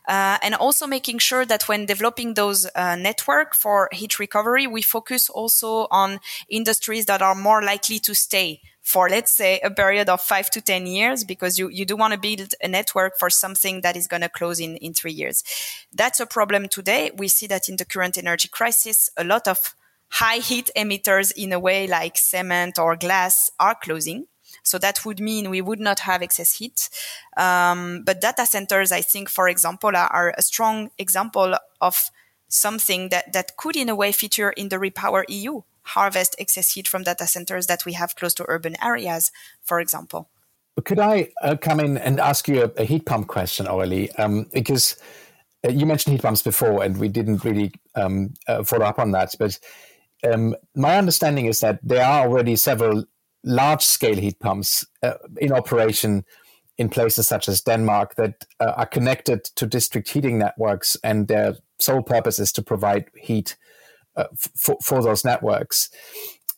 uh, 0.09 0.39
and 0.43 0.55
also 0.55 0.87
making 0.87 1.19
sure 1.19 1.45
that 1.45 1.69
when 1.69 1.87
developing 1.87 2.35
those 2.35 2.69
uh, 2.75 2.97
network 2.97 3.55
for 3.55 3.89
heat 3.93 4.19
recovery, 4.19 4.67
we 4.67 4.83
focus 4.83 5.29
also 5.31 5.87
on 5.91 6.21
industries 6.49 7.07
that 7.07 7.23
are 7.23 7.35
more 7.35 7.63
likely 7.63 7.99
to 8.01 8.15
stay 8.15 8.61
for 8.83 9.09
let's 9.09 9.35
say 9.35 9.61
a 9.61 9.71
period 9.71 10.09
of 10.09 10.21
five 10.21 10.51
to 10.51 10.61
10 10.61 10.87
years, 10.87 11.25
because 11.25 11.59
you, 11.59 11.69
you 11.69 11.85
do 11.85 11.97
want 11.97 12.13
to 12.13 12.19
build 12.19 12.55
a 12.63 12.69
network 12.69 13.17
for 13.17 13.31
something 13.31 13.81
that 13.83 13.97
is 13.97 14.09
going 14.09 14.23
to 14.23 14.29
close 14.29 14.59
in, 14.59 14.77
in 14.77 14.93
three 14.93 15.13
years. 15.13 15.45
That's 15.93 16.19
a 16.21 16.27
problem 16.27 16.69
today. 16.69 17.13
We 17.17 17.29
see 17.29 17.47
that 17.47 17.69
in 17.69 17.77
the 17.77 17.85
current 17.85 18.19
energy 18.19 18.49
crisis, 18.49 19.09
a 19.17 19.25
lot 19.25 19.47
of 19.47 19.77
high 20.09 20.39
heat 20.39 20.71
emitters 20.77 21.33
in 21.37 21.53
a 21.53 21.61
way 21.61 21.87
like 21.87 22.19
cement 22.19 22.79
or 22.79 22.97
glass 22.97 23.51
are 23.59 23.77
closing. 23.77 24.27
So 24.63 24.79
that 24.79 25.05
would 25.05 25.21
mean 25.21 25.51
we 25.51 25.61
would 25.61 25.81
not 25.81 26.01
have 26.01 26.23
excess 26.23 26.55
heat. 26.55 26.89
Um, 27.37 28.03
but 28.05 28.21
data 28.21 28.47
centers, 28.47 28.93
I 28.93 29.01
think, 29.01 29.29
for 29.29 29.49
example, 29.49 29.91
are, 29.95 30.35
a 30.37 30.43
strong 30.43 30.91
example 30.99 31.57
of 31.81 32.11
something 32.49 33.09
that, 33.09 33.33
that 33.33 33.57
could 33.57 33.77
in 33.77 33.89
a 33.89 33.95
way 33.95 34.13
feature 34.13 34.51
in 34.51 34.69
the 34.69 34.77
Repower 34.77 35.25
EU, 35.29 35.63
harvest 35.83 36.37
excess 36.39 36.73
heat 36.73 36.87
from 36.87 37.03
data 37.03 37.27
centers 37.27 37.67
that 37.67 37.85
we 37.85 37.95
have 37.95 38.15
close 38.15 38.35
to 38.35 38.45
urban 38.49 38.77
areas, 38.83 39.33
for 39.63 39.81
example. 39.81 40.29
Could 40.85 40.99
I 40.99 41.31
uh, 41.43 41.57
come 41.57 41.81
in 41.81 41.99
and 41.99 42.19
ask 42.19 42.49
you 42.49 42.63
a, 42.63 42.81
a 42.81 42.85
heat 42.85 43.05
pump 43.05 43.29
question, 43.29 43.67
Aurelie? 43.67 44.09
Um, 44.19 44.47
because 44.53 44.97
uh, 45.65 45.71
you 45.71 45.85
mentioned 45.85 46.15
heat 46.15 46.23
pumps 46.23 46.43
before, 46.43 46.83
and 46.83 46.99
we 46.99 47.09
didn't 47.09 47.45
really 47.45 47.73
um, 47.95 48.33
uh, 48.49 48.63
follow 48.63 48.87
up 48.87 48.99
on 48.99 49.11
that. 49.11 49.35
But 49.39 49.59
um, 50.25 50.55
my 50.75 50.97
understanding 50.97 51.47
is 51.47 51.61
that 51.61 51.79
there 51.83 52.05
are 52.05 52.27
already 52.27 52.57
several 52.57 53.05
large 53.45 53.83
scale 53.83 54.17
heat 54.17 54.39
pumps 54.39 54.85
uh, 55.03 55.15
in 55.39 55.53
operation 55.53 56.25
in 56.79 56.89
places 56.89 57.29
such 57.29 57.49
as 57.49 57.61
Denmark 57.61 58.15
that 58.17 58.45
uh, 58.61 58.73
are 58.77 58.87
connected 58.87 59.45
to 59.45 59.67
district 59.67 60.11
heating 60.11 60.39
networks, 60.39 60.97
and 61.05 61.29
their 61.29 61.57
sole 61.79 62.03
purpose 62.03 62.39
is 62.39 62.53
to 62.53 62.63
provide 62.63 63.11
heat 63.15 63.57
uh, 64.17 64.25
f- 64.33 64.77
for 64.83 65.03
those 65.03 65.25
networks. 65.25 65.91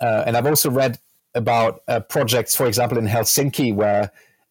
Uh, 0.00 0.22
and 0.26 0.36
I've 0.36 0.46
also 0.46 0.70
read 0.70 0.98
about 1.34 1.80
uh, 1.88 2.00
projects, 2.00 2.54
for 2.54 2.66
example, 2.66 2.98
in 2.98 3.06
Helsinki, 3.06 3.74
where 3.74 4.10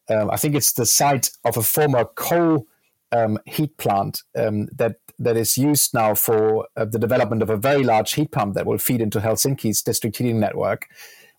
um, 0.09 0.29
I 0.29 0.37
think 0.37 0.55
it's 0.55 0.73
the 0.73 0.85
site 0.85 1.31
of 1.45 1.57
a 1.57 1.63
former 1.63 2.05
coal 2.05 2.67
um, 3.11 3.39
heat 3.45 3.77
plant 3.77 4.23
um, 4.35 4.67
that 4.75 4.97
that 5.19 5.37
is 5.37 5.57
used 5.57 5.93
now 5.93 6.15
for 6.15 6.67
uh, 6.75 6.85
the 6.85 6.99
development 6.99 7.41
of 7.41 7.49
a 7.49 7.55
very 7.55 7.83
large 7.83 8.13
heat 8.13 8.31
pump 8.31 8.55
that 8.55 8.65
will 8.65 8.79
feed 8.79 8.99
into 8.99 9.19
Helsinki's 9.19 9.81
district 9.81 10.17
heating 10.17 10.39
network. 10.39 10.87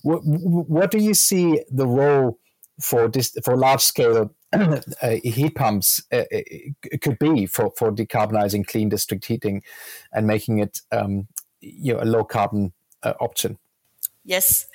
What, 0.05 0.21
what 0.25 0.91
do 0.91 0.99
you 0.99 1.15
see 1.15 1.63
the 1.71 1.87
role 1.87 2.39
for 2.79 3.09
this 3.09 3.35
for 3.43 3.57
large 3.57 3.81
scale 3.81 4.35
uh, 4.53 5.17
heat 5.25 5.55
pumps 5.55 6.03
uh, 6.13 6.25
uh, 6.33 6.99
could 7.01 7.19
be 7.19 7.47
for, 7.47 7.73
for 7.77 7.91
decarbonizing 7.91 8.67
clean 8.67 8.91
district 8.91 9.25
heating 9.25 9.63
and 10.13 10.27
making 10.27 10.59
it 10.59 10.83
um, 10.93 11.27
you 11.61 11.95
know 11.95 12.03
a 12.03 12.05
low 12.05 12.23
carbon 12.25 12.73
uh, 13.03 13.15
option? 13.19 13.59
Yes 14.25 14.67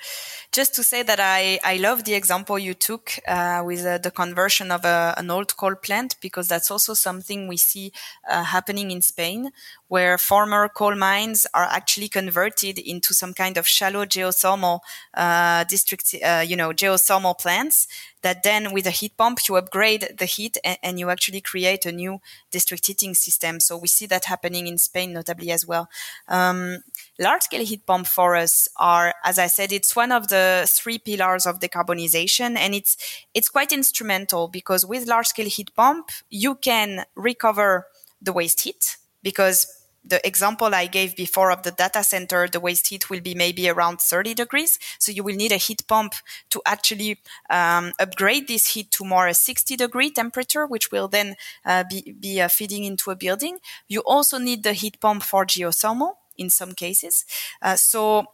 just 0.52 0.74
to 0.74 0.82
say 0.82 1.02
that 1.02 1.20
I, 1.20 1.60
I 1.62 1.76
love 1.76 2.04
the 2.04 2.14
example 2.14 2.58
you 2.58 2.74
took 2.74 3.12
uh, 3.26 3.62
with 3.64 3.84
uh, 3.84 3.98
the 3.98 4.10
conversion 4.10 4.72
of 4.72 4.84
a, 4.84 5.14
an 5.16 5.30
old 5.30 5.56
coal 5.56 5.76
plant 5.76 6.16
because 6.20 6.48
that's 6.48 6.70
also 6.70 6.94
something 6.94 7.46
we 7.46 7.56
see 7.56 7.92
uh, 8.28 8.42
happening 8.42 8.90
in 8.90 9.00
Spain, 9.00 9.50
where 9.90 10.16
former 10.16 10.68
coal 10.68 10.94
mines 10.94 11.48
are 11.52 11.64
actually 11.64 12.08
converted 12.08 12.78
into 12.78 13.12
some 13.12 13.34
kind 13.34 13.56
of 13.56 13.66
shallow 13.66 14.06
geothermal 14.06 14.78
uh, 15.14 15.64
district, 15.64 16.14
uh, 16.24 16.44
you 16.46 16.54
know, 16.54 16.70
geothermal 16.70 17.36
plants 17.36 17.88
that 18.22 18.44
then 18.44 18.72
with 18.72 18.86
a 18.86 18.90
heat 18.90 19.16
pump 19.16 19.40
you 19.48 19.56
upgrade 19.56 20.06
the 20.16 20.26
heat 20.26 20.56
and, 20.62 20.78
and, 20.84 21.00
you 21.00 21.10
actually 21.10 21.40
create 21.40 21.84
a 21.86 21.90
new 21.90 22.20
district 22.52 22.86
heating 22.86 23.14
system. 23.14 23.58
So 23.58 23.76
we 23.76 23.88
see 23.88 24.06
that 24.06 24.26
happening 24.26 24.68
in 24.68 24.78
spain 24.78 25.12
notably 25.12 25.50
as 25.50 25.66
well. 25.66 25.88
Um, 26.28 26.84
large 27.18 27.42
scale 27.42 27.64
heat 27.64 27.84
pump 27.84 28.06
for 28.06 28.36
us 28.36 28.68
are 28.76 29.12
as 29.24 29.38
i 29.38 29.46
said 29.46 29.72
it's 29.72 29.96
one 29.96 30.12
of 30.12 30.28
the 30.28 30.68
three 30.70 30.98
pillars 30.98 31.46
of 31.46 31.58
decarbonization 31.58 32.56
and 32.56 32.74
it's 32.74 32.96
it's 33.34 33.48
quite 33.48 33.72
instrumental 33.72 34.48
because 34.48 34.86
with 34.86 35.06
large 35.06 35.26
scale 35.26 35.48
heat 35.48 35.70
pump 35.74 36.10
you 36.30 36.54
can 36.54 37.04
recover 37.14 37.86
the 38.22 38.32
waste 38.32 38.60
heat 38.62 38.96
because 39.22 39.79
the 40.04 40.24
example 40.26 40.74
I 40.74 40.86
gave 40.86 41.16
before 41.16 41.50
of 41.50 41.62
the 41.62 41.70
data 41.70 42.02
center, 42.02 42.48
the 42.48 42.60
waste 42.60 42.88
heat 42.88 43.10
will 43.10 43.20
be 43.20 43.34
maybe 43.34 43.68
around 43.68 44.00
30 44.00 44.34
degrees. 44.34 44.78
So 44.98 45.12
you 45.12 45.22
will 45.22 45.36
need 45.36 45.52
a 45.52 45.56
heat 45.56 45.86
pump 45.86 46.14
to 46.50 46.62
actually 46.66 47.20
um, 47.50 47.92
upgrade 47.98 48.48
this 48.48 48.68
heat 48.68 48.90
to 48.92 49.04
more 49.04 49.28
a 49.28 49.34
60 49.34 49.76
degree 49.76 50.10
temperature, 50.10 50.66
which 50.66 50.90
will 50.90 51.08
then 51.08 51.36
uh, 51.64 51.84
be, 51.88 52.14
be 52.18 52.40
uh, 52.40 52.48
feeding 52.48 52.84
into 52.84 53.10
a 53.10 53.16
building. 53.16 53.58
You 53.88 54.00
also 54.00 54.38
need 54.38 54.62
the 54.62 54.72
heat 54.72 55.00
pump 55.00 55.22
for 55.22 55.44
geothermal 55.44 56.14
in 56.38 56.50
some 56.50 56.72
cases. 56.72 57.24
Uh, 57.60 57.76
so 57.76 58.26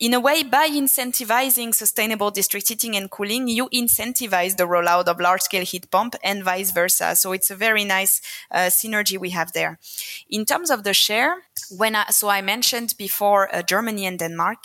in 0.00 0.14
a 0.14 0.20
way, 0.20 0.42
by 0.42 0.66
incentivizing 0.66 1.74
sustainable 1.74 2.30
district 2.30 2.68
heating 2.68 2.96
and 2.96 3.10
cooling, 3.10 3.48
you 3.48 3.68
incentivize 3.68 4.56
the 4.56 4.64
rollout 4.64 5.04
of 5.08 5.20
large 5.20 5.42
scale 5.42 5.64
heat 5.64 5.90
pump 5.90 6.16
and 6.24 6.42
vice 6.42 6.70
versa. 6.70 7.14
So 7.14 7.32
it's 7.32 7.50
a 7.50 7.54
very 7.54 7.84
nice 7.84 8.22
uh, 8.50 8.70
synergy 8.70 9.20
we 9.20 9.30
have 9.30 9.52
there. 9.52 9.78
In 10.30 10.46
terms 10.46 10.70
of 10.70 10.84
the 10.84 10.94
share, 10.94 11.42
when 11.76 11.94
I, 11.94 12.06
so 12.06 12.30
I 12.30 12.40
mentioned 12.40 12.94
before 12.96 13.54
uh, 13.54 13.60
Germany 13.60 14.06
and 14.06 14.18
Denmark. 14.18 14.58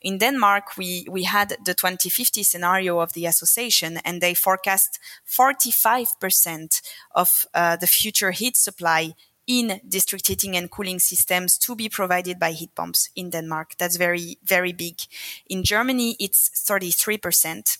In 0.00 0.18
Denmark, 0.18 0.76
we, 0.78 1.04
we 1.10 1.24
had 1.24 1.56
the 1.64 1.74
2050 1.74 2.44
scenario 2.44 3.00
of 3.00 3.12
the 3.12 3.26
association 3.26 3.98
and 4.04 4.20
they 4.20 4.34
forecast 4.34 5.00
45% 5.28 6.80
of 7.12 7.46
uh, 7.54 7.74
the 7.76 7.88
future 7.88 8.30
heat 8.30 8.56
supply 8.56 9.14
in 9.46 9.80
district 9.88 10.26
heating 10.26 10.56
and 10.56 10.70
cooling 10.70 10.98
systems 10.98 11.58
to 11.58 11.74
be 11.74 11.88
provided 11.88 12.38
by 12.38 12.52
heat 12.52 12.74
pumps 12.74 13.10
in 13.14 13.30
Denmark. 13.30 13.76
That's 13.78 13.96
very, 13.96 14.38
very 14.44 14.72
big. 14.72 15.00
In 15.48 15.62
Germany, 15.62 16.16
it's 16.18 16.50
33%. 16.50 17.78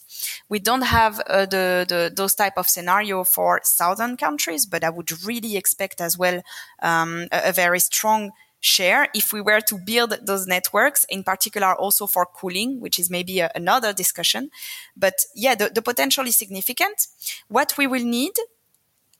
We 0.49 0.59
don't 0.59 0.83
have 0.83 1.21
uh, 1.21 1.47
the, 1.47 1.85
the, 1.89 2.13
those 2.15 2.35
type 2.35 2.57
of 2.57 2.69
scenario 2.69 3.25
for 3.25 3.61
southern 3.65 4.17
countries, 4.17 4.67
but 4.67 4.85
I 4.85 4.91
would 4.91 5.25
really 5.25 5.57
expect 5.57 6.01
as 6.01 6.17
well 6.17 6.43
um, 6.83 7.27
a, 7.33 7.49
a 7.49 7.53
very 7.53 7.81
strong 7.81 8.33
share 8.61 9.09
if 9.15 9.33
we 9.33 9.41
were 9.41 9.61
to 9.61 9.79
build 9.79 10.19
those 10.23 10.47
networks, 10.47 11.05
in 11.05 11.23
particular 11.23 11.75
also 11.75 12.07
for 12.07 12.27
cooling, 12.27 12.81
which 12.81 12.99
is 12.99 13.11
maybe 13.11 13.41
a, 13.41 13.51
another 13.55 13.93
discussion. 13.93 14.51
But 14.97 15.15
yeah, 15.35 15.55
the, 15.55 15.69
the 15.69 15.83
potential 15.83 16.27
is 16.27 16.37
significant. 16.37 17.07
What 17.49 17.75
we 17.79 17.87
will 17.87 18.05
need 18.05 18.33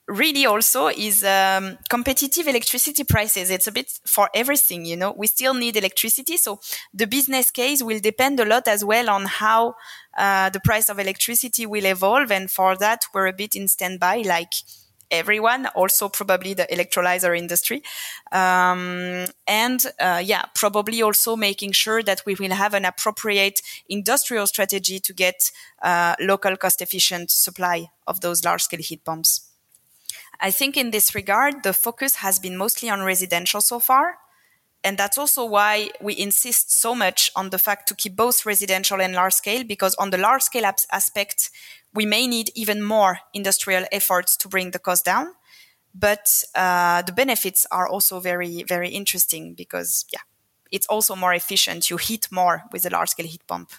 really 0.09 0.47
also 0.47 0.87
is 0.87 1.25
um, 1.25 1.79
competitive 1.91 2.47
electricity 2.47 3.05
prices. 3.05 3.51
It's 3.51 3.67
a 3.67 3.73
bit 3.73 3.91
for 4.07 4.31
everything, 4.35 4.85
you 4.85 4.97
know. 4.97 5.13
We 5.17 5.27
still 5.27 5.55
need 5.55 5.77
electricity, 5.77 6.37
so 6.37 6.61
the 6.95 7.07
business 7.07 7.51
case 7.51 7.83
will 7.83 8.01
depend 8.01 8.39
a 8.41 8.45
lot 8.45 8.69
as 8.69 8.85
well 8.85 9.11
on 9.11 9.25
how 9.25 9.75
uh, 10.17 10.51
the 10.51 10.61
price 10.61 10.89
of 10.89 10.99
electricity 10.99 11.67
will 11.67 11.85
evolve, 11.85 12.31
and 12.31 12.51
for 12.51 12.77
that, 12.77 13.05
we're 13.13 13.27
a 13.27 13.33
bit 13.33 13.55
in 13.55 13.69
standby, 13.69 14.19
like 14.19 14.53
everyone, 15.11 15.67
also 15.75 16.09
probably 16.09 16.55
the 16.55 16.67
electrolyzer 16.73 17.37
industry, 17.37 17.83
um, 18.33 19.25
and 19.47 19.87
uh, 20.01 20.21
yeah, 20.25 20.45
probably 20.55 21.03
also 21.03 21.37
making 21.37 21.73
sure 21.73 22.03
that 22.03 22.23
we 22.27 22.35
will 22.35 22.53
have 22.53 22.75
an 22.75 22.85
appropriate 22.85 23.61
industrial 23.89 24.47
strategy 24.47 24.99
to 24.99 25.13
get 25.13 25.51
uh, 25.83 26.15
local, 26.21 26.57
cost-efficient 26.57 27.31
supply 27.31 27.87
of 28.07 28.21
those 28.21 28.45
large-scale 28.45 28.81
heat 28.81 29.05
pumps. 29.05 29.46
I 30.41 30.51
think 30.51 30.77
in 30.77 30.91
this 30.91 31.15
regard, 31.15 31.63
the 31.63 31.73
focus 31.73 32.17
has 32.17 32.39
been 32.39 32.57
mostly 32.57 32.91
on 32.91 33.03
residential 33.03 33.61
so 33.61 33.79
far. 33.81 34.19
And 34.85 34.97
that's 34.97 35.19
also 35.19 35.45
why 35.45 35.91
we 36.01 36.17
insist 36.17 36.71
so 36.81 36.95
much 36.95 37.33
on 37.35 37.51
the 37.51 37.59
fact 37.59 37.89
to 37.89 37.95
keep 37.95 38.15
both 38.15 38.47
residential 38.47 39.01
and 39.01 39.15
large 39.15 39.33
scale, 39.33 39.65
because 39.65 39.97
on 39.97 40.11
the 40.11 40.19
large 40.19 40.43
scale 40.43 40.65
aspect, 40.93 41.51
we 41.93 42.07
may 42.07 42.27
need 42.29 42.51
even 42.55 42.83
more 42.83 43.19
industrial 43.33 43.85
efforts 43.91 44.37
to 44.37 44.49
bring 44.49 44.71
the 44.71 44.79
cost 44.79 45.05
down. 45.05 45.35
But 45.93 46.29
uh, 46.55 47.03
the 47.03 47.13
benefits 47.13 47.67
are 47.73 47.89
also 47.89 48.21
very, 48.21 48.63
very 48.63 48.91
interesting 48.91 49.55
because, 49.55 50.05
yeah, 50.13 50.21
it's 50.71 50.87
also 50.87 51.17
more 51.17 51.35
efficient. 51.35 51.91
You 51.91 51.97
heat 51.97 52.29
more 52.31 52.65
with 52.71 52.85
a 52.85 52.91
large 52.91 53.09
scale 53.09 53.27
heat 53.27 53.47
pump. 53.47 53.71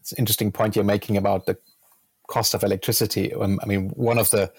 It's 0.00 0.12
an 0.12 0.18
interesting 0.18 0.50
point 0.50 0.74
you're 0.74 0.84
making 0.84 1.16
about 1.16 1.46
the 1.46 1.58
cost 2.28 2.54
of 2.54 2.64
electricity. 2.64 3.32
Um, 3.34 3.60
I 3.62 3.66
mean, 3.66 3.90
one 3.90 4.18
of 4.18 4.30
the 4.30 4.50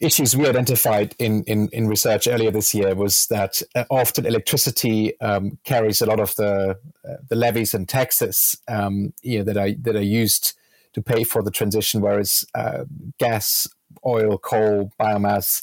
issues 0.00 0.34
we 0.36 0.48
identified 0.48 1.14
in, 1.18 1.44
in, 1.44 1.68
in 1.72 1.86
research 1.86 2.26
earlier 2.26 2.50
this 2.50 2.74
year 2.74 2.94
was 2.94 3.26
that 3.26 3.60
uh, 3.74 3.84
often 3.90 4.26
electricity 4.26 5.18
um, 5.20 5.58
carries 5.64 6.00
a 6.00 6.06
lot 6.06 6.20
of 6.20 6.34
the 6.36 6.78
uh, 7.08 7.16
the 7.28 7.36
levies 7.36 7.74
and 7.74 7.88
taxes 7.88 8.56
um, 8.68 9.12
you 9.22 9.38
know, 9.38 9.44
that 9.44 9.56
are 9.56 9.72
that 9.82 9.96
are 9.96 10.02
used 10.02 10.54
to 10.92 11.02
pay 11.02 11.22
for 11.22 11.42
the 11.42 11.50
transition, 11.50 12.00
whereas 12.00 12.44
uh, 12.54 12.84
gas, 13.18 13.68
oil, 14.04 14.38
coal, 14.38 14.90
biomass, 14.98 15.62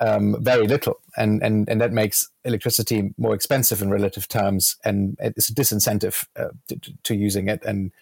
um, 0.00 0.36
very 0.42 0.66
little, 0.66 1.00
and, 1.16 1.42
and 1.42 1.68
and 1.68 1.80
that 1.80 1.92
makes 1.92 2.30
electricity 2.44 3.12
more 3.18 3.34
expensive 3.34 3.82
in 3.82 3.90
relative 3.90 4.28
terms, 4.28 4.76
and 4.84 5.16
it's 5.20 5.50
a 5.50 5.54
disincentive 5.54 6.26
uh, 6.36 6.48
to, 6.68 6.92
to 7.02 7.14
using 7.14 7.48
it. 7.48 7.62
And 7.64 7.92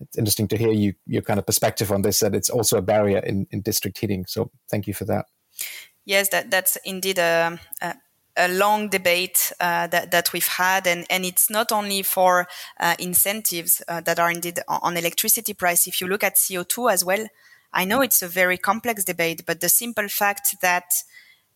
it's 0.00 0.18
interesting 0.18 0.48
to 0.48 0.56
hear 0.56 0.72
you 0.72 0.94
your 1.06 1.22
kind 1.22 1.38
of 1.38 1.46
perspective 1.46 1.92
on 1.92 2.02
this 2.02 2.20
that 2.20 2.34
it's 2.34 2.50
also 2.50 2.78
a 2.78 2.82
barrier 2.82 3.18
in, 3.18 3.46
in 3.50 3.60
district 3.60 3.98
heating 3.98 4.24
so 4.26 4.50
thank 4.70 4.86
you 4.86 4.94
for 4.94 5.04
that. 5.04 5.26
Yes 6.04 6.28
that 6.30 6.50
that's 6.50 6.76
indeed 6.84 7.18
a, 7.18 7.58
a, 7.82 7.94
a 8.36 8.48
long 8.48 8.88
debate 8.88 9.52
uh, 9.60 9.86
that, 9.88 10.10
that 10.12 10.32
we've 10.32 10.46
had. 10.46 10.86
And, 10.86 11.04
and 11.10 11.24
it's 11.24 11.50
not 11.50 11.72
only 11.72 12.02
for 12.02 12.46
uh, 12.78 12.94
incentives 12.98 13.82
uh, 13.88 14.00
that 14.02 14.18
are 14.18 14.30
indeed 14.30 14.60
on 14.68 14.96
electricity 14.96 15.52
price. 15.52 15.86
If 15.86 16.00
you 16.00 16.06
look 16.06 16.24
at 16.24 16.36
co2 16.36 16.92
as 16.92 17.04
well 17.04 17.26
i 17.72 17.84
know 17.84 18.00
it's 18.00 18.20
a 18.20 18.26
very 18.26 18.58
complex 18.58 19.04
debate 19.04 19.44
but 19.46 19.60
the 19.60 19.68
simple 19.68 20.08
fact 20.08 20.56
that 20.60 20.92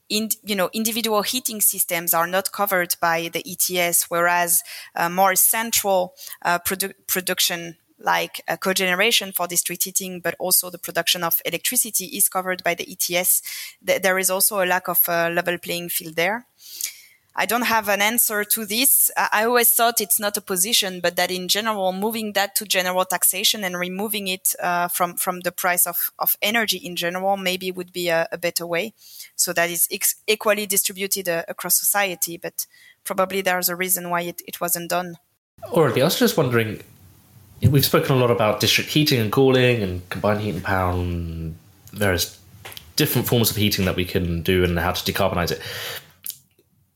in, 0.08 0.28
you 0.44 0.54
know, 0.54 0.70
individual 0.72 1.22
heating 1.22 1.60
systems 1.60 2.12
are 2.12 2.26
not 2.26 2.52
covered 2.52 2.94
by 3.00 3.30
the 3.32 3.42
ETS, 3.46 4.04
whereas 4.10 4.62
uh, 4.94 5.08
more 5.08 5.34
central 5.34 6.14
uh, 6.42 6.58
produ- 6.58 6.94
production 7.06 7.76
like 7.98 8.40
uh, 8.48 8.56
cogeneration 8.56 9.32
for 9.32 9.46
district 9.46 9.84
heating, 9.84 10.20
but 10.20 10.34
also 10.38 10.70
the 10.70 10.78
production 10.78 11.22
of 11.22 11.40
electricity 11.44 12.06
is 12.06 12.28
covered 12.28 12.62
by 12.62 12.74
the 12.74 12.90
ETS. 12.90 13.42
Th- 13.86 14.02
there 14.02 14.18
is 14.18 14.30
also 14.30 14.62
a 14.62 14.66
lack 14.66 14.88
of 14.88 15.00
a 15.08 15.30
level 15.30 15.58
playing 15.58 15.88
field 15.88 16.16
there. 16.16 16.46
I 17.36 17.46
don't 17.46 17.62
have 17.62 17.88
an 17.88 18.00
answer 18.00 18.44
to 18.44 18.64
this. 18.64 19.10
I 19.16 19.44
always 19.44 19.70
thought 19.72 20.00
it's 20.00 20.20
not 20.20 20.36
a 20.36 20.40
position, 20.40 21.00
but 21.00 21.16
that 21.16 21.32
in 21.32 21.48
general, 21.48 21.92
moving 21.92 22.32
that 22.34 22.54
to 22.56 22.64
general 22.64 23.04
taxation 23.04 23.64
and 23.64 23.76
removing 23.76 24.28
it 24.28 24.54
uh, 24.62 24.86
from 24.86 25.16
from 25.16 25.40
the 25.40 25.50
price 25.50 25.84
of, 25.84 26.12
of 26.18 26.36
energy 26.40 26.76
in 26.76 26.94
general 26.94 27.36
maybe 27.36 27.72
would 27.72 27.92
be 27.92 28.08
a, 28.08 28.28
a 28.30 28.38
better 28.38 28.64
way, 28.64 28.94
so 29.34 29.52
that 29.52 29.68
is 29.68 29.88
ex- 29.90 30.14
equally 30.28 30.66
distributed 30.66 31.28
uh, 31.28 31.42
across 31.48 31.76
society. 31.76 32.36
But 32.36 32.66
probably 33.02 33.40
there's 33.40 33.68
a 33.68 33.74
reason 33.74 34.10
why 34.10 34.20
it, 34.22 34.40
it 34.46 34.60
wasn't 34.60 34.90
done. 34.90 35.16
Already, 35.64 36.02
I 36.02 36.04
was 36.04 36.18
just 36.18 36.36
wondering 36.36 36.82
we've 37.62 37.84
spoken 37.84 38.16
a 38.16 38.18
lot 38.18 38.30
about 38.30 38.60
district 38.60 38.90
heating 38.90 39.20
and 39.20 39.32
cooling 39.32 39.82
and 39.82 40.08
combined 40.10 40.40
heat 40.40 40.54
and 40.54 40.62
power 40.62 40.92
and 40.92 41.56
various 41.92 42.38
different 42.96 43.26
forms 43.26 43.50
of 43.50 43.56
heating 43.56 43.84
that 43.86 43.96
we 43.96 44.04
can 44.04 44.42
do 44.42 44.64
and 44.64 44.78
how 44.78 44.92
to 44.92 45.12
decarbonize 45.12 45.50
it. 45.50 45.60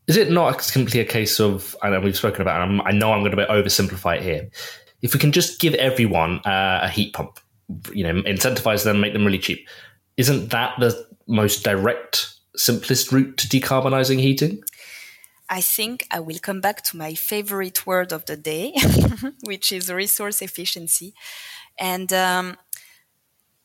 Is 0.06 0.16
it 0.16 0.30
not 0.30 0.62
simply 0.62 1.00
a 1.00 1.04
case 1.04 1.38
of, 1.38 1.76
I 1.82 1.90
know 1.90 2.00
we've 2.00 2.16
spoken 2.16 2.40
about, 2.40 2.66
and 2.66 2.80
i 2.82 2.92
know 2.92 3.12
I'm 3.12 3.22
going 3.22 3.36
to 3.36 3.46
oversimplify 3.46 4.16
it 4.16 4.22
here. 4.22 4.48
If 5.02 5.12
we 5.12 5.20
can 5.20 5.32
just 5.32 5.60
give 5.60 5.74
everyone 5.74 6.40
uh, 6.46 6.80
a 6.82 6.88
heat 6.88 7.12
pump, 7.12 7.38
you 7.92 8.04
know, 8.04 8.22
incentivize 8.22 8.84
them, 8.84 9.00
make 9.00 9.12
them 9.12 9.24
really 9.24 9.38
cheap, 9.38 9.68
isn't 10.16 10.50
that 10.50 10.74
the 10.80 11.06
most 11.26 11.62
direct, 11.62 12.34
simplest 12.56 13.12
route 13.12 13.36
to 13.36 13.48
decarbonizing 13.48 14.18
heating? 14.18 14.62
I 15.50 15.60
think 15.60 16.06
I 16.10 16.20
will 16.20 16.38
come 16.38 16.60
back 16.60 16.82
to 16.84 16.96
my 16.96 17.14
favorite 17.14 17.86
word 17.86 18.12
of 18.12 18.26
the 18.26 18.36
day, 18.36 18.74
which 19.44 19.72
is 19.72 19.92
resource 19.92 20.42
efficiency. 20.42 21.14
And 21.78 22.12
um, 22.12 22.56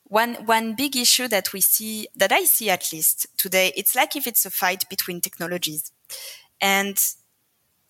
one 0.06 0.36
one 0.46 0.76
big 0.76 0.96
issue 0.96 1.28
that 1.30 1.54
we 1.54 1.62
see, 1.62 2.08
that 2.16 2.32
I 2.32 2.44
see 2.44 2.70
at 2.70 2.92
least 2.92 3.28
today, 3.38 3.72
it's 3.76 3.96
like 3.96 4.16
if 4.16 4.28
it's 4.28 4.46
a 4.46 4.52
fight 4.52 4.88
between 4.90 5.22
technologies, 5.22 5.92
and 6.62 6.98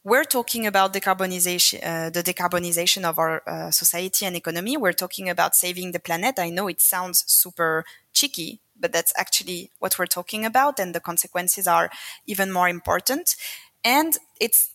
we're 0.04 0.26
talking 0.26 0.68
about 0.68 0.94
decarbonization, 0.94 1.80
uh, 1.86 2.10
the 2.10 2.24
decarbonization 2.24 3.04
of 3.06 3.20
our 3.20 3.42
uh, 3.48 3.72
society 3.72 4.26
and 4.26 4.36
economy. 4.36 4.78
We're 4.78 4.94
talking 4.94 5.30
about 5.30 5.56
saving 5.56 5.92
the 5.92 6.00
planet. 6.00 6.40
I 6.40 6.50
know 6.50 6.68
it 6.68 6.82
sounds 6.82 7.24
super 7.28 7.86
cheeky, 8.14 8.60
but 8.80 8.92
that's 8.92 9.14
actually 9.18 9.72
what 9.80 9.98
we're 9.98 10.06
talking 10.08 10.46
about, 10.46 10.80
and 10.80 10.94
the 10.94 11.00
consequences 11.00 11.68
are 11.68 11.90
even 12.28 12.52
more 12.52 12.70
important. 12.70 13.36
And 13.84 14.18
it's 14.40 14.72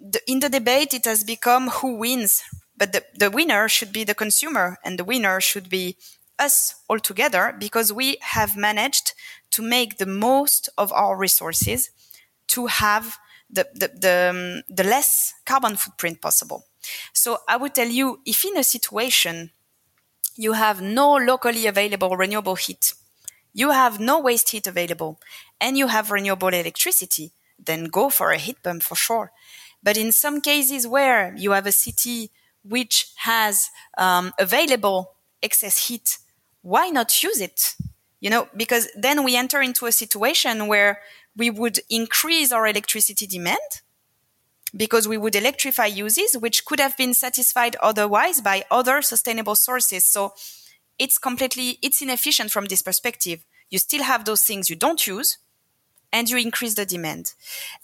the, 0.00 0.20
in 0.26 0.40
the 0.40 0.48
debate, 0.48 0.94
it 0.94 1.04
has 1.04 1.24
become 1.24 1.68
who 1.68 1.96
wins, 1.96 2.42
but 2.76 2.92
the, 2.92 3.04
the 3.14 3.30
winner 3.30 3.68
should 3.68 3.92
be 3.92 4.04
the 4.04 4.14
consumer, 4.14 4.78
and 4.84 4.98
the 4.98 5.04
winner 5.04 5.40
should 5.40 5.68
be 5.68 5.96
us 6.38 6.76
all 6.88 7.00
together 7.00 7.54
because 7.58 7.92
we 7.92 8.16
have 8.20 8.56
managed 8.56 9.12
to 9.50 9.62
make 9.62 9.98
the 9.98 10.06
most 10.06 10.68
of 10.78 10.92
our 10.92 11.16
resources 11.16 11.90
to 12.46 12.66
have 12.66 13.18
the, 13.50 13.66
the, 13.74 13.88
the, 13.88 14.30
um, 14.30 14.62
the 14.68 14.84
less 14.84 15.34
carbon 15.44 15.76
footprint 15.76 16.20
possible. 16.20 16.64
So 17.12 17.38
I 17.48 17.56
would 17.56 17.74
tell 17.74 17.88
you, 17.88 18.20
if 18.24 18.44
in 18.44 18.56
a 18.56 18.62
situation 18.62 19.50
you 20.36 20.52
have 20.52 20.80
no 20.80 21.16
locally 21.16 21.66
available 21.66 22.16
renewable 22.16 22.54
heat, 22.54 22.94
you 23.52 23.70
have 23.70 23.98
no 23.98 24.20
waste 24.20 24.50
heat 24.50 24.66
available, 24.66 25.18
and 25.60 25.76
you 25.76 25.88
have 25.88 26.12
renewable 26.12 26.48
electricity, 26.48 27.32
then 27.58 27.84
go 27.84 28.08
for 28.08 28.30
a 28.30 28.38
heat 28.38 28.62
pump 28.62 28.82
for 28.82 28.94
sure. 28.94 29.32
But 29.82 29.96
in 29.96 30.12
some 30.12 30.40
cases 30.40 30.86
where 30.86 31.34
you 31.36 31.52
have 31.52 31.66
a 31.66 31.72
city 31.72 32.30
which 32.62 33.12
has 33.18 33.70
um, 33.96 34.32
available 34.38 35.12
excess 35.42 35.88
heat, 35.88 36.18
why 36.62 36.88
not 36.88 37.22
use 37.22 37.40
it? 37.40 37.74
You 38.20 38.30
know, 38.30 38.48
because 38.56 38.88
then 38.96 39.22
we 39.22 39.36
enter 39.36 39.62
into 39.62 39.86
a 39.86 39.92
situation 39.92 40.66
where 40.66 41.00
we 41.36 41.50
would 41.50 41.78
increase 41.88 42.50
our 42.50 42.66
electricity 42.66 43.26
demand 43.26 43.58
because 44.76 45.08
we 45.08 45.16
would 45.16 45.34
electrify 45.34 45.86
uses 45.86 46.36
which 46.36 46.64
could 46.64 46.80
have 46.80 46.96
been 46.96 47.14
satisfied 47.14 47.76
otherwise 47.76 48.40
by 48.40 48.64
other 48.70 49.00
sustainable 49.00 49.54
sources. 49.54 50.04
So 50.04 50.34
it's 50.98 51.16
completely, 51.16 51.78
it's 51.80 52.02
inefficient 52.02 52.50
from 52.50 52.66
this 52.66 52.82
perspective. 52.82 53.44
You 53.70 53.78
still 53.78 54.02
have 54.02 54.24
those 54.24 54.42
things 54.42 54.68
you 54.68 54.76
don't 54.76 55.06
use 55.06 55.38
and 56.12 56.28
you 56.28 56.38
increase 56.38 56.74
the 56.74 56.86
demand. 56.86 57.34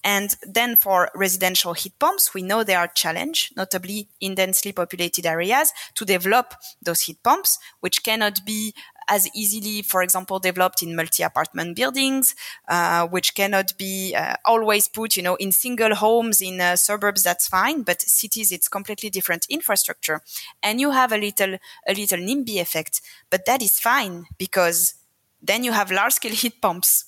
And 0.03 0.35
then 0.43 0.77
for 0.77 1.11
residential 1.15 1.75
heat 1.75 1.99
pumps, 1.99 2.33
we 2.35 2.43
know 2.43 2.65
there 2.65 2.79
are 2.79 2.89
challenge, 2.89 3.53
notably 3.57 4.09
in 4.21 4.35
densely 4.35 4.73
populated 4.73 5.27
areas 5.27 5.73
to 5.95 6.05
develop 6.05 6.55
those 6.83 7.03
heat 7.03 7.23
pumps, 7.23 7.59
which 7.81 8.03
cannot 8.03 8.45
be 8.45 8.75
as 9.09 9.29
easily, 9.35 9.83
for 9.83 10.03
example, 10.03 10.39
developed 10.39 10.83
in 10.83 10.97
multi-apartment 10.97 11.77
buildings, 11.77 12.35
uh, 12.69 13.07
which 13.07 13.35
cannot 13.35 13.77
be 13.77 14.15
uh, 14.15 14.35
always 14.45 14.89
put, 14.89 15.17
you 15.17 15.23
know, 15.23 15.35
in 15.37 15.53
single 15.53 15.95
homes 15.95 16.41
in 16.41 16.61
uh, 16.61 16.77
suburbs. 16.77 17.23
That's 17.23 17.49
fine, 17.49 17.83
but 17.83 18.01
cities, 18.01 18.53
it's 18.53 18.69
completely 18.69 19.11
different 19.11 19.47
infrastructure, 19.49 20.23
and 20.63 20.81
you 20.81 20.93
have 20.93 21.13
a 21.13 21.19
little 21.19 21.57
a 21.87 21.95
little 21.95 22.19
NIMBY 22.19 22.61
effect, 22.61 23.01
but 23.31 23.45
that 23.47 23.63
is 23.63 23.79
fine 23.79 24.27
because 24.39 24.95
then 25.43 25.63
you 25.63 25.73
have 25.73 25.91
large-scale 25.91 26.33
heat 26.43 26.61
pumps, 26.61 27.05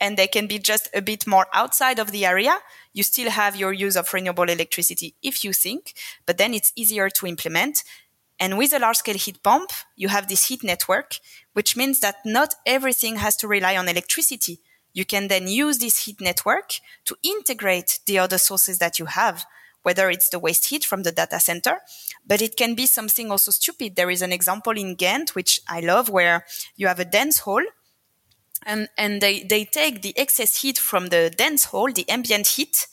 and 0.00 0.16
they 0.16 0.26
can 0.26 0.46
be 0.46 0.58
just 0.58 0.88
a 0.94 1.02
bit 1.02 1.26
more 1.26 1.46
outside 1.52 1.98
of 1.98 2.10
the 2.10 2.26
area. 2.26 2.58
You 2.92 3.02
still 3.02 3.30
have 3.30 3.56
your 3.56 3.72
use 3.72 3.96
of 3.96 4.12
renewable 4.12 4.48
electricity 4.48 5.14
if 5.22 5.44
you 5.44 5.52
think, 5.52 5.94
but 6.26 6.38
then 6.38 6.54
it's 6.54 6.72
easier 6.76 7.08
to 7.10 7.26
implement 7.26 7.82
and 8.40 8.58
with 8.58 8.72
a 8.72 8.78
large 8.78 8.96
scale 8.96 9.16
heat 9.16 9.42
pump, 9.42 9.70
you 9.96 10.08
have 10.08 10.28
this 10.28 10.46
heat 10.46 10.64
network, 10.64 11.18
which 11.52 11.76
means 11.76 12.00
that 12.00 12.16
not 12.24 12.54
everything 12.66 13.16
has 13.16 13.36
to 13.36 13.48
rely 13.48 13.76
on 13.76 13.88
electricity. 13.88 14.60
You 14.92 15.04
can 15.04 15.28
then 15.28 15.48
use 15.48 15.78
this 15.78 16.04
heat 16.04 16.20
network 16.20 16.74
to 17.04 17.16
integrate 17.22 18.00
the 18.06 18.18
other 18.18 18.38
sources 18.38 18.78
that 18.78 18.98
you 18.98 19.06
have, 19.06 19.44
whether 19.82 20.10
it's 20.10 20.28
the 20.28 20.38
waste 20.38 20.66
heat 20.66 20.84
from 20.84 21.02
the 21.02 21.12
data 21.12 21.38
center, 21.38 21.80
but 22.26 22.42
it 22.42 22.56
can 22.56 22.74
be 22.74 22.86
something 22.86 23.30
also 23.30 23.50
stupid. 23.50 23.96
There 23.96 24.10
is 24.10 24.22
an 24.22 24.32
example 24.32 24.76
in 24.76 24.94
Ghent, 24.94 25.34
which 25.34 25.60
I 25.68 25.80
love, 25.80 26.08
where 26.08 26.44
you 26.76 26.86
have 26.86 27.00
a 27.00 27.04
dance 27.04 27.40
hall 27.40 27.62
and, 28.66 28.88
and 28.96 29.20
they, 29.20 29.42
they 29.42 29.64
take 29.64 30.02
the 30.02 30.16
excess 30.16 30.62
heat 30.62 30.78
from 30.78 31.08
the 31.08 31.30
dance 31.30 31.66
hall, 31.66 31.90
the 31.92 32.08
ambient 32.08 32.46
heat, 32.46 32.86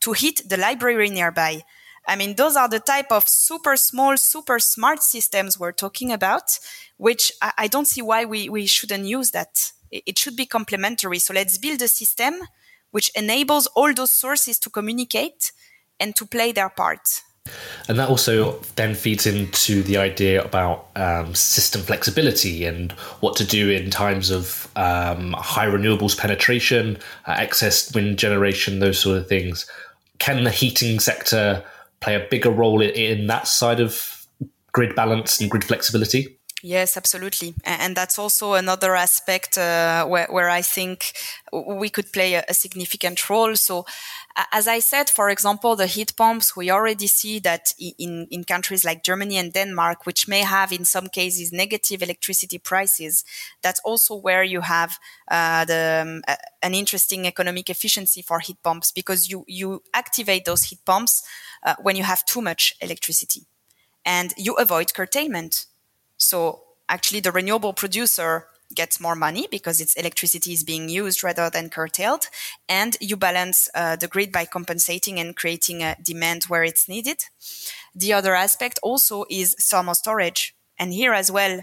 to 0.00 0.12
heat 0.12 0.42
the 0.48 0.56
library 0.56 1.10
nearby. 1.10 1.62
I 2.06 2.16
mean, 2.16 2.36
those 2.36 2.56
are 2.56 2.68
the 2.68 2.80
type 2.80 3.12
of 3.12 3.28
super 3.28 3.76
small, 3.76 4.16
super 4.16 4.58
smart 4.58 5.02
systems 5.02 5.58
we're 5.58 5.72
talking 5.72 6.12
about, 6.12 6.58
which 6.96 7.32
I, 7.42 7.52
I 7.58 7.66
don't 7.66 7.86
see 7.86 8.00
why 8.00 8.24
we, 8.24 8.48
we 8.48 8.66
shouldn't 8.66 9.04
use 9.04 9.30
that. 9.32 9.72
It, 9.90 10.04
it 10.06 10.18
should 10.18 10.36
be 10.36 10.46
complementary. 10.46 11.18
So 11.18 11.34
let's 11.34 11.58
build 11.58 11.82
a 11.82 11.88
system 11.88 12.34
which 12.90 13.10
enables 13.14 13.66
all 13.68 13.92
those 13.92 14.10
sources 14.10 14.58
to 14.60 14.70
communicate 14.70 15.52
and 16.00 16.16
to 16.16 16.24
play 16.24 16.52
their 16.52 16.70
part. 16.70 17.22
And 17.88 17.98
that 17.98 18.08
also 18.08 18.60
then 18.76 18.94
feeds 18.94 19.26
into 19.26 19.82
the 19.82 19.96
idea 19.96 20.44
about 20.44 20.88
um, 20.96 21.34
system 21.34 21.82
flexibility 21.82 22.64
and 22.64 22.92
what 23.20 23.36
to 23.36 23.44
do 23.44 23.70
in 23.70 23.90
times 23.90 24.30
of 24.30 24.68
um, 24.76 25.32
high 25.38 25.66
renewables 25.66 26.16
penetration, 26.16 26.98
uh, 27.26 27.36
excess 27.38 27.94
wind 27.94 28.18
generation, 28.18 28.80
those 28.80 28.98
sort 28.98 29.18
of 29.18 29.28
things. 29.28 29.66
Can 30.18 30.44
the 30.44 30.50
heating 30.50 31.00
sector 31.00 31.64
play 32.00 32.14
a 32.14 32.26
bigger 32.30 32.50
role 32.50 32.80
in, 32.80 32.90
in 32.90 33.26
that 33.28 33.48
side 33.48 33.80
of 33.80 34.26
grid 34.72 34.94
balance 34.94 35.40
and 35.40 35.50
grid 35.50 35.64
flexibility? 35.64 36.38
Yes, 36.62 36.96
absolutely. 36.96 37.54
And 37.62 37.96
that's 37.96 38.18
also 38.18 38.54
another 38.54 38.96
aspect 38.96 39.56
uh, 39.56 40.04
where, 40.06 40.26
where, 40.28 40.50
I 40.50 40.60
think 40.60 41.12
we 41.52 41.88
could 41.88 42.12
play 42.12 42.34
a, 42.34 42.44
a, 42.48 42.54
significant 42.54 43.30
role. 43.30 43.54
So, 43.54 43.86
as 44.52 44.68
I 44.68 44.78
said, 44.78 45.10
for 45.10 45.30
example, 45.30 45.74
the 45.74 45.86
heat 45.86 46.14
pumps, 46.16 46.56
we 46.56 46.70
already 46.70 47.06
see 47.06 47.38
that 47.40 47.72
in, 47.78 48.28
in 48.30 48.44
countries 48.44 48.84
like 48.84 49.02
Germany 49.02 49.36
and 49.36 49.52
Denmark, 49.52 50.06
which 50.06 50.28
may 50.28 50.40
have 50.40 50.72
in 50.72 50.84
some 50.84 51.08
cases 51.08 51.52
negative 51.52 52.02
electricity 52.02 52.58
prices, 52.58 53.24
that's 53.62 53.80
also 53.84 54.14
where 54.14 54.44
you 54.44 54.60
have 54.60 54.98
uh, 55.30 55.64
the, 55.64 56.22
um, 56.26 56.34
an 56.62 56.74
interesting 56.74 57.26
economic 57.26 57.68
efficiency 57.68 58.22
for 58.22 58.38
heat 58.38 58.62
pumps 58.62 58.92
because 58.92 59.28
you, 59.28 59.44
you 59.48 59.82
activate 59.92 60.44
those 60.44 60.64
heat 60.64 60.84
pumps 60.84 61.22
uh, 61.64 61.74
when 61.82 61.96
you 61.96 62.04
have 62.04 62.24
too 62.24 62.40
much 62.40 62.76
electricity 62.80 63.46
and 64.04 64.32
you 64.36 64.54
avoid 64.54 64.94
curtailment. 64.94 65.66
So 66.16 66.62
actually 66.88 67.20
the 67.20 67.32
renewable 67.32 67.72
producer 67.72 68.46
gets 68.74 69.00
more 69.00 69.16
money 69.16 69.46
because 69.50 69.80
its 69.80 69.94
electricity 69.94 70.52
is 70.52 70.64
being 70.64 70.88
used 70.88 71.24
rather 71.24 71.50
than 71.50 71.70
curtailed. 71.70 72.28
And 72.68 72.96
you 73.00 73.16
balance 73.16 73.68
uh, 73.74 73.96
the 73.96 74.08
grid 74.08 74.32
by 74.32 74.44
compensating 74.44 75.18
and 75.18 75.34
creating 75.34 75.82
a 75.82 75.96
demand 76.02 76.44
where 76.44 76.64
it's 76.64 76.88
needed. 76.88 77.24
The 77.94 78.12
other 78.12 78.34
aspect 78.34 78.78
also 78.82 79.24
is 79.30 79.54
thermal 79.54 79.94
storage. 79.94 80.54
And 80.78 80.92
here 80.92 81.12
as 81.12 81.30
well, 81.30 81.62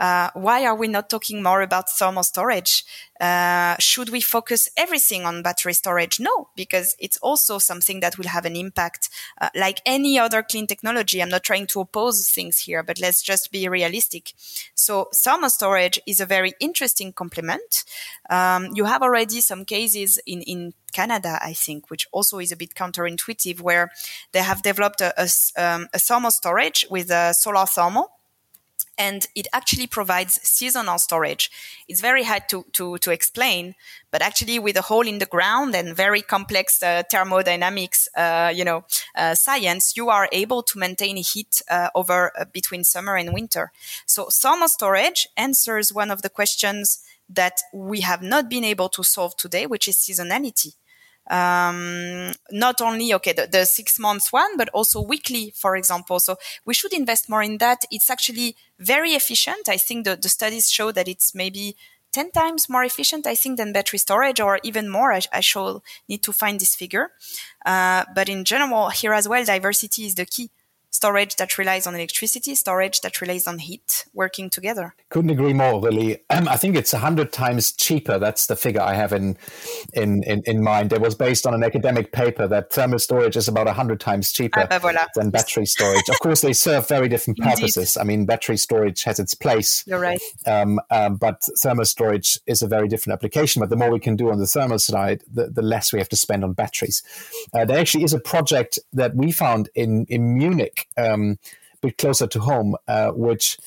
uh, 0.00 0.30
why 0.32 0.64
are 0.64 0.74
we 0.74 0.88
not 0.88 1.10
talking 1.10 1.42
more 1.42 1.60
about 1.60 1.90
thermal 1.90 2.22
storage? 2.22 2.84
Uh, 3.20 3.76
should 3.78 4.08
we 4.08 4.20
focus 4.22 4.66
everything 4.74 5.26
on 5.26 5.42
battery 5.42 5.74
storage? 5.74 6.18
No, 6.18 6.48
because 6.56 6.96
it's 6.98 7.18
also 7.18 7.58
something 7.58 8.00
that 8.00 8.16
will 8.16 8.28
have 8.28 8.46
an 8.46 8.56
impact. 8.56 9.10
Uh, 9.38 9.50
like 9.54 9.82
any 9.84 10.18
other 10.18 10.42
clean 10.42 10.66
technology, 10.66 11.20
I'm 11.20 11.28
not 11.28 11.44
trying 11.44 11.66
to 11.68 11.80
oppose 11.80 12.30
things 12.30 12.60
here, 12.60 12.82
but 12.82 12.98
let's 12.98 13.20
just 13.20 13.52
be 13.52 13.68
realistic. 13.68 14.32
So 14.74 15.10
thermal 15.14 15.50
storage 15.50 16.00
is 16.06 16.18
a 16.18 16.26
very 16.26 16.54
interesting 16.60 17.12
complement. 17.12 17.84
Um, 18.30 18.70
you 18.74 18.86
have 18.86 19.02
already 19.02 19.42
some 19.42 19.66
cases 19.66 20.18
in, 20.26 20.40
in 20.42 20.72
Canada, 20.94 21.38
I 21.42 21.52
think, 21.52 21.90
which 21.90 22.08
also 22.10 22.38
is 22.38 22.52
a 22.52 22.56
bit 22.56 22.74
counterintuitive, 22.74 23.60
where 23.60 23.90
they 24.32 24.40
have 24.40 24.62
developed 24.62 25.02
a, 25.02 25.12
a, 25.20 25.28
um, 25.62 25.88
a 25.92 25.98
thermal 25.98 26.30
storage 26.30 26.86
with 26.90 27.10
a 27.10 27.34
solar 27.34 27.66
thermal 27.66 28.08
and 28.98 29.26
it 29.34 29.46
actually 29.52 29.86
provides 29.86 30.40
seasonal 30.42 30.98
storage. 30.98 31.50
It's 31.88 32.00
very 32.00 32.22
hard 32.22 32.48
to, 32.50 32.64
to, 32.72 32.98
to 32.98 33.10
explain, 33.10 33.74
but 34.10 34.22
actually 34.22 34.58
with 34.58 34.76
a 34.76 34.82
hole 34.82 35.06
in 35.06 35.18
the 35.18 35.26
ground 35.26 35.74
and 35.74 35.96
very 35.96 36.22
complex 36.22 36.82
uh, 36.82 37.02
thermodynamics, 37.10 38.08
uh, 38.16 38.52
you 38.54 38.64
know, 38.64 38.84
uh, 39.14 39.34
science, 39.34 39.96
you 39.96 40.10
are 40.10 40.28
able 40.32 40.62
to 40.64 40.78
maintain 40.78 41.16
heat 41.16 41.62
uh, 41.70 41.88
over 41.94 42.32
uh, 42.38 42.44
between 42.52 42.84
summer 42.84 43.16
and 43.16 43.32
winter. 43.32 43.72
So 44.06 44.28
thermal 44.30 44.68
storage 44.68 45.26
answers 45.36 45.92
one 45.92 46.10
of 46.10 46.22
the 46.22 46.30
questions 46.30 47.02
that 47.28 47.60
we 47.72 48.00
have 48.00 48.22
not 48.22 48.50
been 48.50 48.64
able 48.64 48.88
to 48.90 49.04
solve 49.04 49.36
today, 49.36 49.66
which 49.66 49.86
is 49.88 49.96
seasonality 49.96 50.74
um, 51.30 52.32
not 52.50 52.80
only 52.80 53.14
okay 53.14 53.32
the, 53.32 53.46
the, 53.46 53.64
six 53.64 53.98
months 53.98 54.32
one 54.32 54.56
but 54.56 54.68
also 54.70 55.00
weekly 55.00 55.52
for 55.56 55.76
example. 55.76 56.18
So 56.20 56.36
we 56.66 56.74
should 56.74 56.92
invest 56.92 57.28
more 57.28 57.42
in 57.42 57.58
that. 57.58 57.78
It's 57.90 58.10
actually 58.10 58.56
very 58.78 59.12
efficient. 59.12 59.68
I 59.68 59.76
think 59.76 60.04
the, 60.04 60.16
the 60.16 60.28
studies 60.28 60.70
show 60.70 60.90
that 60.92 61.08
it's 61.08 61.34
maybe 61.34 61.76
10 62.12 62.32
times 62.32 62.68
more 62.68 62.82
efficient 62.82 63.24
i 63.24 63.36
think 63.36 63.56
than 63.56 63.72
battery 63.72 63.98
storage 63.98 64.40
or 64.40 64.58
even 64.64 64.88
more. 64.88 65.12
I, 65.12 65.20
I 65.32 65.40
shall 65.40 65.82
need 66.08 66.22
to 66.24 66.32
find 66.32 66.58
this 66.58 66.74
figure. 66.74 67.10
Uh, 67.64 68.04
but 68.14 68.28
in 68.28 68.44
general 68.44 68.88
here 68.90 69.12
as 69.14 69.28
well 69.28 69.44
diversity 69.44 70.06
is 70.06 70.16
the 70.16 70.26
key 70.26 70.50
storage 70.90 71.36
that 71.36 71.56
relies 71.56 71.86
on 71.86 71.94
electricity, 71.94 72.54
storage 72.54 73.00
that 73.00 73.20
relies 73.20 73.46
on 73.46 73.58
heat, 73.58 74.06
working 74.12 74.50
together. 74.50 74.94
Couldn't 75.08 75.30
agree 75.30 75.52
more, 75.52 75.74
Lily. 75.74 76.18
Um, 76.30 76.48
I 76.48 76.56
think 76.56 76.76
it's 76.76 76.92
a 76.92 76.98
hundred 76.98 77.32
times 77.32 77.72
cheaper. 77.72 78.18
That's 78.18 78.46
the 78.46 78.56
figure 78.56 78.82
I 78.82 78.94
have 78.94 79.12
in, 79.12 79.36
in, 79.94 80.22
in 80.24 80.42
in 80.46 80.62
mind. 80.62 80.92
It 80.92 81.00
was 81.00 81.14
based 81.14 81.46
on 81.46 81.54
an 81.54 81.62
academic 81.62 82.12
paper 82.12 82.46
that 82.48 82.72
thermal 82.72 82.98
storage 82.98 83.36
is 83.36 83.48
about 83.48 83.68
a 83.68 83.72
hundred 83.72 84.00
times 84.00 84.32
cheaper 84.32 84.66
ah, 84.70 84.78
voilà. 84.78 85.06
than 85.14 85.30
battery 85.30 85.66
storage. 85.66 86.08
of 86.08 86.18
course, 86.20 86.40
they 86.40 86.52
serve 86.52 86.88
very 86.88 87.08
different 87.08 87.38
purposes. 87.38 87.96
I 87.96 88.04
mean, 88.04 88.26
battery 88.26 88.56
storage 88.56 89.04
has 89.04 89.18
its 89.18 89.34
place. 89.34 89.84
You're 89.86 90.00
right. 90.00 90.20
Um, 90.46 90.80
um, 90.90 91.16
but 91.16 91.42
thermal 91.62 91.84
storage 91.84 92.38
is 92.46 92.62
a 92.62 92.68
very 92.68 92.88
different 92.88 93.14
application. 93.14 93.60
But 93.60 93.70
the 93.70 93.76
more 93.76 93.90
we 93.90 94.00
can 94.00 94.16
do 94.16 94.30
on 94.30 94.38
the 94.38 94.46
thermal 94.46 94.78
side, 94.78 95.22
the, 95.32 95.48
the 95.48 95.62
less 95.62 95.92
we 95.92 95.98
have 95.98 96.08
to 96.08 96.16
spend 96.16 96.44
on 96.44 96.52
batteries. 96.52 97.02
Uh, 97.54 97.64
there 97.64 97.78
actually 97.78 98.04
is 98.04 98.12
a 98.12 98.20
project 98.20 98.78
that 98.92 99.14
we 99.14 99.30
found 99.30 99.68
in 99.74 100.04
in 100.08 100.34
Munich 100.34 100.79
um, 100.96 101.38
a 101.74 101.86
bit 101.86 101.98
closer 101.98 102.26
to 102.26 102.40
home, 102.40 102.76
uh, 102.88 103.10
which 103.10 103.58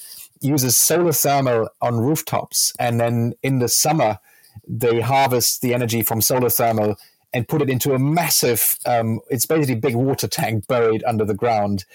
uses 0.41 0.77
solar 0.77 1.13
thermal 1.13 1.69
on 1.81 1.97
rooftops. 1.97 2.73
And 2.79 2.99
then 2.99 3.33
in 3.41 3.59
the 3.59 3.69
summer, 3.69 4.19
they 4.67 5.01
harvest 5.01 5.61
the 5.61 5.73
energy 5.73 6.01
from 6.01 6.21
solar 6.21 6.49
thermal 6.49 6.97
and 7.33 7.47
put 7.47 7.61
it 7.61 7.69
into 7.69 7.93
a 7.93 7.99
massive 7.99 8.77
um, 8.85 9.19
it's 9.29 9.47
basically 9.47 9.73
a 9.73 9.77
big 9.77 9.95
water 9.95 10.27
tank 10.27 10.67
buried 10.67 11.03
under 11.05 11.25
the 11.25 11.33
ground. 11.33 11.85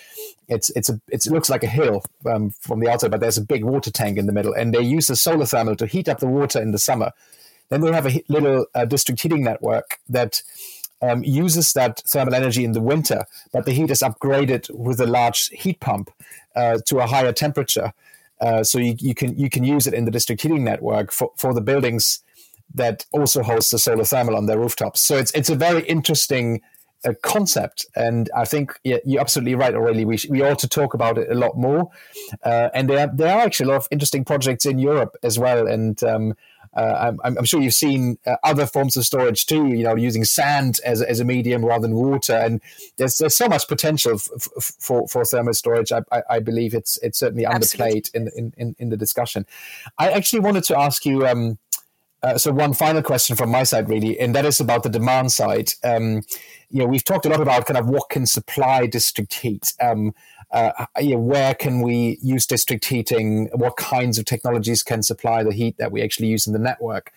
It's 0.48 0.70
it's 0.70 0.88
a 0.88 1.00
it's, 1.08 1.26
it 1.26 1.32
looks 1.32 1.48
like 1.48 1.62
a 1.62 1.68
hill 1.68 2.02
um, 2.26 2.50
from 2.50 2.80
the 2.80 2.88
outside 2.88 3.12
but 3.12 3.20
there's 3.20 3.38
a 3.38 3.44
big 3.44 3.64
water 3.64 3.90
tank 3.90 4.18
in 4.18 4.26
the 4.26 4.32
middle. 4.32 4.52
And 4.52 4.74
they 4.74 4.80
use 4.80 5.06
the 5.06 5.16
solar 5.16 5.46
thermal 5.46 5.76
to 5.76 5.86
heat 5.86 6.08
up 6.08 6.18
the 6.18 6.26
water 6.26 6.60
in 6.60 6.72
the 6.72 6.78
summer. 6.78 7.12
Then 7.68 7.82
they 7.82 7.92
have 7.92 8.06
a 8.06 8.22
little 8.28 8.66
uh, 8.74 8.86
district 8.86 9.20
heating 9.20 9.44
network 9.44 9.98
that 10.08 10.42
um, 11.02 11.22
uses 11.24 11.72
that 11.74 12.00
thermal 12.06 12.34
energy 12.34 12.64
in 12.64 12.72
the 12.72 12.80
winter, 12.80 13.24
but 13.52 13.64
the 13.64 13.72
heat 13.72 13.90
is 13.90 14.00
upgraded 14.00 14.70
with 14.74 15.00
a 15.00 15.06
large 15.06 15.48
heat 15.48 15.80
pump 15.80 16.10
uh, 16.56 16.78
to 16.86 16.98
a 16.98 17.06
higher 17.06 17.32
temperature. 17.32 17.92
Uh, 18.40 18.62
so 18.62 18.78
you, 18.78 18.94
you, 18.98 19.14
can 19.14 19.36
you 19.36 19.50
can 19.50 19.64
use 19.64 19.86
it 19.86 19.94
in 19.94 20.04
the 20.04 20.10
district 20.10 20.42
heating 20.42 20.64
network 20.64 21.12
for, 21.12 21.32
for 21.36 21.52
the 21.52 21.60
buildings 21.60 22.22
that 22.74 23.06
also 23.12 23.42
host 23.42 23.70
the 23.70 23.78
solar 23.78 24.04
thermal 24.04 24.36
on 24.36 24.46
their 24.46 24.58
rooftops. 24.58 25.00
So 25.00 25.16
it's 25.16 25.32
it's 25.32 25.50
a 25.50 25.54
very 25.56 25.82
interesting 25.84 26.60
uh, 27.04 27.14
concept, 27.22 27.86
and 27.96 28.30
I 28.36 28.44
think 28.44 28.78
yeah, 28.84 28.98
you're 29.04 29.20
absolutely 29.20 29.54
right, 29.54 29.74
Aurelie. 29.74 30.04
We 30.04 30.16
sh- 30.16 30.28
we 30.28 30.42
ought 30.42 30.58
to 30.60 30.68
talk 30.68 30.94
about 30.94 31.18
it 31.18 31.30
a 31.30 31.34
lot 31.34 31.56
more. 31.56 31.90
Uh, 32.44 32.68
and 32.74 32.88
there 32.88 33.10
there 33.12 33.34
are 33.34 33.40
actually 33.40 33.70
a 33.70 33.72
lot 33.72 33.78
of 33.78 33.88
interesting 33.90 34.24
projects 34.24 34.66
in 34.66 34.78
Europe 34.78 35.16
as 35.22 35.38
well, 35.38 35.66
and 35.66 36.02
um, 36.04 36.34
uh, 36.74 37.14
I'm, 37.24 37.38
I'm, 37.38 37.44
sure 37.44 37.60
you've 37.60 37.74
seen 37.74 38.18
uh, 38.26 38.36
other 38.42 38.66
forms 38.66 38.96
of 38.96 39.04
storage 39.04 39.46
too. 39.46 39.68
You 39.68 39.84
know, 39.84 39.96
using 39.96 40.24
sand 40.24 40.80
as, 40.84 41.02
as 41.02 41.20
a 41.20 41.24
medium 41.24 41.64
rather 41.64 41.82
than 41.82 41.94
water, 41.96 42.34
and 42.34 42.60
there's 42.96 43.18
there's 43.18 43.36
so 43.36 43.48
much 43.48 43.66
potential 43.68 44.14
f- 44.14 44.28
f- 44.56 44.72
for 44.78 45.08
for 45.08 45.24
thermal 45.24 45.54
storage. 45.54 45.92
I, 45.92 46.02
I, 46.12 46.22
I, 46.30 46.38
believe 46.40 46.74
it's 46.74 46.98
it's 46.98 47.18
certainly 47.18 47.44
underplayed 47.44 48.14
in, 48.14 48.30
in, 48.36 48.52
in 48.56 48.76
in 48.78 48.88
the 48.90 48.96
discussion. 48.96 49.46
I 49.98 50.10
actually 50.10 50.40
wanted 50.40 50.64
to 50.64 50.78
ask 50.78 51.04
you. 51.04 51.26
Um, 51.26 51.58
uh, 52.20 52.36
so 52.36 52.50
one 52.50 52.74
final 52.74 53.00
question 53.00 53.36
from 53.36 53.48
my 53.48 53.62
side, 53.62 53.88
really, 53.88 54.18
and 54.18 54.34
that 54.34 54.44
is 54.44 54.58
about 54.58 54.82
the 54.82 54.88
demand 54.88 55.30
side. 55.30 55.70
Um, 55.84 56.22
you 56.68 56.80
know, 56.80 56.86
we've 56.86 57.04
talked 57.04 57.26
a 57.26 57.28
lot 57.28 57.40
about 57.40 57.66
kind 57.66 57.78
of 57.78 57.88
what 57.88 58.08
can 58.08 58.26
supply 58.26 58.86
district 58.86 59.34
heat. 59.34 59.72
Um, 59.80 60.12
uh, 60.50 60.86
where 60.96 61.54
can 61.54 61.80
we 61.80 62.18
use 62.22 62.46
district 62.46 62.84
heating? 62.86 63.48
What 63.54 63.76
kinds 63.76 64.18
of 64.18 64.24
technologies 64.24 64.82
can 64.82 65.02
supply 65.02 65.42
the 65.42 65.52
heat 65.52 65.76
that 65.78 65.92
we 65.92 66.02
actually 66.02 66.28
use 66.28 66.46
in 66.46 66.52
the 66.52 66.58
network? 66.58 67.12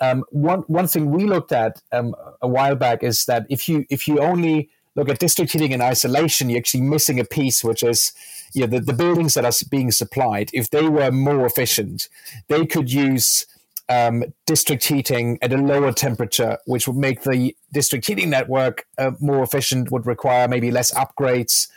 Um, 0.00 0.24
one 0.30 0.60
one 0.68 0.86
thing 0.86 1.10
we 1.10 1.24
looked 1.24 1.52
at 1.52 1.82
um, 1.92 2.14
a 2.40 2.48
while 2.48 2.76
back 2.76 3.02
is 3.02 3.24
that 3.24 3.46
if 3.48 3.68
you 3.68 3.86
if 3.90 4.06
you 4.06 4.20
only 4.20 4.70
look 4.94 5.08
at 5.08 5.18
district 5.18 5.52
heating 5.52 5.72
in 5.72 5.80
isolation, 5.80 6.50
you're 6.50 6.58
actually 6.58 6.82
missing 6.82 7.18
a 7.18 7.24
piece, 7.24 7.64
which 7.64 7.82
is 7.82 8.12
you 8.52 8.62
know, 8.62 8.66
the, 8.66 8.80
the 8.80 8.92
buildings 8.92 9.34
that 9.34 9.44
are 9.44 9.52
being 9.70 9.90
supplied. 9.90 10.50
If 10.52 10.70
they 10.70 10.88
were 10.88 11.10
more 11.10 11.46
efficient, 11.46 12.08
they 12.48 12.66
could 12.66 12.92
use 12.92 13.46
um, 13.88 14.24
district 14.46 14.84
heating 14.84 15.38
at 15.42 15.52
a 15.52 15.56
lower 15.56 15.92
temperature, 15.92 16.58
which 16.66 16.86
would 16.86 16.96
make 16.96 17.22
the 17.22 17.56
district 17.72 18.06
heating 18.06 18.30
network 18.30 18.86
uh, 18.98 19.12
more 19.20 19.42
efficient, 19.42 19.90
would 19.90 20.06
require 20.06 20.46
maybe 20.48 20.70
less 20.70 20.92
upgrades 20.92 21.68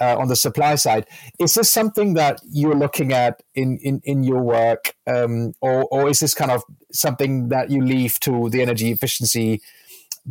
uh, 0.00 0.16
on 0.16 0.28
the 0.28 0.36
supply 0.36 0.74
side. 0.76 1.06
Is 1.38 1.54
this 1.54 1.70
something 1.70 2.14
that 2.14 2.40
you're 2.48 2.74
looking 2.74 3.12
at 3.12 3.42
in, 3.54 3.78
in, 3.78 4.00
in 4.04 4.24
your 4.24 4.42
work, 4.42 4.94
um, 5.06 5.54
or, 5.60 5.84
or 5.90 6.08
is 6.08 6.20
this 6.20 6.34
kind 6.34 6.50
of 6.50 6.62
something 6.92 7.48
that 7.48 7.70
you 7.70 7.82
leave 7.84 8.18
to 8.20 8.48
the 8.50 8.62
energy 8.62 8.90
efficiency 8.90 9.60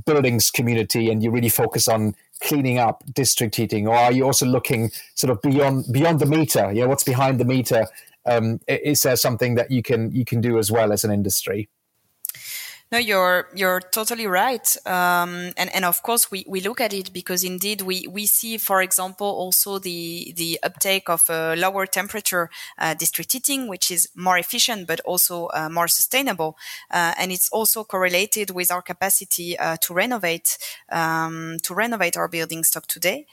buildings 0.06 0.52
community 0.52 1.10
and 1.10 1.24
you 1.24 1.32
really 1.32 1.50
focus 1.50 1.88
on 1.88 2.16
cleaning 2.42 2.78
up 2.78 3.04
district 3.14 3.56
heating, 3.56 3.88
or 3.88 3.96
are 3.96 4.12
you 4.12 4.24
also 4.24 4.46
looking 4.46 4.92
sort 5.16 5.32
of 5.32 5.42
beyond 5.42 5.86
beyond 5.92 6.20
the 6.20 6.26
meter? 6.26 6.72
Know, 6.72 6.88
what's 6.88 7.04
behind 7.04 7.40
the 7.40 7.46
meter? 7.46 7.88
Um, 8.28 8.60
is 8.68 9.02
there 9.02 9.16
something 9.16 9.56
that 9.56 9.72
you 9.72 9.82
can 9.82 10.12
you 10.12 10.26
can 10.26 10.42
do 10.42 10.58
as 10.58 10.72
well 10.72 10.92
as 10.92 11.04
an 11.04 11.12
industry? 11.12 11.70
No, 12.90 12.98
you're 12.98 13.50
you're 13.54 13.82
totally 13.82 14.28
right, 14.28 14.78
um, 14.86 15.52
and 15.58 15.70
and 15.76 15.84
of 15.84 16.02
course 16.04 16.32
we, 16.32 16.46
we 16.48 16.62
look 16.62 16.80
at 16.80 16.94
it 16.94 17.12
because 17.12 17.44
indeed 17.44 17.82
we, 17.82 18.08
we 18.10 18.26
see, 18.26 18.58
for 18.58 18.82
example, 18.82 19.28
also 19.28 19.78
the 19.78 20.32
the 20.38 20.58
uptake 20.64 21.10
of 21.10 21.30
uh, 21.30 21.54
lower 21.58 21.86
temperature 21.86 22.50
uh, 22.78 22.94
district 22.94 23.34
heating, 23.34 23.68
which 23.68 23.92
is 23.92 24.08
more 24.16 24.38
efficient 24.38 24.88
but 24.88 25.02
also 25.02 25.48
uh, 25.48 25.68
more 25.68 25.90
sustainable, 25.90 26.56
uh, 26.90 27.14
and 27.20 27.34
it's 27.34 27.50
also 27.50 27.84
correlated 27.84 28.52
with 28.52 28.72
our 28.72 28.82
capacity 28.82 29.60
uh, 29.60 29.76
to 29.82 29.94
renovate 29.94 30.58
um, 30.90 31.58
to 31.64 31.74
renovate 31.74 32.16
our 32.16 32.30
building 32.30 32.64
stock 32.64 32.88
today 32.88 33.26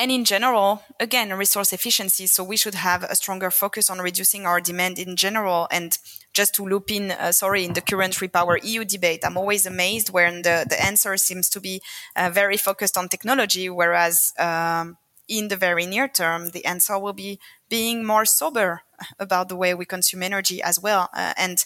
and 0.00 0.10
in 0.10 0.24
general, 0.24 0.82
again, 0.98 1.30
resource 1.34 1.74
efficiency. 1.74 2.26
So 2.26 2.42
we 2.42 2.56
should 2.56 2.74
have 2.74 3.02
a 3.02 3.14
stronger 3.14 3.50
focus 3.50 3.90
on 3.90 3.98
reducing 3.98 4.46
our 4.46 4.58
demand 4.58 4.98
in 4.98 5.14
general. 5.14 5.68
And 5.70 5.98
just 6.32 6.54
to 6.54 6.64
loop 6.64 6.90
in, 6.90 7.10
uh, 7.10 7.32
sorry, 7.32 7.66
in 7.66 7.74
the 7.74 7.82
current 7.82 8.14
Repower 8.14 8.58
EU 8.62 8.86
debate, 8.86 9.20
I'm 9.26 9.36
always 9.36 9.66
amazed 9.66 10.08
when 10.08 10.40
the, 10.40 10.64
the 10.66 10.82
answer 10.82 11.18
seems 11.18 11.50
to 11.50 11.60
be 11.60 11.82
uh, 12.16 12.30
very 12.32 12.56
focused 12.56 12.96
on 12.96 13.10
technology, 13.10 13.68
whereas 13.68 14.32
um, 14.38 14.96
in 15.28 15.48
the 15.48 15.56
very 15.56 15.84
near 15.84 16.08
term, 16.08 16.48
the 16.52 16.64
answer 16.64 16.98
will 16.98 17.12
be 17.12 17.38
being 17.68 18.02
more 18.02 18.24
sober 18.24 18.80
about 19.18 19.50
the 19.50 19.56
way 19.56 19.74
we 19.74 19.84
consume 19.84 20.22
energy 20.22 20.62
as 20.62 20.80
well. 20.80 21.10
Uh, 21.12 21.34
and 21.36 21.62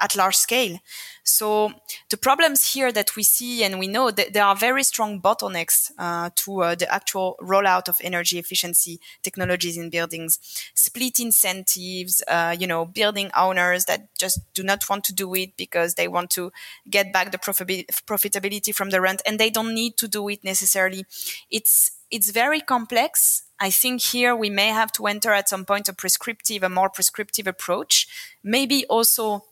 at 0.00 0.16
large 0.16 0.36
scale. 0.36 0.78
So 1.22 1.72
the 2.08 2.16
problems 2.16 2.72
here 2.72 2.90
that 2.92 3.14
we 3.14 3.22
see 3.22 3.62
and 3.62 3.78
we 3.78 3.86
know 3.86 4.10
that 4.10 4.32
there 4.32 4.44
are 4.44 4.56
very 4.56 4.82
strong 4.82 5.20
bottlenecks 5.20 5.90
uh, 5.98 6.30
to 6.36 6.62
uh, 6.62 6.74
the 6.74 6.92
actual 6.92 7.36
rollout 7.40 7.88
of 7.88 7.96
energy 8.02 8.38
efficiency 8.38 8.98
technologies 9.22 9.76
in 9.76 9.90
buildings, 9.90 10.38
split 10.74 11.20
incentives, 11.20 12.22
uh, 12.28 12.56
you 12.58 12.66
know, 12.66 12.86
building 12.86 13.30
owners 13.36 13.84
that 13.84 14.08
just 14.18 14.40
do 14.54 14.62
not 14.62 14.88
want 14.88 15.04
to 15.04 15.12
do 15.12 15.34
it 15.34 15.56
because 15.56 15.94
they 15.94 16.08
want 16.08 16.30
to 16.30 16.50
get 16.88 17.12
back 17.12 17.30
the 17.30 17.38
profitability 17.38 18.74
from 18.74 18.90
the 18.90 19.00
rent 19.00 19.20
and 19.26 19.38
they 19.38 19.50
don't 19.50 19.74
need 19.74 19.96
to 19.98 20.08
do 20.08 20.28
it 20.28 20.42
necessarily. 20.42 21.04
It's 21.50 21.90
it's 22.10 22.30
very 22.30 22.60
complex. 22.60 23.42
I 23.60 23.70
think 23.70 24.00
here 24.00 24.34
we 24.34 24.50
may 24.50 24.68
have 24.68 24.92
to 24.92 25.06
enter 25.06 25.32
at 25.32 25.48
some 25.48 25.64
point 25.64 25.88
a 25.88 25.92
prescriptive, 25.92 26.62
a 26.62 26.68
more 26.68 26.88
prescriptive 26.88 27.46
approach. 27.46 28.06
Maybe 28.42 28.86
also 28.86 29.44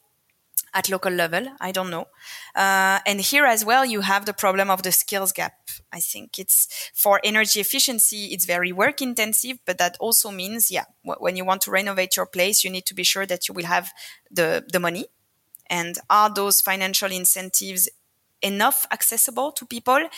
at 0.76 0.90
local 0.90 1.12
level. 1.12 1.48
I 1.58 1.72
don't 1.72 1.90
know. 1.90 2.06
Uh, 2.54 3.00
and 3.06 3.20
here 3.20 3.46
as 3.46 3.64
well, 3.64 3.84
you 3.84 4.02
have 4.02 4.26
the 4.26 4.34
problem 4.34 4.70
of 4.70 4.82
the 4.82 4.92
skills 4.92 5.32
gap. 5.32 5.54
I 5.90 6.00
think 6.00 6.38
it's 6.38 6.90
for 6.94 7.18
energy 7.24 7.60
efficiency, 7.60 8.26
it's 8.26 8.44
very 8.44 8.72
work 8.72 9.00
intensive, 9.00 9.58
but 9.64 9.78
that 9.78 9.96
also 9.98 10.30
means, 10.30 10.70
yeah, 10.70 10.84
w- 11.04 11.18
when 11.18 11.36
you 11.36 11.46
want 11.46 11.62
to 11.62 11.70
renovate 11.70 12.16
your 12.16 12.26
place, 12.26 12.62
you 12.62 12.70
need 12.70 12.84
to 12.86 12.94
be 12.94 13.04
sure 13.04 13.26
that 13.26 13.48
you 13.48 13.54
will 13.54 13.64
have 13.64 13.90
the, 14.30 14.64
the 14.70 14.78
money. 14.78 15.06
And 15.68 15.96
are 16.10 16.32
those 16.32 16.60
financial 16.60 17.10
incentives 17.10 17.88
enough 18.42 18.86
accessible 18.92 19.52
to 19.52 19.66
people? 19.66 20.08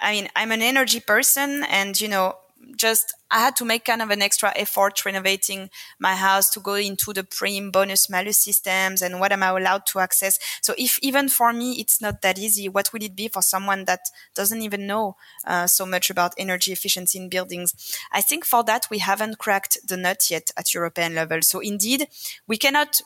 I 0.00 0.12
mean, 0.12 0.28
I'm 0.34 0.50
an 0.50 0.62
energy 0.62 1.00
person 1.00 1.62
and, 1.68 2.00
you 2.00 2.08
know, 2.08 2.34
just 2.76 3.14
I 3.30 3.40
had 3.40 3.56
to 3.56 3.64
make 3.64 3.84
kind 3.84 4.02
of 4.02 4.10
an 4.10 4.22
extra 4.22 4.52
effort 4.56 5.04
renovating 5.04 5.70
my 5.98 6.14
house 6.14 6.50
to 6.50 6.60
go 6.60 6.74
into 6.74 7.12
the 7.12 7.24
prime 7.24 7.70
bonus 7.70 8.08
malus 8.08 8.38
systems 8.38 9.02
and 9.02 9.20
what 9.20 9.32
am 9.32 9.42
I 9.42 9.48
allowed 9.48 9.86
to 9.86 9.98
access. 9.98 10.38
So 10.62 10.74
if 10.78 10.98
even 11.02 11.28
for 11.28 11.52
me 11.52 11.72
it's 11.80 12.00
not 12.00 12.22
that 12.22 12.38
easy, 12.38 12.68
what 12.68 12.92
will 12.92 13.02
it 13.02 13.16
be 13.16 13.28
for 13.28 13.42
someone 13.42 13.84
that 13.86 14.00
doesn't 14.34 14.62
even 14.62 14.86
know 14.86 15.16
uh, 15.46 15.66
so 15.66 15.84
much 15.84 16.10
about 16.10 16.34
energy 16.38 16.72
efficiency 16.72 17.18
in 17.18 17.28
buildings? 17.28 17.98
I 18.12 18.20
think 18.20 18.44
for 18.44 18.62
that 18.64 18.86
we 18.90 18.98
haven't 18.98 19.38
cracked 19.38 19.78
the 19.86 19.96
nut 19.96 20.30
yet 20.30 20.50
at 20.56 20.74
European 20.74 21.14
level. 21.14 21.42
So 21.42 21.60
indeed 21.60 22.08
we 22.46 22.56
cannot 22.56 23.00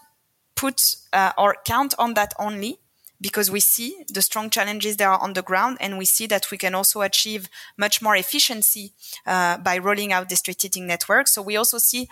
put 0.55 0.97
uh, 1.13 1.33
or 1.39 1.57
count 1.65 1.95
on 1.99 2.15
that 2.15 2.35
only 2.39 2.81
because 3.21 3.51
we 3.51 3.61
see 3.61 4.05
the 4.09 4.23
strong 4.23 4.51
challenges 4.51 4.97
that 4.97 5.07
are 5.09 5.19
on 5.19 5.33
the 5.33 5.43
ground 5.43 5.77
and 5.81 5.99
we 5.99 6.05
see 6.05 6.27
that 6.27 6.51
we 6.51 6.59
can 6.59 6.75
also 6.75 7.01
achieve 7.03 7.49
much 7.77 8.01
more 8.01 8.17
efficiency 8.17 8.93
uh, 9.27 9.59
by 9.59 9.77
rolling 9.79 10.13
out 10.13 10.29
district 10.29 10.63
heating 10.63 10.87
networks. 10.87 11.33
So 11.35 11.43
we 11.43 11.57
also 11.57 11.79
see 11.79 12.09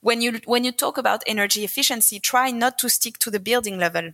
when 0.00 0.20
you 0.20 0.40
when 0.46 0.64
you 0.64 0.72
talk 0.72 0.98
about 0.98 1.22
energy 1.26 1.64
efficiency, 1.64 2.20
try 2.20 2.50
not 2.50 2.78
to 2.78 2.88
stick 2.88 3.18
to 3.20 3.30
the 3.30 3.40
building 3.40 3.78
level. 3.78 4.12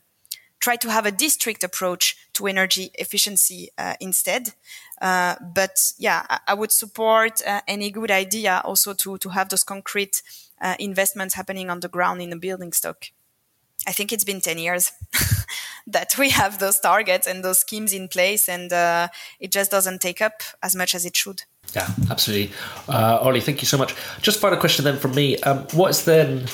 try 0.60 0.76
to 0.76 0.90
have 0.90 1.06
a 1.06 1.12
district 1.12 1.64
approach 1.64 2.16
to 2.34 2.46
energy 2.46 2.90
efficiency 2.94 3.70
uh, 3.78 3.94
instead. 4.00 4.54
Uh, 5.00 5.34
but 5.54 5.92
yeah, 5.98 6.26
I, 6.28 6.38
I 6.48 6.54
would 6.54 6.72
support 6.72 7.42
uh, 7.46 7.62
any 7.66 7.90
good 7.90 8.10
idea 8.10 8.60
also 8.64 8.94
to 8.94 9.18
to 9.18 9.28
have 9.30 9.48
those 9.48 9.64
concrete 9.64 10.22
uh, 10.60 10.76
investments 10.78 11.34
happening 11.34 11.70
on 11.70 11.80
the 11.80 11.88
ground 11.88 12.20
in 12.22 12.30
the 12.30 12.36
building 12.36 12.72
stock. 12.72 13.06
I 13.86 13.92
think 13.92 14.12
it's 14.12 14.24
been 14.24 14.40
ten 14.40 14.58
years. 14.58 14.92
that 15.86 16.16
we 16.18 16.30
have 16.30 16.58
those 16.58 16.78
targets 16.78 17.26
and 17.26 17.44
those 17.44 17.60
schemes 17.60 17.92
in 17.92 18.08
place, 18.08 18.48
and 18.48 18.72
uh, 18.72 19.08
it 19.38 19.52
just 19.52 19.70
doesn't 19.70 20.00
take 20.00 20.20
up 20.20 20.42
as 20.62 20.74
much 20.74 20.94
as 20.94 21.04
it 21.04 21.16
should. 21.16 21.42
Yeah, 21.74 21.88
absolutely. 22.10 22.54
Uh, 22.88 23.18
Ollie, 23.20 23.40
thank 23.40 23.62
you 23.62 23.66
so 23.66 23.78
much. 23.78 23.94
Just 24.22 24.40
final 24.40 24.58
question 24.58 24.84
then 24.84 24.98
from 24.98 25.14
me. 25.14 25.38
Um, 25.38 25.66
what's 25.72 26.04
then 26.04 26.46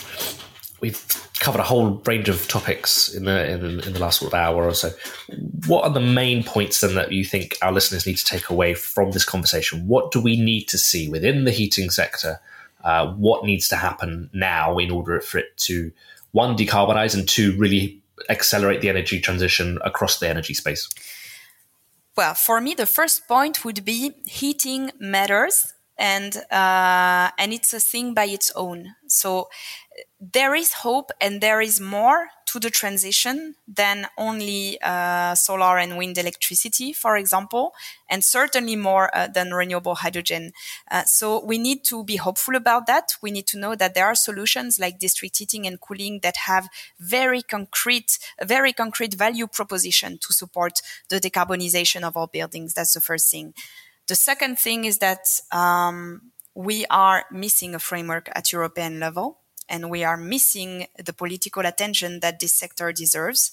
we've 0.80 1.02
covered 1.38 1.60
a 1.60 1.64
whole 1.64 2.02
range 2.06 2.28
of 2.28 2.46
topics 2.48 3.12
in 3.14 3.24
the 3.24 3.50
in, 3.50 3.80
in, 3.80 3.92
the 3.92 3.98
last 3.98 4.20
sort 4.20 4.32
of 4.32 4.38
hour 4.38 4.64
or 4.64 4.74
so. 4.74 4.90
What 5.66 5.84
are 5.84 5.92
the 5.92 6.00
main 6.00 6.42
points 6.42 6.80
then 6.80 6.94
that 6.94 7.12
you 7.12 7.24
think 7.24 7.56
our 7.62 7.72
listeners 7.72 8.06
need 8.06 8.16
to 8.16 8.24
take 8.24 8.50
away 8.50 8.74
from 8.74 9.12
this 9.12 9.24
conversation? 9.24 9.86
What 9.86 10.12
do 10.12 10.20
we 10.20 10.40
need 10.40 10.64
to 10.68 10.78
see 10.78 11.08
within 11.08 11.44
the 11.44 11.50
heating 11.50 11.90
sector? 11.90 12.40
Uh, 12.84 13.12
what 13.14 13.44
needs 13.44 13.68
to 13.68 13.76
happen 13.76 14.30
now 14.32 14.78
in 14.78 14.90
order 14.90 15.20
for 15.20 15.38
it 15.38 15.56
to 15.56 15.90
one 16.32 16.56
decarbonize 16.56 17.14
and 17.14 17.28
two 17.28 17.56
really 17.56 18.00
accelerate 18.28 18.80
the 18.80 18.88
energy 18.88 19.20
transition 19.20 19.78
across 19.84 20.18
the 20.18 20.28
energy 20.28 20.54
space? 20.54 20.88
Well, 22.16 22.34
for 22.34 22.60
me, 22.60 22.74
the 22.74 22.86
first 22.86 23.28
point 23.28 23.64
would 23.64 23.84
be 23.84 24.12
heating 24.24 24.90
matters 24.98 25.74
and 25.98 26.36
uh, 26.50 27.30
and 27.38 27.52
it's 27.52 27.72
a 27.72 27.80
thing 27.80 28.14
by 28.14 28.26
its 28.26 28.50
own. 28.54 28.94
So 29.08 29.48
there 30.20 30.54
is 30.54 30.72
hope 30.72 31.10
and 31.20 31.40
there 31.40 31.60
is 31.60 31.80
more 31.80 32.28
to 32.56 32.60
the 32.60 32.70
transition 32.70 33.54
than 33.68 34.06
only 34.16 34.78
uh, 34.82 35.34
solar 35.34 35.76
and 35.76 35.98
wind 35.98 36.16
electricity, 36.16 36.92
for 36.92 37.16
example, 37.16 37.74
and 38.08 38.24
certainly 38.24 38.76
more 38.76 39.14
uh, 39.14 39.26
than 39.26 39.52
renewable 39.52 39.96
hydrogen. 39.96 40.52
Uh, 40.90 41.04
so 41.04 41.44
we 41.44 41.58
need 41.58 41.84
to 41.84 42.02
be 42.02 42.16
hopeful 42.16 42.56
about 42.56 42.86
that. 42.86 43.12
We 43.20 43.30
need 43.30 43.46
to 43.48 43.58
know 43.58 43.74
that 43.74 43.94
there 43.94 44.06
are 44.06 44.14
solutions 44.14 44.78
like 44.78 44.98
district 44.98 45.36
heating 45.36 45.66
and 45.66 45.78
cooling 45.78 46.20
that 46.22 46.36
have 46.46 46.68
very 46.98 47.42
concrete, 47.42 48.18
very 48.42 48.72
concrete 48.72 49.14
value 49.14 49.46
proposition 49.46 50.18
to 50.22 50.32
support 50.32 50.80
the 51.10 51.20
decarbonization 51.20 52.02
of 52.04 52.16
our 52.16 52.28
buildings. 52.28 52.72
That's 52.72 52.94
the 52.94 53.02
first 53.02 53.30
thing. 53.30 53.52
The 54.06 54.14
second 54.14 54.58
thing 54.58 54.86
is 54.86 54.98
that 54.98 55.26
um, 55.52 56.32
we 56.54 56.86
are 56.88 57.26
missing 57.30 57.74
a 57.74 57.78
framework 57.78 58.30
at 58.34 58.50
European 58.52 58.98
level 58.98 59.40
and 59.68 59.90
we 59.90 60.04
are 60.04 60.16
missing 60.16 60.86
the 61.02 61.12
political 61.12 61.64
attention 61.64 62.20
that 62.20 62.40
this 62.40 62.54
sector 62.54 62.92
deserves. 62.92 63.52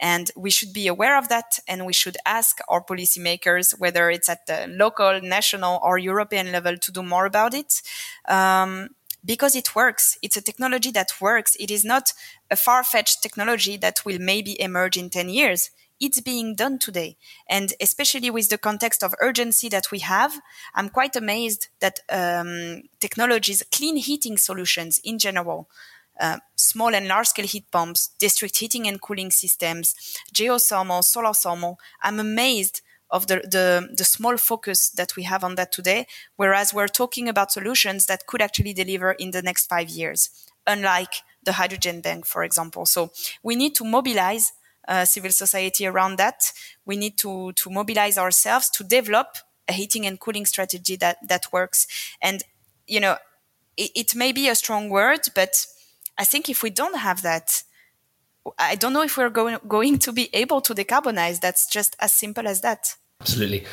And 0.00 0.30
we 0.36 0.50
should 0.50 0.72
be 0.72 0.86
aware 0.88 1.16
of 1.16 1.28
that 1.28 1.58
and 1.68 1.86
we 1.86 1.92
should 1.92 2.16
ask 2.26 2.58
our 2.68 2.82
policymakers, 2.82 3.78
whether 3.78 4.10
it's 4.10 4.28
at 4.28 4.46
the 4.46 4.66
local, 4.68 5.20
national, 5.20 5.80
or 5.82 5.98
European 5.98 6.52
level, 6.52 6.76
to 6.76 6.92
do 6.92 7.02
more 7.02 7.26
about 7.26 7.54
it. 7.54 7.82
Um, 8.28 8.88
because 9.24 9.56
it 9.56 9.74
works. 9.74 10.18
It's 10.20 10.36
a 10.36 10.42
technology 10.42 10.90
that 10.90 11.12
works. 11.20 11.56
It 11.58 11.70
is 11.70 11.84
not 11.84 12.12
a 12.50 12.56
far 12.56 12.84
fetched 12.84 13.22
technology 13.22 13.78
that 13.78 14.04
will 14.04 14.18
maybe 14.18 14.60
emerge 14.60 14.98
in 14.98 15.08
10 15.08 15.30
years 15.30 15.70
it's 16.04 16.20
being 16.20 16.54
done 16.54 16.78
today. 16.78 17.16
And 17.48 17.72
especially 17.80 18.30
with 18.30 18.48
the 18.48 18.58
context 18.58 19.02
of 19.02 19.14
urgency 19.20 19.68
that 19.70 19.90
we 19.90 20.00
have, 20.00 20.40
I'm 20.74 20.88
quite 20.88 21.16
amazed 21.16 21.68
that 21.80 22.00
um, 22.10 22.82
technologies, 23.00 23.62
clean 23.72 23.96
heating 23.96 24.38
solutions 24.38 25.00
in 25.04 25.18
general, 25.18 25.68
uh, 26.20 26.38
small 26.56 26.94
and 26.94 27.08
large 27.08 27.28
scale 27.28 27.46
heat 27.46 27.70
pumps, 27.70 28.10
district 28.18 28.58
heating 28.58 28.86
and 28.86 29.00
cooling 29.00 29.30
systems, 29.30 29.94
geothermal, 30.32 31.02
solar 31.02 31.34
thermal, 31.34 31.78
I'm 32.02 32.20
amazed 32.20 32.82
of 33.10 33.26
the, 33.26 33.36
the, 33.36 33.88
the 33.96 34.04
small 34.04 34.36
focus 34.36 34.90
that 34.90 35.14
we 35.16 35.22
have 35.24 35.44
on 35.44 35.54
that 35.54 35.72
today, 35.72 36.06
whereas 36.36 36.74
we're 36.74 36.88
talking 36.88 37.28
about 37.28 37.52
solutions 37.52 38.06
that 38.06 38.26
could 38.26 38.42
actually 38.42 38.72
deliver 38.72 39.12
in 39.12 39.30
the 39.30 39.42
next 39.42 39.66
five 39.68 39.88
years, 39.88 40.30
unlike 40.66 41.14
the 41.44 41.52
hydrogen 41.52 42.00
bank, 42.00 42.26
for 42.26 42.42
example. 42.42 42.86
So 42.86 43.12
we 43.42 43.54
need 43.54 43.74
to 43.76 43.84
mobilize 43.84 44.52
uh, 44.88 45.04
civil 45.04 45.30
society 45.30 45.86
around 45.86 46.16
that. 46.16 46.52
We 46.84 46.96
need 46.96 47.18
to 47.18 47.52
to 47.52 47.70
mobilize 47.70 48.18
ourselves 48.18 48.70
to 48.70 48.84
develop 48.84 49.36
a 49.68 49.72
heating 49.72 50.06
and 50.06 50.20
cooling 50.20 50.46
strategy 50.46 50.96
that 50.96 51.16
that 51.28 51.52
works. 51.52 51.86
And 52.20 52.42
you 52.86 53.00
know, 53.00 53.16
it, 53.76 53.90
it 53.94 54.14
may 54.14 54.32
be 54.32 54.48
a 54.48 54.54
strong 54.54 54.90
word, 54.90 55.20
but 55.34 55.66
I 56.18 56.24
think 56.24 56.48
if 56.48 56.62
we 56.62 56.70
don't 56.70 56.98
have 56.98 57.22
that, 57.22 57.62
I 58.58 58.74
don't 58.74 58.92
know 58.92 59.02
if 59.02 59.16
we're 59.16 59.30
going 59.30 59.58
going 59.66 59.98
to 60.00 60.12
be 60.12 60.28
able 60.32 60.60
to 60.62 60.74
decarbonize. 60.74 61.40
That's 61.40 61.66
just 61.66 61.96
as 61.98 62.12
simple 62.12 62.46
as 62.46 62.60
that. 62.60 62.94
Absolutely. 63.20 63.64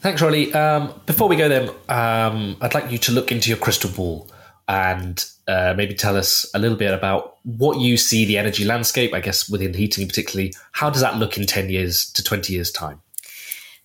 Thanks, 0.00 0.22
Rolly. 0.22 0.52
Um, 0.52 1.00
before 1.06 1.28
we 1.28 1.34
go, 1.34 1.48
then, 1.48 1.70
um, 1.88 2.56
I'd 2.60 2.74
like 2.74 2.92
you 2.92 2.98
to 2.98 3.12
look 3.12 3.32
into 3.32 3.48
your 3.48 3.58
crystal 3.58 3.90
ball 3.90 4.28
and 4.68 5.24
uh, 5.48 5.72
maybe 5.76 5.94
tell 5.94 6.16
us 6.16 6.48
a 6.54 6.58
little 6.58 6.76
bit 6.76 6.92
about 6.92 7.38
what 7.44 7.80
you 7.80 7.96
see 7.96 8.26
the 8.26 8.36
energy 8.36 8.64
landscape, 8.64 9.14
I 9.14 9.20
guess 9.20 9.48
within 9.48 9.72
heating 9.72 10.06
particularly. 10.06 10.52
How 10.72 10.90
does 10.90 11.00
that 11.00 11.16
look 11.16 11.38
in 11.38 11.46
10 11.46 11.70
years 11.70 12.10
to 12.12 12.22
20 12.22 12.52
years' 12.52 12.70
time? 12.70 13.00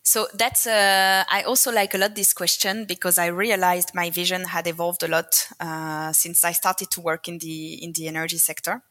So 0.06 0.28
that's, 0.34 0.68
uh, 0.68 1.24
I 1.32 1.44
also 1.44 1.72
like 1.72 1.94
a 1.94 1.98
lot 1.98 2.16
this 2.16 2.34
question 2.34 2.84
because 2.84 3.18
I 3.18 3.28
realized 3.28 3.96
my 3.96 4.10
vision 4.10 4.44
had 4.44 4.68
evolved 4.68 5.02
a 5.04 5.08
lot 5.08 5.48
uh, 5.62 6.12
since 6.12 6.44
I 6.44 6.52
started 6.52 6.92
to 6.92 7.02
work 7.02 7.30
in 7.30 7.38
the, 7.38 7.82
in 7.82 7.94
the 7.94 8.10
energy 8.10 8.38
sector. 8.38 8.84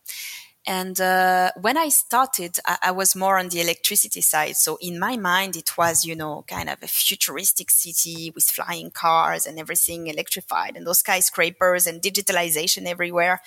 And 0.67 1.01
uh, 1.01 1.51
when 1.61 1.77
I 1.77 1.89
started, 1.89 2.59
I, 2.65 2.79
I, 2.83 2.91
was 2.93 3.17
more 3.17 3.37
on 3.37 3.49
the 3.49 3.61
electricity 3.61 4.21
side. 4.21 4.57
So 4.57 4.79
in 4.81 4.97
my 4.97 5.17
mind, 5.17 5.57
it 5.57 5.77
was, 5.77 6.05
you 6.05 6.15
know, 6.15 6.45
kind 6.47 6.69
of 6.69 6.81
a 6.83 6.87
futuristic 6.87 7.69
city 7.71 8.31
with 8.33 8.45
flying 8.45 8.93
cars 8.93 9.45
and 9.45 9.59
everything 9.59 10.07
electrified 10.07 10.77
and 10.77 10.87
those 10.87 11.01
skyscrapers 11.01 11.89
and 11.89 12.01
digitalization 12.01 12.87
everywhere. 12.87 13.43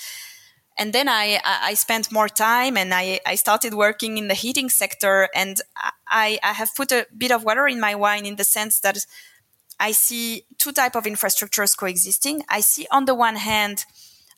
And 0.78 0.91
then 0.91 1.07
I, 1.07 1.39
I 1.45 1.74
spent 1.76 2.11
more 2.11 2.28
time 2.28 2.76
and 2.76 2.93
I, 2.93 3.22
I 3.26 3.36
started 3.36 3.74
working 3.74 4.18
in 4.18 4.28
the 4.28 4.34
heating 4.34 4.70
sector. 4.70 5.30
And 5.34 5.61
I, 6.05 6.38
I 6.43 6.51
have 6.51 6.76
put 6.76 6.91
a 6.91 7.07
bit 7.18 7.32
of 7.32 7.45
water 7.45 7.66
in 7.66 7.80
my 7.80 7.95
wine 7.95 8.26
in 8.26 8.36
the 8.36 8.43
sense 8.43 8.82
that 8.82 8.97
I 9.80 9.93
see 9.93 10.43
two 10.57 10.74
type 10.74 10.95
of 10.95 11.05
infrastructures 11.05 11.78
coexisting. 11.78 12.43
I 12.49 12.59
see 12.59 12.88
on 12.91 13.05
the 13.05 13.16
one 13.16 13.38
hand, 13.38 13.86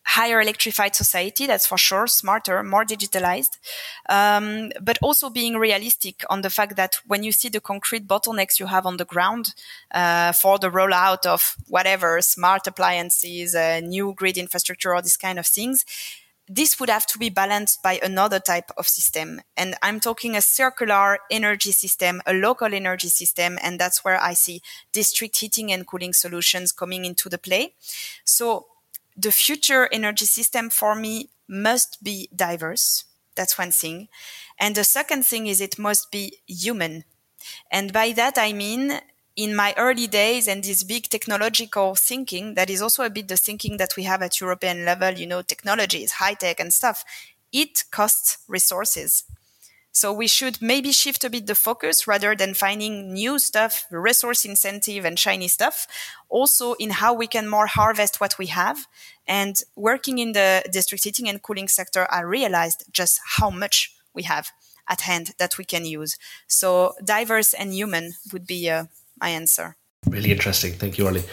higher 0.07 0.39
electrified 0.39 0.95
society, 0.95 1.45
that's 1.45 1.67
for 1.67 1.77
sure, 1.77 2.07
smarter, 2.07 2.63
more 2.63 2.85
digitalized, 2.85 3.57
um, 4.09 4.71
but 4.81 4.97
also 5.01 5.29
being 5.29 5.57
realistic 5.57 6.23
on 6.29 6.41
the 6.41 6.49
fact 6.49 6.77
that 6.77 6.95
when 7.05 7.23
you 7.23 7.31
see 7.33 7.49
the 7.49 7.59
concrete 7.59 8.07
bottlenecks 8.07 8.57
you 8.57 8.67
have 8.67 8.85
on 8.85 8.95
the 8.95 9.05
ground 9.05 9.53
uh, 9.93 10.31
for 10.31 10.57
the 10.57 10.69
rollout 10.69 11.25
of 11.25 11.57
whatever 11.67 12.21
smart 12.21 12.65
appliances, 12.65 13.53
uh, 13.53 13.81
new 13.81 14.13
grid 14.13 14.37
infrastructure, 14.37 14.95
all 14.95 15.01
these 15.01 15.17
kind 15.17 15.37
of 15.37 15.45
things, 15.45 15.83
this 16.47 16.79
would 16.79 16.89
have 16.89 17.05
to 17.05 17.19
be 17.19 17.29
balanced 17.29 17.83
by 17.83 17.99
another 18.01 18.39
type 18.39 18.71
of 18.77 18.87
system. 18.87 19.41
And 19.57 19.75
I'm 19.81 19.99
talking 19.99 20.37
a 20.37 20.41
circular 20.41 21.19
energy 21.29 21.73
system, 21.73 22.21
a 22.25 22.33
local 22.33 22.73
energy 22.73 23.09
system. 23.09 23.59
And 23.61 23.77
that's 23.77 24.05
where 24.05 24.21
I 24.21 24.33
see 24.33 24.61
district 24.93 25.37
heating 25.37 25.73
and 25.73 25.85
cooling 25.85 26.13
solutions 26.13 26.71
coming 26.71 27.03
into 27.03 27.27
the 27.27 27.37
play. 27.37 27.73
So 28.23 28.67
the 29.17 29.31
future 29.31 29.89
energy 29.91 30.25
system 30.25 30.69
for 30.69 30.95
me 30.95 31.29
must 31.47 32.03
be 32.03 32.29
diverse. 32.35 33.05
That's 33.35 33.57
one 33.57 33.71
thing. 33.71 34.09
And 34.59 34.75
the 34.75 34.83
second 34.83 35.25
thing 35.25 35.47
is 35.47 35.61
it 35.61 35.79
must 35.79 36.11
be 36.11 36.39
human. 36.47 37.03
And 37.71 37.93
by 37.93 38.11
that, 38.13 38.37
I 38.37 38.53
mean, 38.53 38.99
in 39.35 39.55
my 39.55 39.73
early 39.77 40.07
days 40.07 40.47
and 40.47 40.63
this 40.63 40.83
big 40.83 41.03
technological 41.09 41.95
thinking, 41.95 42.55
that 42.55 42.69
is 42.69 42.81
also 42.81 43.03
a 43.03 43.09
bit 43.09 43.27
the 43.27 43.37
thinking 43.37 43.77
that 43.77 43.95
we 43.95 44.03
have 44.03 44.21
at 44.21 44.41
European 44.41 44.85
level, 44.85 45.11
you 45.13 45.27
know, 45.27 45.41
technology 45.41 46.03
is 46.03 46.13
high 46.13 46.33
tech 46.33 46.59
and 46.59 46.73
stuff. 46.73 47.03
It 47.53 47.85
costs 47.91 48.39
resources. 48.47 49.23
So 49.97 50.13
we 50.13 50.27
should 50.27 50.61
maybe 50.61 50.91
shift 50.91 51.23
a 51.23 51.29
bit 51.29 51.47
the 51.47 51.55
focus 51.55 52.05
rather 52.05 52.35
than 52.35 52.53
finding 52.53 53.13
new 53.13 53.39
stuff, 53.39 53.87
resource 53.89 54.45
incentive 54.45 55.05
and 55.05 55.17
shiny 55.17 55.47
stuff, 55.47 55.87
also 56.29 56.73
in 56.73 56.91
how 56.91 57.15
we 57.15 57.25
can 57.25 57.47
more 57.47 57.65
harvest 57.65 58.21
what 58.21 58.37
we 58.37 58.45
have. 58.45 58.77
And 59.25 59.55
working 59.75 60.19
in 60.19 60.33
the 60.33 60.61
district 60.71 61.03
heating 61.03 61.27
and 61.27 61.41
cooling 61.41 61.67
sector, 61.67 62.05
I 62.11 62.21
realized 62.21 62.83
just 62.91 63.19
how 63.37 63.49
much 63.49 63.91
we 64.13 64.21
have 64.23 64.51
at 64.87 65.01
hand 65.01 65.31
that 65.39 65.57
we 65.57 65.65
can 65.65 65.83
use. 65.83 66.19
So 66.45 66.93
diverse 67.03 67.55
and 67.55 67.73
human 67.73 68.13
would 68.31 68.45
be 68.45 68.69
uh, 68.69 68.85
my 69.19 69.29
answer. 69.29 69.77
Really 70.05 70.31
interesting. 70.31 70.73
Thank 70.73 70.99
you, 70.99 71.07
Ollie. 71.07 71.23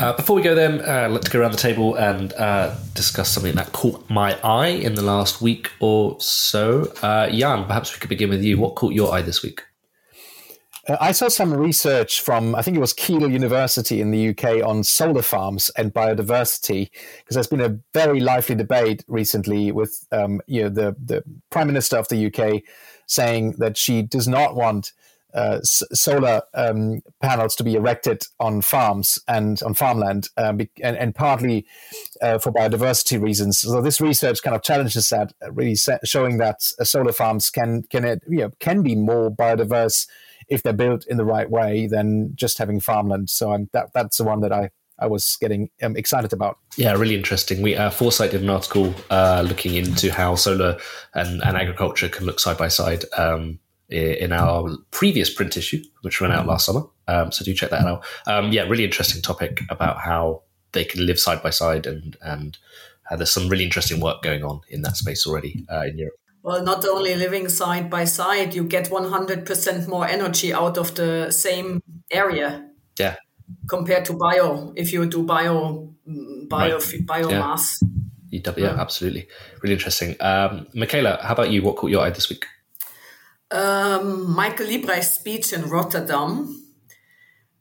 Uh, 0.00 0.12
before 0.12 0.36
we 0.36 0.42
go 0.42 0.54
then, 0.54 0.80
uh, 0.82 1.08
let's 1.10 1.28
go 1.28 1.40
around 1.40 1.50
the 1.50 1.56
table 1.56 1.96
and 1.96 2.32
uh, 2.34 2.72
discuss 2.94 3.30
something 3.30 3.56
that 3.56 3.72
caught 3.72 4.08
my 4.08 4.38
eye 4.44 4.68
in 4.68 4.94
the 4.94 5.02
last 5.02 5.42
week 5.42 5.72
or 5.80 6.18
so. 6.20 6.92
Uh, 7.02 7.28
Jan, 7.30 7.64
perhaps 7.64 7.92
we 7.92 7.98
could 7.98 8.08
begin 8.08 8.30
with 8.30 8.44
you. 8.44 8.58
What 8.58 8.76
caught 8.76 8.92
your 8.92 9.12
eye 9.12 9.22
this 9.22 9.42
week? 9.42 9.64
Uh, 10.86 10.96
I 11.00 11.10
saw 11.10 11.26
some 11.26 11.52
research 11.52 12.20
from, 12.20 12.54
I 12.54 12.62
think 12.62 12.76
it 12.76 12.80
was 12.80 12.92
Keele 12.92 13.28
University 13.28 14.00
in 14.00 14.12
the 14.12 14.28
UK 14.28 14.64
on 14.64 14.84
solar 14.84 15.22
farms 15.22 15.68
and 15.76 15.92
biodiversity, 15.92 16.90
because 17.18 17.34
there's 17.34 17.48
been 17.48 17.60
a 17.60 17.76
very 17.92 18.20
lively 18.20 18.54
debate 18.54 19.04
recently 19.08 19.72
with 19.72 20.06
um, 20.12 20.40
you 20.46 20.62
know, 20.62 20.68
the, 20.68 20.96
the 21.04 21.24
Prime 21.50 21.66
Minister 21.66 21.96
of 21.96 22.06
the 22.06 22.26
UK 22.32 22.62
saying 23.06 23.56
that 23.58 23.76
she 23.76 24.02
does 24.02 24.28
not 24.28 24.54
want 24.54 24.92
uh, 25.34 25.58
s- 25.60 25.82
solar 25.92 26.42
um, 26.54 27.00
panels 27.20 27.54
to 27.56 27.64
be 27.64 27.74
erected 27.74 28.24
on 28.40 28.62
farms 28.62 29.18
and 29.28 29.62
on 29.62 29.74
farmland, 29.74 30.28
um, 30.36 30.60
and, 30.82 30.96
and, 30.96 31.14
partly 31.14 31.66
uh, 32.22 32.38
for 32.38 32.52
biodiversity 32.52 33.20
reasons. 33.20 33.58
So 33.58 33.80
this 33.82 34.00
research 34.00 34.42
kind 34.42 34.56
of 34.56 34.62
challenges 34.62 35.08
that, 35.10 35.32
uh, 35.44 35.52
really 35.52 35.76
showing 36.04 36.38
that 36.38 36.62
solar 36.62 37.12
farms 37.12 37.50
can 37.50 37.82
can 37.90 38.04
it, 38.04 38.22
you 38.28 38.38
know, 38.38 38.50
can 38.58 38.82
be 38.82 38.94
more 38.94 39.30
biodiverse 39.30 40.06
if 40.48 40.62
they're 40.62 40.72
built 40.72 41.06
in 41.06 41.18
the 41.18 41.24
right 41.24 41.50
way 41.50 41.86
than 41.86 42.32
just 42.34 42.58
having 42.58 42.80
farmland. 42.80 43.28
So 43.28 43.52
I'm, 43.52 43.68
that 43.72 43.90
that's 43.92 44.16
the 44.16 44.24
one 44.24 44.40
that 44.40 44.52
I 44.52 44.70
I 44.98 45.06
was 45.06 45.36
getting 45.40 45.70
um, 45.82 45.96
excited 45.96 46.32
about. 46.32 46.58
Yeah, 46.76 46.92
really 46.94 47.14
interesting. 47.14 47.62
We 47.62 47.76
uh, 47.76 47.90
Foresight 47.90 48.32
did 48.32 48.42
an 48.42 48.50
article 48.50 48.94
uh, 49.10 49.44
looking 49.46 49.74
into 49.74 50.12
how 50.12 50.34
solar 50.34 50.78
and, 51.14 51.42
and 51.42 51.56
agriculture 51.56 52.08
can 52.08 52.26
look 52.26 52.40
side 52.40 52.58
by 52.58 52.68
side. 52.68 53.04
Um, 53.16 53.60
in 53.90 54.32
our 54.32 54.76
previous 54.90 55.32
print 55.32 55.56
issue, 55.56 55.82
which 56.02 56.20
ran 56.20 56.32
out 56.32 56.46
last 56.46 56.66
summer. 56.66 56.82
Um, 57.06 57.32
so 57.32 57.44
do 57.44 57.54
check 57.54 57.70
that 57.70 57.86
out. 57.86 58.04
Um, 58.26 58.52
yeah, 58.52 58.62
really 58.62 58.84
interesting 58.84 59.22
topic 59.22 59.62
about 59.70 59.98
how 59.98 60.42
they 60.72 60.84
can 60.84 61.06
live 61.06 61.18
side 61.18 61.42
by 61.42 61.50
side, 61.50 61.86
and 61.86 62.16
and 62.20 62.58
uh, 63.10 63.16
there's 63.16 63.30
some 63.30 63.48
really 63.48 63.64
interesting 63.64 64.00
work 64.00 64.22
going 64.22 64.44
on 64.44 64.60
in 64.68 64.82
that 64.82 64.96
space 64.96 65.26
already 65.26 65.64
uh, 65.72 65.84
in 65.86 65.98
Europe. 65.98 66.14
Well, 66.42 66.62
not 66.62 66.84
only 66.86 67.14
living 67.16 67.48
side 67.48 67.90
by 67.90 68.04
side, 68.04 68.54
you 68.54 68.64
get 68.64 68.88
100% 68.88 69.88
more 69.88 70.06
energy 70.06 70.52
out 70.52 70.78
of 70.78 70.94
the 70.94 71.30
same 71.30 71.82
area. 72.10 72.66
Yeah. 72.98 73.16
Compared 73.66 74.04
to 74.06 74.14
bio, 74.14 74.72
if 74.76 74.92
you 74.92 75.06
do 75.06 75.24
bio, 75.24 75.92
bio 76.48 76.74
right. 76.74 77.06
biomass. 77.06 77.82
Yeah. 78.30 78.52
yeah, 78.56 78.80
absolutely. 78.80 79.26
Really 79.62 79.74
interesting. 79.74 80.16
Um, 80.20 80.68
Michaela, 80.74 81.18
how 81.22 81.32
about 81.32 81.50
you? 81.50 81.62
What 81.62 81.76
caught 81.76 81.90
your 81.90 82.02
eye 82.02 82.10
this 82.10 82.30
week? 82.30 82.46
Um, 83.50 84.34
Michael 84.34 84.66
Liebreich's 84.66 85.14
speech 85.14 85.52
in 85.52 85.68
Rotterdam. 85.68 86.64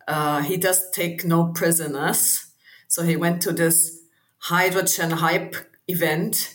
Uh, 0.07 0.41
he 0.41 0.57
does 0.57 0.89
take 0.91 1.23
no 1.23 1.51
prisoners. 1.53 2.45
So 2.87 3.03
he 3.03 3.15
went 3.15 3.41
to 3.43 3.53
this 3.53 4.01
hydrogen 4.39 5.11
hype 5.11 5.55
event 5.87 6.53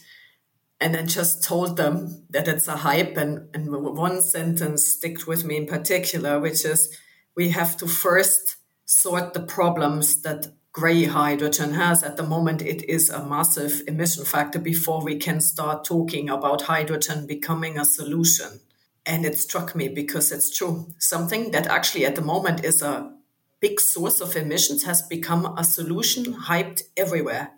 and 0.80 0.94
then 0.94 1.06
just 1.06 1.44
told 1.44 1.76
them 1.76 2.26
that 2.30 2.48
it's 2.48 2.68
a 2.68 2.78
hype. 2.78 3.16
And, 3.16 3.48
and 3.54 3.70
one 3.70 4.20
sentence 4.20 4.86
sticked 4.86 5.26
with 5.26 5.44
me 5.44 5.56
in 5.56 5.66
particular, 5.66 6.38
which 6.40 6.64
is 6.64 6.94
we 7.36 7.50
have 7.50 7.76
to 7.78 7.86
first 7.86 8.56
sort 8.84 9.32
the 9.32 9.40
problems 9.40 10.22
that 10.22 10.48
gray 10.72 11.04
hydrogen 11.04 11.74
has. 11.74 12.02
At 12.02 12.16
the 12.16 12.22
moment, 12.22 12.62
it 12.62 12.82
is 12.88 13.08
a 13.10 13.24
massive 13.24 13.82
emission 13.86 14.24
factor 14.24 14.58
before 14.58 15.02
we 15.02 15.16
can 15.16 15.40
start 15.40 15.84
talking 15.84 16.28
about 16.28 16.62
hydrogen 16.62 17.26
becoming 17.26 17.78
a 17.78 17.84
solution. 17.84 18.60
And 19.04 19.24
it 19.24 19.38
struck 19.38 19.74
me 19.74 19.88
because 19.88 20.30
it's 20.30 20.56
true. 20.56 20.88
Something 20.98 21.50
that 21.50 21.66
actually 21.66 22.06
at 22.06 22.14
the 22.14 22.22
moment 22.22 22.64
is 22.64 22.82
a 22.82 23.12
big 23.60 23.80
source 23.80 24.20
of 24.20 24.36
emissions 24.36 24.84
has 24.84 25.02
become 25.02 25.54
a 25.56 25.64
solution 25.64 26.34
hyped 26.34 26.82
everywhere. 26.96 27.50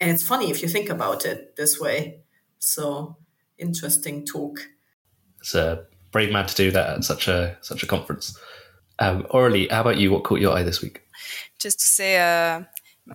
And 0.00 0.10
it's 0.10 0.22
funny 0.22 0.50
if 0.50 0.62
you 0.62 0.68
think 0.68 0.88
about 0.88 1.24
it 1.24 1.56
this 1.56 1.80
way. 1.80 2.20
So 2.58 3.16
interesting 3.56 4.24
talk. 4.24 4.60
It's 5.40 5.54
a 5.54 5.84
brave 6.10 6.32
man 6.32 6.46
to 6.46 6.54
do 6.54 6.70
that 6.70 6.98
at 6.98 7.04
such 7.04 7.28
a 7.28 7.56
such 7.60 7.82
a 7.82 7.86
conference. 7.86 8.38
Um, 8.98 9.24
Aurelie, 9.30 9.70
how 9.70 9.82
about 9.82 9.98
you? 9.98 10.10
What 10.10 10.24
caught 10.24 10.40
your 10.40 10.56
eye 10.56 10.64
this 10.64 10.82
week? 10.82 11.02
Just 11.58 11.78
to 11.80 11.88
say, 11.88 12.18
uh, 12.18 12.64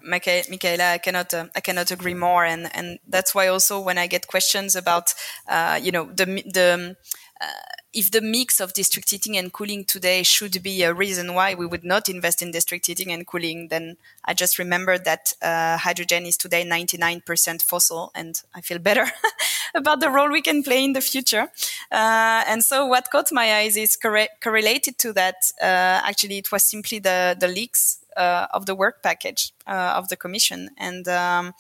Michaela, 0.02 0.94
I 0.94 0.98
cannot, 0.98 1.34
uh, 1.34 1.48
I 1.56 1.60
cannot 1.60 1.92
agree 1.92 2.14
more, 2.14 2.46
and 2.46 2.70
and 2.74 3.00
that's 3.08 3.36
why 3.36 3.48
also 3.48 3.80
when 3.80 3.98
I 3.98 4.08
get 4.08 4.28
questions 4.28 4.76
about, 4.76 5.14
uh, 5.48 5.80
you 5.82 5.92
know, 5.92 6.06
the 6.06 6.26
the 6.26 6.96
if 7.94 8.10
the 8.10 8.22
mix 8.22 8.60
of 8.60 8.74
district 8.74 9.12
heating 9.12 9.38
and 9.38 9.54
cooling 9.54 9.86
today 9.86 10.24
should 10.24 10.64
be 10.64 10.82
a 10.82 10.94
reason 10.94 11.36
why 11.36 11.54
we 11.54 11.66
would 11.66 11.84
not 11.84 12.10
invest 12.10 12.42
in 12.42 12.50
district 12.52 12.88
heating 12.88 13.12
and 13.12 13.28
cooling, 13.28 13.68
then 13.68 13.98
I 14.26 14.34
just 14.34 14.58
remember 14.58 14.98
that 14.98 15.34
uh, 15.42 15.78
hydrogen 15.78 16.26
is 16.26 16.36
today 16.36 16.66
99% 16.66 17.62
fossil, 17.62 18.12
and 18.16 18.42
I 18.56 18.62
feel 18.62 18.80
better 18.80 19.06
about 19.76 20.00
the 20.00 20.10
role 20.10 20.32
we 20.32 20.42
can 20.42 20.64
play 20.64 20.84
in 20.84 20.94
the 20.94 21.02
future. 21.02 21.52
Uh, 21.92 22.44
and 22.48 22.64
so, 22.64 22.86
what 22.88 23.12
caught 23.12 23.32
my 23.32 23.58
eyes 23.58 23.78
is 23.78 23.96
corre- 23.96 24.30
correlated 24.42 24.98
to 25.00 25.14
that. 25.14 25.36
Uh, 25.62 26.02
actually, 26.04 26.40
it 26.40 26.52
was 26.52 26.64
simply 26.64 26.98
the 26.98 27.38
the 27.40 27.48
leaks 27.48 28.00
uh, 28.18 28.48
of 28.54 28.66
the 28.66 28.76
work 28.76 29.04
package 29.04 29.52
uh, 29.68 29.94
of 29.96 30.10
the 30.10 30.16
Commission, 30.16 30.72
and 30.78 31.08
um, 31.08 31.54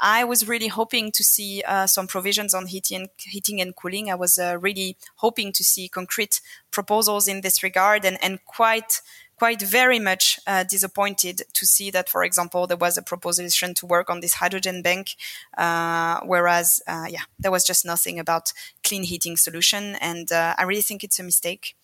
I 0.00 0.24
was 0.24 0.48
really 0.48 0.68
hoping 0.68 1.12
to 1.12 1.22
see 1.22 1.62
uh, 1.66 1.86
some 1.86 2.06
provisions 2.06 2.54
on 2.54 2.66
heating, 2.66 3.08
heating 3.18 3.60
and 3.60 3.74
cooling. 3.76 4.10
I 4.10 4.14
was 4.14 4.38
uh, 4.38 4.58
really 4.58 4.96
hoping 5.16 5.52
to 5.52 5.64
see 5.64 5.88
concrete 5.88 6.40
proposals 6.70 7.28
in 7.28 7.42
this 7.42 7.62
regard, 7.62 8.04
and 8.04 8.18
and 8.22 8.44
quite 8.44 9.00
quite 9.40 9.62
very 9.62 9.98
much 9.98 10.38
uh, 10.46 10.64
disappointed 10.64 11.40
to 11.54 11.64
see 11.64 11.90
that, 11.90 12.10
for 12.10 12.22
example, 12.22 12.66
there 12.66 12.76
was 12.76 12.98
a 12.98 13.02
proposition 13.02 13.72
to 13.72 13.86
work 13.86 14.10
on 14.10 14.20
this 14.20 14.34
hydrogen 14.34 14.82
bank, 14.82 15.16
uh, 15.56 16.20
whereas, 16.26 16.82
uh, 16.86 17.06
yeah, 17.08 17.24
there 17.38 17.50
was 17.50 17.64
just 17.64 17.86
nothing 17.86 18.18
about 18.18 18.52
clean 18.84 19.02
heating 19.02 19.38
solution, 19.38 19.96
and 19.96 20.30
uh, 20.30 20.54
I 20.58 20.64
really 20.64 20.82
think 20.82 21.02
it's 21.02 21.18
a 21.18 21.22
mistake. 21.22 21.74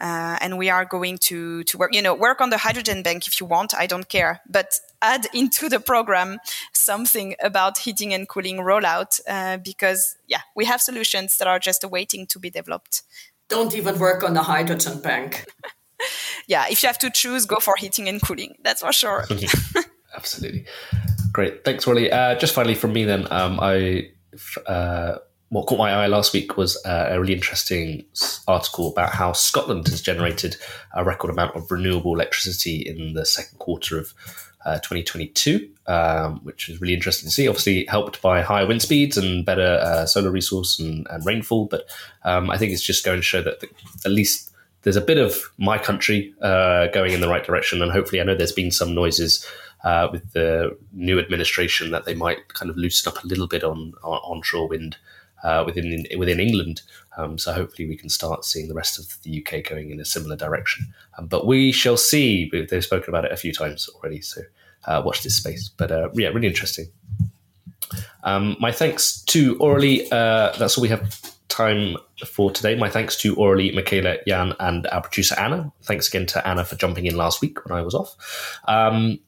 Uh, 0.00 0.36
and 0.40 0.58
we 0.58 0.70
are 0.70 0.84
going 0.84 1.18
to 1.18 1.64
to 1.64 1.78
work 1.78 1.94
you 1.94 2.02
know 2.02 2.14
work 2.14 2.40
on 2.40 2.50
the 2.50 2.58
hydrogen 2.58 3.02
bank 3.02 3.26
if 3.26 3.40
you 3.40 3.46
want 3.46 3.74
i 3.74 3.86
don't 3.86 4.08
care. 4.08 4.40
But 4.48 4.78
add 5.02 5.26
into 5.32 5.68
the 5.68 5.80
program 5.80 6.38
something 6.72 7.36
about 7.42 7.78
heating 7.78 8.12
and 8.14 8.28
cooling 8.28 8.58
rollout 8.58 9.20
uh, 9.28 9.58
because 9.58 10.16
yeah 10.26 10.42
we 10.56 10.64
have 10.64 10.80
solutions 10.80 11.38
that 11.38 11.48
are 11.48 11.58
just 11.58 11.84
waiting 11.84 12.26
to 12.26 12.38
be 12.38 12.50
developed. 12.50 13.02
Don't 13.48 13.74
even 13.74 13.98
work 13.98 14.22
on 14.22 14.34
the 14.34 14.42
hydrogen 14.42 15.00
bank. 15.00 15.46
Yeah 16.46 16.66
if 16.70 16.80
you 16.82 16.86
have 16.86 16.98
to 16.98 17.10
choose 17.10 17.44
go 17.44 17.56
for 17.56 17.74
heating 17.76 18.08
and 18.08 18.22
cooling 18.22 18.54
that's 18.62 18.82
for 18.82 18.92
sure. 18.92 19.26
Absolutely. 20.16 20.64
Great. 21.32 21.64
Thanks 21.64 21.86
Wally. 21.86 22.10
Uh, 22.10 22.36
just 22.36 22.54
finally 22.54 22.76
from 22.76 22.92
me 22.92 23.04
then 23.04 23.26
um, 23.32 23.58
i 23.60 24.08
uh, 24.66 25.18
what 25.50 25.66
caught 25.66 25.78
my 25.78 25.92
eye 25.92 26.06
last 26.06 26.34
week 26.34 26.56
was 26.56 26.76
uh, 26.84 27.08
a 27.10 27.20
really 27.20 27.32
interesting 27.32 28.04
article 28.46 28.90
about 28.90 29.14
how 29.14 29.32
Scotland 29.32 29.88
has 29.88 30.02
generated 30.02 30.56
a 30.94 31.04
record 31.04 31.30
amount 31.30 31.56
of 31.56 31.70
renewable 31.70 32.14
electricity 32.14 32.76
in 32.86 33.14
the 33.14 33.24
second 33.24 33.58
quarter 33.58 33.98
of 33.98 34.12
uh, 34.66 34.74
2022, 34.80 35.70
um, 35.86 36.40
which 36.42 36.68
is 36.68 36.80
really 36.80 36.92
interesting 36.92 37.28
to 37.28 37.32
see. 37.32 37.48
Obviously, 37.48 37.86
helped 37.86 38.20
by 38.20 38.42
higher 38.42 38.66
wind 38.66 38.82
speeds 38.82 39.16
and 39.16 39.46
better 39.46 39.80
uh, 39.82 40.04
solar 40.04 40.30
resource 40.30 40.78
and, 40.78 41.06
and 41.10 41.24
rainfall. 41.24 41.64
But 41.66 41.88
um, 42.24 42.50
I 42.50 42.58
think 42.58 42.72
it's 42.72 42.82
just 42.82 43.04
going 43.04 43.18
to 43.18 43.22
show 43.22 43.40
that 43.40 43.60
the, 43.60 43.68
at 44.04 44.10
least 44.10 44.52
there's 44.82 44.96
a 44.96 45.00
bit 45.00 45.16
of 45.16 45.38
my 45.56 45.78
country 45.78 46.34
uh, 46.42 46.88
going 46.88 47.12
in 47.12 47.20
the 47.20 47.28
right 47.28 47.44
direction. 47.44 47.80
And 47.80 47.90
hopefully, 47.90 48.20
I 48.20 48.24
know 48.24 48.34
there's 48.34 48.52
been 48.52 48.70
some 48.70 48.94
noises. 48.94 49.46
Uh, 49.84 50.08
with 50.10 50.32
the 50.32 50.76
new 50.92 51.20
administration, 51.20 51.92
that 51.92 52.04
they 52.04 52.12
might 52.12 52.52
kind 52.52 52.68
of 52.68 52.76
loosen 52.76 53.12
up 53.12 53.22
a 53.22 53.26
little 53.28 53.46
bit 53.46 53.62
on, 53.62 53.94
on 54.02 54.18
onshore 54.24 54.66
wind 54.66 54.96
uh, 55.42 55.62
within 55.66 56.04
within 56.16 56.40
England. 56.40 56.82
Um, 57.16 57.38
so 57.38 57.52
hopefully 57.52 57.88
we 57.88 57.96
can 57.96 58.08
start 58.08 58.44
seeing 58.44 58.68
the 58.68 58.74
rest 58.74 58.98
of 58.98 59.20
the 59.22 59.44
UK 59.44 59.68
going 59.68 59.90
in 59.90 60.00
a 60.00 60.04
similar 60.04 60.36
direction. 60.36 60.86
Um, 61.16 61.26
but 61.26 61.46
we 61.46 61.72
shall 61.72 61.96
see. 61.96 62.50
They've 62.50 62.84
spoken 62.84 63.10
about 63.10 63.24
it 63.24 63.32
a 63.32 63.36
few 63.36 63.52
times 63.52 63.88
already, 63.88 64.20
so 64.20 64.42
uh, 64.86 65.02
watch 65.04 65.22
this 65.22 65.36
space. 65.36 65.68
But 65.68 65.90
uh, 65.90 66.10
yeah, 66.14 66.28
really 66.28 66.46
interesting. 66.46 66.86
Um, 68.24 68.56
my 68.60 68.72
thanks 68.72 69.22
to 69.24 69.56
Aurelie. 69.56 70.06
Uh, 70.12 70.52
that's 70.58 70.76
all 70.76 70.82
we 70.82 70.88
have 70.88 71.20
time 71.48 71.96
for 72.26 72.50
today. 72.50 72.76
My 72.76 72.90
thanks 72.90 73.16
to 73.16 73.34
Aurelie, 73.36 73.74
Michaela, 73.74 74.18
Jan, 74.26 74.54
and 74.60 74.86
our 74.88 75.00
producer 75.00 75.34
Anna. 75.38 75.72
Thanks 75.82 76.08
again 76.08 76.26
to 76.26 76.46
Anna 76.46 76.64
for 76.64 76.76
jumping 76.76 77.06
in 77.06 77.16
last 77.16 77.40
week 77.40 77.64
when 77.64 77.76
I 77.76 77.82
was 77.82 77.94
off. 77.94 78.60
Um, 78.68 79.18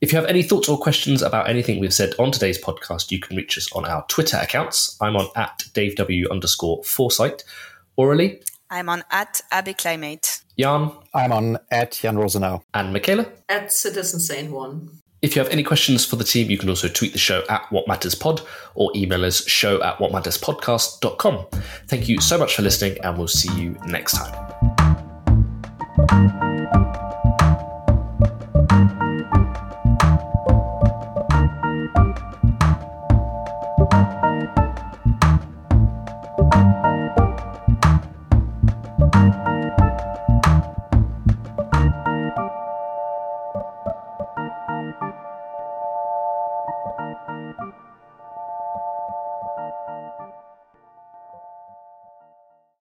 if 0.00 0.12
you 0.12 0.18
have 0.18 0.28
any 0.28 0.42
thoughts 0.42 0.68
or 0.68 0.78
questions 0.78 1.22
about 1.22 1.48
anything 1.48 1.80
we've 1.80 1.94
said 1.94 2.14
on 2.18 2.30
today's 2.30 2.62
podcast, 2.62 3.10
you 3.10 3.18
can 3.18 3.36
reach 3.36 3.58
us 3.58 3.72
on 3.72 3.84
our 3.84 4.04
Twitter 4.08 4.36
accounts. 4.36 4.96
I'm 5.00 5.16
on 5.16 5.28
at 5.34 5.64
DaveW 5.72 6.30
underscore 6.30 6.84
Foresight. 6.84 7.42
Aurelie? 7.98 8.42
I'm 8.70 8.88
on 8.88 9.02
at 9.10 9.40
AB 9.52 9.74
Climate. 9.74 10.42
Jan? 10.58 10.92
I'm 11.14 11.32
on 11.32 11.58
at 11.70 11.92
Jan 11.92 12.16
Rosenow. 12.16 12.62
And 12.74 12.92
Michaela? 12.92 13.26
At 13.48 13.72
Citizen 13.72 14.20
Sane 14.20 14.52
One. 14.52 14.90
If 15.20 15.34
you 15.34 15.42
have 15.42 15.50
any 15.50 15.64
questions 15.64 16.04
for 16.04 16.14
the 16.14 16.22
team, 16.22 16.48
you 16.48 16.58
can 16.58 16.68
also 16.68 16.86
tweet 16.86 17.12
the 17.12 17.18
show 17.18 17.42
at 17.48 17.70
Watt 17.72 17.88
Matters 17.88 18.14
Pod 18.14 18.42
or 18.76 18.92
email 18.94 19.24
us 19.24 19.44
show 19.48 19.82
at 19.82 19.98
wattmatterspodcast.com. 19.98 21.46
Thank 21.88 22.08
you 22.08 22.20
so 22.20 22.38
much 22.38 22.54
for 22.54 22.62
listening, 22.62 22.98
and 23.02 23.18
we'll 23.18 23.26
see 23.26 23.52
you 23.60 23.76
next 23.86 24.16
time. 24.16 24.34